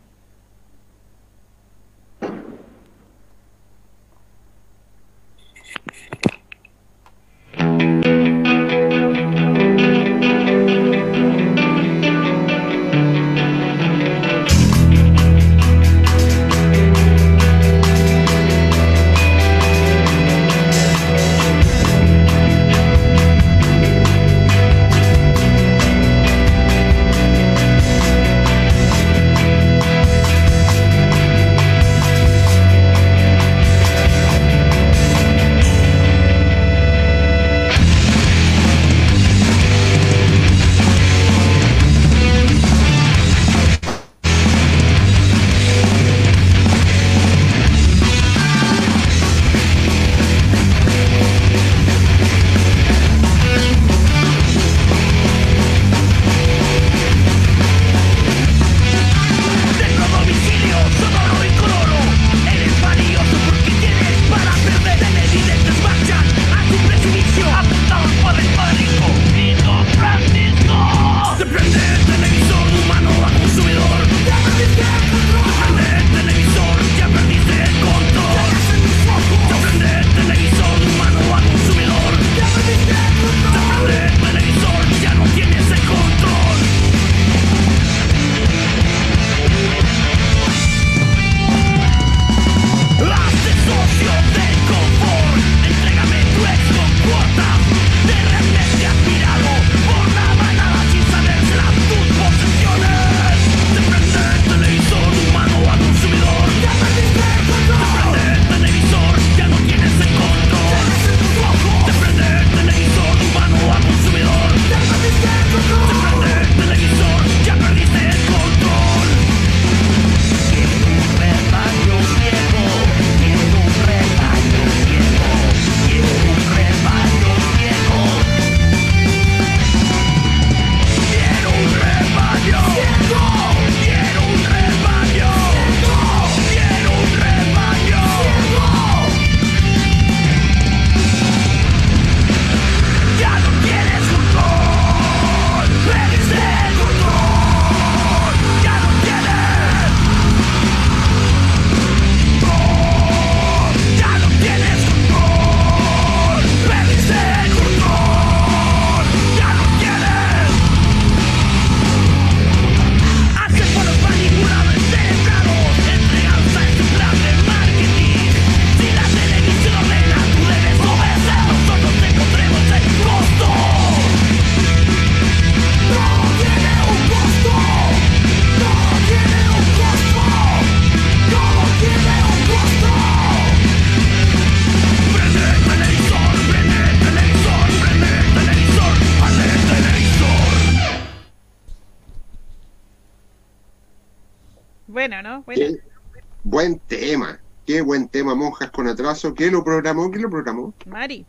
[199.24, 199.34] Atraso.
[199.34, 200.10] ¿Qué lo programó?
[200.10, 200.74] ¿Quién lo programó?
[200.86, 201.26] Mari.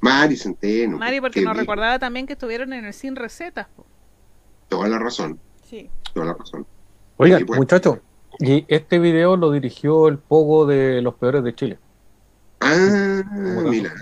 [0.00, 0.98] Mari Centeno.
[0.98, 3.66] Mari, porque nos recordaba también que estuvieron en el Sin Recetas.
[4.68, 5.40] Toda la razón.
[5.68, 5.90] Sí.
[6.12, 6.66] Toda la razón.
[7.16, 7.58] Oigan, pues.
[7.58, 7.98] muchachos,
[8.38, 11.78] y este video lo dirigió el Pogo de los Peores de Chile.
[12.60, 13.22] Ah,
[13.68, 13.92] mira.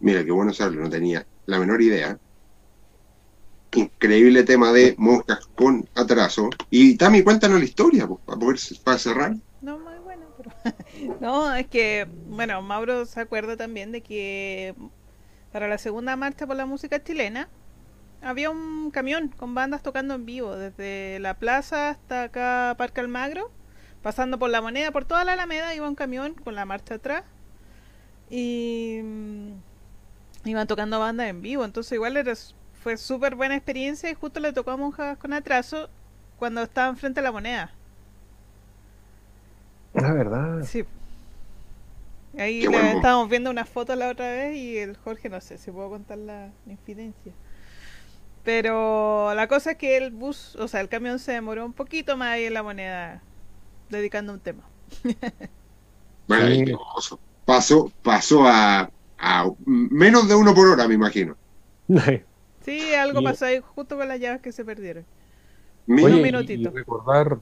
[0.00, 2.18] Mira, qué bueno saberlo, no tenía la menor idea.
[3.74, 6.50] Increíble tema de monjas con atraso.
[6.68, 9.36] Y Tami, cuéntanos la historia, para poder para cerrar.
[11.20, 14.74] No, es que, bueno, Mauro se acuerda también de que
[15.52, 17.48] para la segunda marcha por la música chilena
[18.22, 23.50] había un camión con bandas tocando en vivo, desde la plaza hasta acá Parque Almagro,
[24.02, 27.24] pasando por la moneda, por toda la Alameda iba un camión con la marcha atrás
[28.30, 29.52] y mm,
[30.44, 32.34] iban tocando bandas en vivo, entonces igual era,
[32.82, 35.88] fue súper buena experiencia y justo le tocó a Monjas con atraso
[36.38, 37.72] cuando estaban frente a la moneda.
[39.94, 40.62] La ah, verdad.
[40.64, 40.84] Sí.
[42.38, 45.90] Ahí estábamos viendo una foto la otra vez y el Jorge, no sé si puedo
[45.90, 47.32] contar la, infidencia.
[48.42, 52.16] Pero la cosa es que el bus, o sea, el camión se demoró un poquito
[52.16, 53.22] más ahí en la moneda
[53.90, 54.62] dedicando un tema.
[56.26, 57.20] Maravilloso.
[57.44, 61.36] Pasó, pasó a, a, menos de uno por hora, me imagino.
[62.64, 65.04] sí, algo pasó ahí justo con las llaves que se perdieron.
[65.86, 66.70] un minutito.
[66.70, 67.38] recordar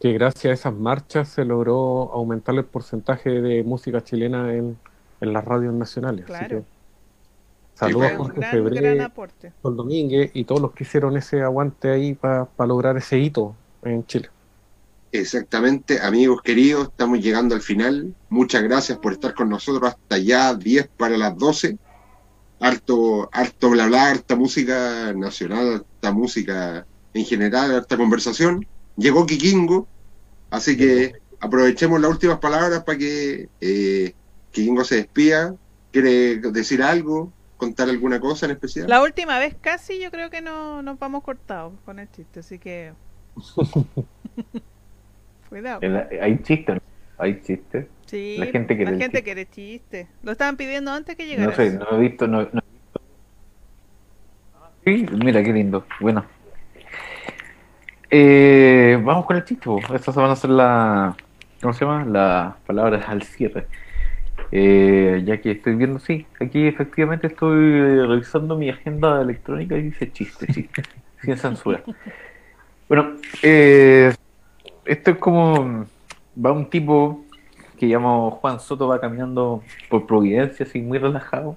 [0.00, 4.78] que gracias a esas marchas se logró aumentar el porcentaje de música chilena en,
[5.20, 6.26] las radios nacionales.
[6.26, 6.64] Claro.
[7.74, 9.10] saludos a Jorge Febré,
[9.60, 14.06] Sol Domínguez y todos los que hicieron ese aguante ahí para lograr ese hito en
[14.06, 14.30] Chile.
[15.10, 18.14] Exactamente, amigos queridos, estamos llegando al final.
[18.28, 21.78] Muchas gracias por estar con nosotros hasta ya 10 para las 12.
[22.60, 28.66] Harto, harto bla bla, harta música nacional, harta música en general, harta conversación
[28.98, 29.86] llegó Kikingo,
[30.50, 34.12] así que aprovechemos las últimas palabras para que eh,
[34.50, 35.54] Kikingo se despida.
[35.90, 37.32] ¿Quiere decir algo?
[37.56, 38.88] ¿Contar alguna cosa en especial?
[38.88, 42.58] La última vez casi yo creo que no nos vamos cortados con el chiste, así
[42.58, 42.92] que...
[45.48, 45.80] Cuidado.
[46.20, 46.78] hay chistes,
[47.16, 47.86] hay chistes.
[48.04, 50.08] Sí, la gente quiere, la gente quiere chiste.
[50.22, 51.50] Lo estaban pidiendo antes que llegara.
[51.50, 52.60] No sé, no he visto, no, no...
[54.84, 55.86] Sí, mira qué lindo.
[56.00, 56.24] Bueno,
[58.10, 59.68] eh, vamos con el chiste.
[59.94, 61.16] Estas van a ser la.
[61.60, 62.04] ¿Cómo se llama?
[62.04, 63.66] Las palabras al cierre.
[64.50, 70.10] Eh, ya que estoy viendo, sí, aquí efectivamente estoy revisando mi agenda electrónica y dice
[70.10, 70.82] chiste, chiste,
[71.22, 71.82] sin censura.
[72.88, 74.14] Bueno, eh,
[74.84, 75.86] esto es como.
[76.44, 77.24] Va un tipo
[77.78, 81.56] que llamo Juan Soto, va caminando por Providencia, así muy relajado.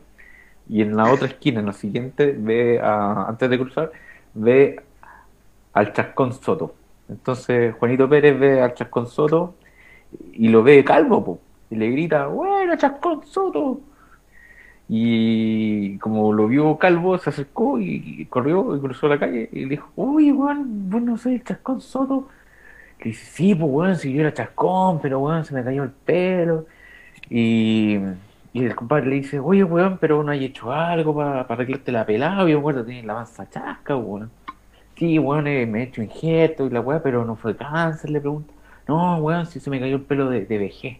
[0.67, 3.91] Y en la otra esquina, en la siguiente, ve a, antes de cruzar,
[4.33, 4.81] ve
[5.73, 6.75] al Chascón Soto.
[7.09, 9.55] Entonces Juanito Pérez ve al Chascón Soto
[10.33, 11.39] y lo ve calvo,
[11.69, 13.81] y le grita, bueno, Chascón Soto.
[14.89, 19.69] Y como lo vio calvo, se acercó y, corrió y cruzó la calle y le
[19.69, 22.27] dijo, uy, weón, vos no soy el Chascón Soto.
[22.99, 25.91] Le dice, sí, pues weón, si yo era Chascón, pero weón, se me cayó el
[25.91, 26.65] pelo.
[27.29, 27.99] Y,
[28.53, 32.43] el compadre le dice, oye, weón, pero no hay hecho algo para arreglarte la pelada,
[32.45, 34.29] weón, tienes la manza chasca, weón
[35.01, 38.19] sí, weón, eh, me he hecho injerto y la weá, pero no fue cáncer, le
[38.21, 38.53] pregunta.
[38.87, 40.99] No, weón, si se me cayó el pelo de, de vejez.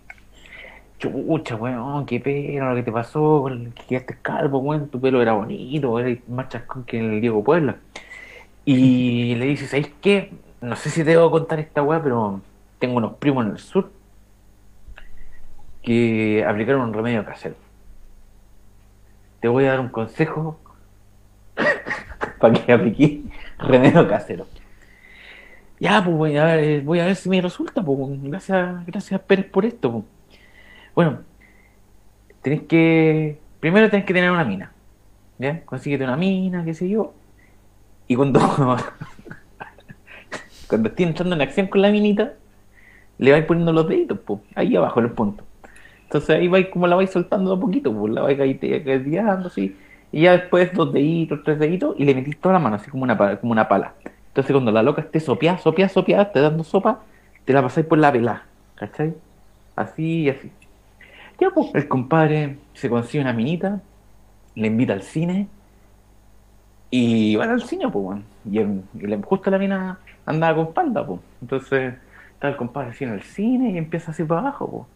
[1.00, 3.46] Chucha, weón, qué pena lo que te pasó,
[3.76, 7.78] que quedaste calvo, weón, tu pelo era bonito, era más chascón que el Diego Puebla.
[8.66, 10.32] Y le dice, ¿sabéis qué?
[10.62, 12.42] No sé si te debo contar esta weá, pero
[12.80, 13.92] tengo unos primos en el sur
[15.84, 17.56] que aplicaron un remedio casero.
[19.42, 20.60] Te voy a dar un consejo
[22.40, 23.21] para que apliqué
[23.68, 24.48] remedio casero.
[25.80, 28.22] Ya, pues voy a ver, voy a ver si me resulta, pues.
[28.24, 30.06] Gracias, gracias Pérez por esto, pues.
[30.94, 31.20] Bueno,
[32.42, 33.40] tenés que.
[33.60, 34.72] Primero tenés que tener una mina.
[35.40, 35.66] ¿Ya?
[35.66, 37.14] Consíguete una mina, qué sé yo.
[38.08, 38.40] Y cuando.
[40.68, 42.34] cuando estés entrando en acción con la minita,
[43.18, 44.40] le vais poniendo los deditos, pues.
[44.56, 45.44] Ahí abajo, en el punto.
[46.04, 48.14] Entonces ahí vais como la vais soltando un poquito, pues.
[48.14, 49.76] La vais caíteando así
[50.12, 53.04] y ya después dos deditos, tres deditos, y le metís toda la mano, así como
[53.04, 53.94] una, como una pala.
[54.28, 57.02] Entonces cuando la loca esté sopeada, sopeada, sopeada, te dando sopa,
[57.46, 58.44] te la pasáis por la vela,
[58.76, 59.14] ¿cachai?
[59.76, 60.52] Así y así.
[61.40, 63.82] Ya pues, el compadre se consigue una minita,
[64.56, 65.48] le invita al cine,
[66.90, 68.24] y van al cine, pues, bueno.
[68.46, 71.22] y, justo la mina andaba con espalda, pues.
[71.42, 71.96] Entonces
[72.34, 74.88] está el compadre así en el cine y empieza así para abajo,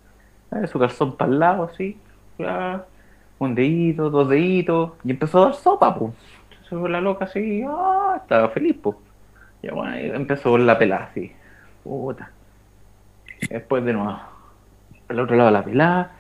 [0.51, 0.69] pues.
[0.69, 1.97] Su calzón para el lado, así
[3.39, 6.13] un dedito, dos deditos, y empezó a dar sopa, pues.
[6.69, 8.97] Se fue la loca así, ah, estaba feliz, pues.
[9.61, 11.31] Y bueno, empezó la pelada así,
[11.83, 12.31] puta.
[13.49, 14.17] Después de nuevo,
[15.07, 16.11] al otro lado la pelada,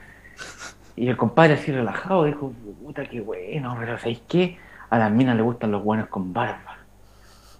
[0.95, 4.57] y el compadre así relajado dijo, puta, qué bueno, pero ¿sabéis qué?
[4.89, 6.77] A las minas le gustan los buenos con barba.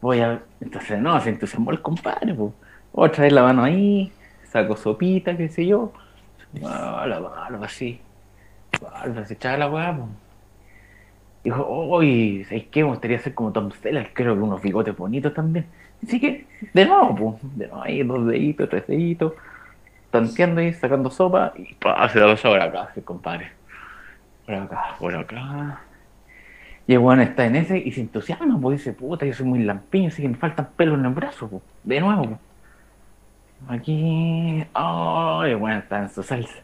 [0.02, 0.42] Voy a...
[0.62, 2.54] Entonces, no, se entusiasmó el compadre, pues.
[2.94, 4.12] Voy a traer la mano ahí,
[4.48, 5.92] saco sopita, qué sé yo.
[6.64, 8.00] Ah, la barba, así.
[9.26, 9.98] Se echaba la weá.
[11.44, 12.84] Dijo, uy, ¿sabéis qué?
[12.84, 15.68] Me gustaría ser como Tom Selleck, creo que unos bigotes bonitos también.
[16.04, 19.34] Así que, de nuevo, pues, de nuevo ahí, dos deditos, tres deditos,
[20.10, 22.10] tanteando ahí, sacando sopa, y ¡pah!
[22.10, 23.52] se lo por acá, sí, compadre.
[24.46, 25.82] Por acá, por acá.
[26.88, 29.60] Y el weón está en ese y se entusiasma, pues dice, puta, yo soy muy
[29.60, 31.64] lampiño, así que me faltan pelos en el brazo, pues.
[31.84, 32.40] De nuevo, pues.
[33.68, 36.58] Aquí, oh, el weón está en su salsa.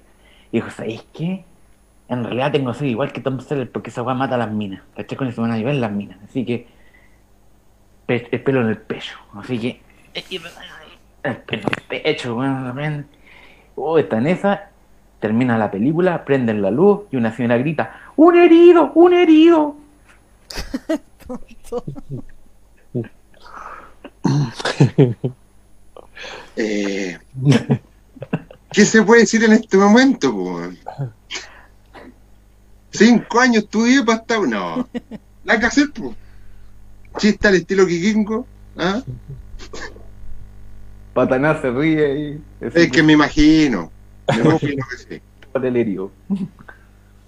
[0.52, 1.46] Y dijo, ¿sabéis qué?
[2.12, 4.82] En realidad tengo ser igual que Tom Selleck porque esa weá mata a las minas.
[4.98, 5.18] ¿Cachai?
[5.18, 6.18] Con eso van a llevar las minas.
[6.26, 6.68] Así que
[8.10, 9.18] el pelo en el pecho.
[9.34, 9.80] Así que.
[11.24, 13.06] El pelo en el pecho, bueno,
[13.76, 14.72] Oh, está en esa.
[15.22, 18.92] Termina la película, prenden la luz y una señora grita: ¡Un herido!
[18.94, 19.78] ¡Un herido!
[26.58, 27.18] eh,
[28.74, 30.30] ¿Qué se puede decir en este momento?
[32.91, 34.41] Cinco años estudié para estar.
[34.41, 34.88] No.
[35.43, 36.15] La que hacer, pues
[37.18, 38.45] chista al estilo Kikingo.
[38.77, 39.01] ¿ah?
[41.13, 42.41] Pataná se ríe y...
[42.61, 43.91] Es que me imagino.
[44.30, 45.22] Me imagino que sí.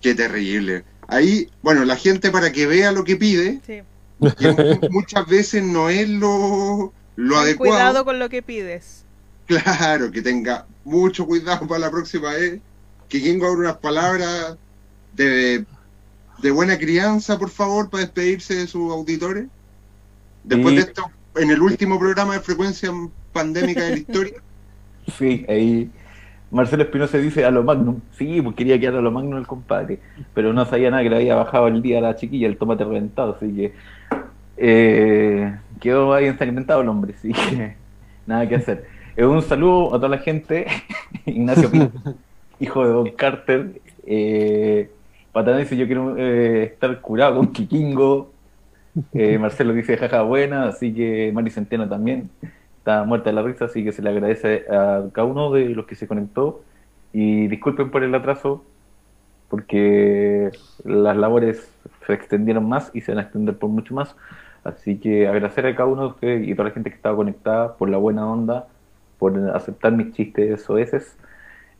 [0.01, 0.83] Qué terrible.
[1.07, 3.59] Ahí, bueno, la gente para que vea lo que pide,
[4.89, 7.73] muchas veces no es lo, lo adecuado.
[7.73, 9.03] Cuidado con lo que pides.
[9.45, 12.61] Claro, que tenga mucho cuidado para la próxima vez.
[13.09, 14.57] Que Kingo abra unas palabras
[15.13, 15.65] de,
[16.41, 19.47] de buena crianza, por favor, para despedirse de sus auditores.
[20.43, 22.91] Después de esto, en el último programa de frecuencia
[23.31, 24.33] pandémica de la historia.
[25.17, 25.91] Sí, ahí
[26.49, 27.99] Marcelo Espinosa dice a lo magnum.
[28.17, 29.99] Sí, pues quería quedar a lo magnum el compadre,
[30.33, 32.85] pero no sabía nada que le había bajado el día a la chiquilla el tomate
[32.85, 33.73] reventado, así que
[34.55, 37.33] eh, quedó ahí ensangrentado el hombre, sí
[38.27, 38.85] nada que hacer.
[39.17, 40.67] Eh, un saludo a toda la gente,
[41.25, 41.69] Ignacio
[42.59, 43.81] hijo de Don Carter.
[44.05, 44.89] Eh,
[45.33, 48.31] Patana dice yo quiero eh, estar curado con Kikingo,
[49.13, 52.29] eh, Marcelo dice jaja buena, así que Mari Centeno también
[52.77, 55.85] está muerta de la risa, así que se le agradece a cada uno de los
[55.85, 56.61] que se conectó.
[57.13, 58.63] Y disculpen por el atraso,
[59.49, 60.51] porque
[60.83, 61.71] las labores
[62.05, 64.15] se extendieron más y se van a extender por mucho más.
[64.63, 67.15] Así que agradecer a cada uno de ustedes y a toda la gente que estaba
[67.15, 68.67] conectada por la buena onda,
[69.17, 70.77] por aceptar mis chistes o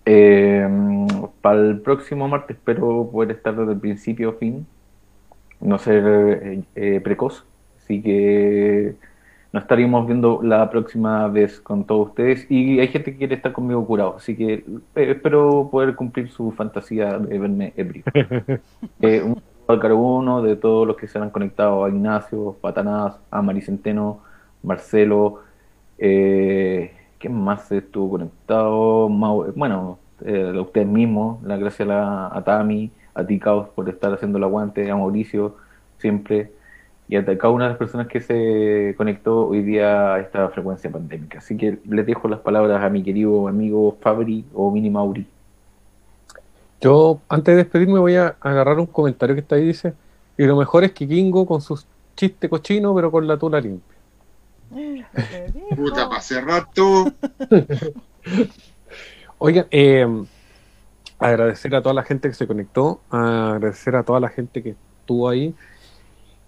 [0.06, 0.68] Eh,
[1.42, 4.68] para el próximo martes espero poder estar desde el principio a fin
[5.64, 7.46] no ser eh, eh, precoz.
[7.78, 8.96] Así que
[9.52, 12.50] nos estaríamos viendo la próxima vez con todos ustedes.
[12.50, 16.52] Y hay gente que quiere estar conmigo curado, así que eh, espero poder cumplir su
[16.52, 18.04] fantasía de verme ebrio.
[18.14, 23.20] un saludo a cada uno de todos los que se han conectado: a Ignacio, Patanás,
[23.32, 24.22] a Maricenteno,
[24.64, 25.42] Marcelo.
[25.98, 26.92] Eh,
[27.24, 29.08] ¿Quién más estuvo conectado?
[29.08, 34.40] bueno, a ustedes mismos, la gracias a, a Tami a ti, Caos, por estar haciendo
[34.40, 35.56] el aguante, a Mauricio,
[36.00, 36.52] siempre,
[37.08, 40.92] y a cada una de las personas que se conectó hoy día a esta frecuencia
[40.92, 41.38] pandémica.
[41.38, 45.26] Así que les dejo las palabras a mi querido amigo Fabri o Mini Mauri.
[46.82, 49.94] Yo, antes de despedirme, voy a agarrar un comentario que está ahí, dice,
[50.38, 51.88] y lo mejor es que Kingo con sus
[52.18, 53.93] chistes cochinos, pero con la tula limpia.
[55.76, 57.14] Puta, para cerrar todo.
[59.38, 60.08] Oigan, eh,
[61.20, 65.30] agradecer a toda la gente que se conectó, agradecer a toda la gente que estuvo
[65.30, 65.54] ahí,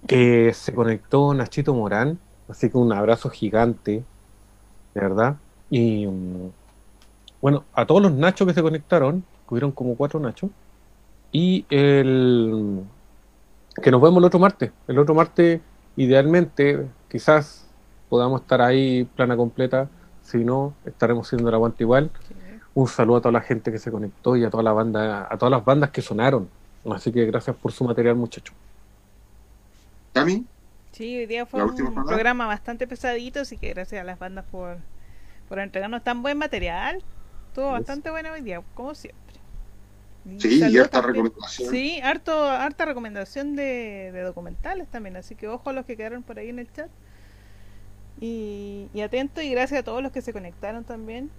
[0.07, 4.03] que se conectó Nachito Morán, así que un abrazo gigante,
[4.93, 5.37] de verdad.
[5.69, 6.51] Y mm,
[7.41, 10.49] bueno, a todos los Nachos que se conectaron, que hubieron como cuatro Nachos,
[11.31, 12.83] y el
[13.81, 14.71] que nos vemos el otro martes.
[14.87, 15.59] El otro martes,
[15.95, 17.64] idealmente, quizás
[18.15, 19.89] podamos estar ahí plana completa,
[20.23, 22.11] si no, estaremos siendo el aguante igual
[22.75, 25.37] un saludo a toda la gente que se conectó y a toda la banda, a
[25.37, 26.49] todas las bandas que sonaron.
[26.93, 28.53] Así que gracias por su material, muchachos.
[30.11, 30.45] ¿Tami?
[30.91, 34.77] Sí, hoy día fue un programa bastante pesadito, así que gracias a las bandas por,
[35.47, 37.01] por entregarnos tan buen material.
[37.47, 39.21] Estuvo bastante bueno hoy día, como siempre.
[40.37, 41.71] sí, y harta recomendación.
[41.71, 46.23] Sí, harto, harta recomendación de, de, documentales también, así que ojo a los que quedaron
[46.23, 46.89] por ahí en el chat.
[48.19, 51.29] Y, y atento y gracias a todos los que se conectaron también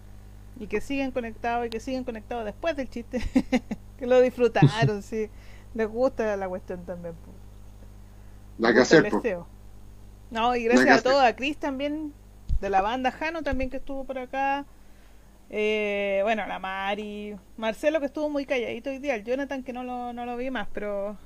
[0.59, 3.21] y que siguen conectados y que siguen conectados después del chiste,
[3.99, 5.29] que lo disfrutaron, sí,
[5.75, 7.15] les gusta la cuestión también.
[8.59, 9.07] La que hacer,
[10.31, 12.13] No, y gracias a todos, a Chris también,
[12.61, 14.65] de la banda Jano también que estuvo por acá.
[15.51, 19.85] Eh, bueno, la Mari, Marcelo que estuvo muy calladito hoy día, el Jonathan que no
[19.85, 21.17] lo, no lo vi más, pero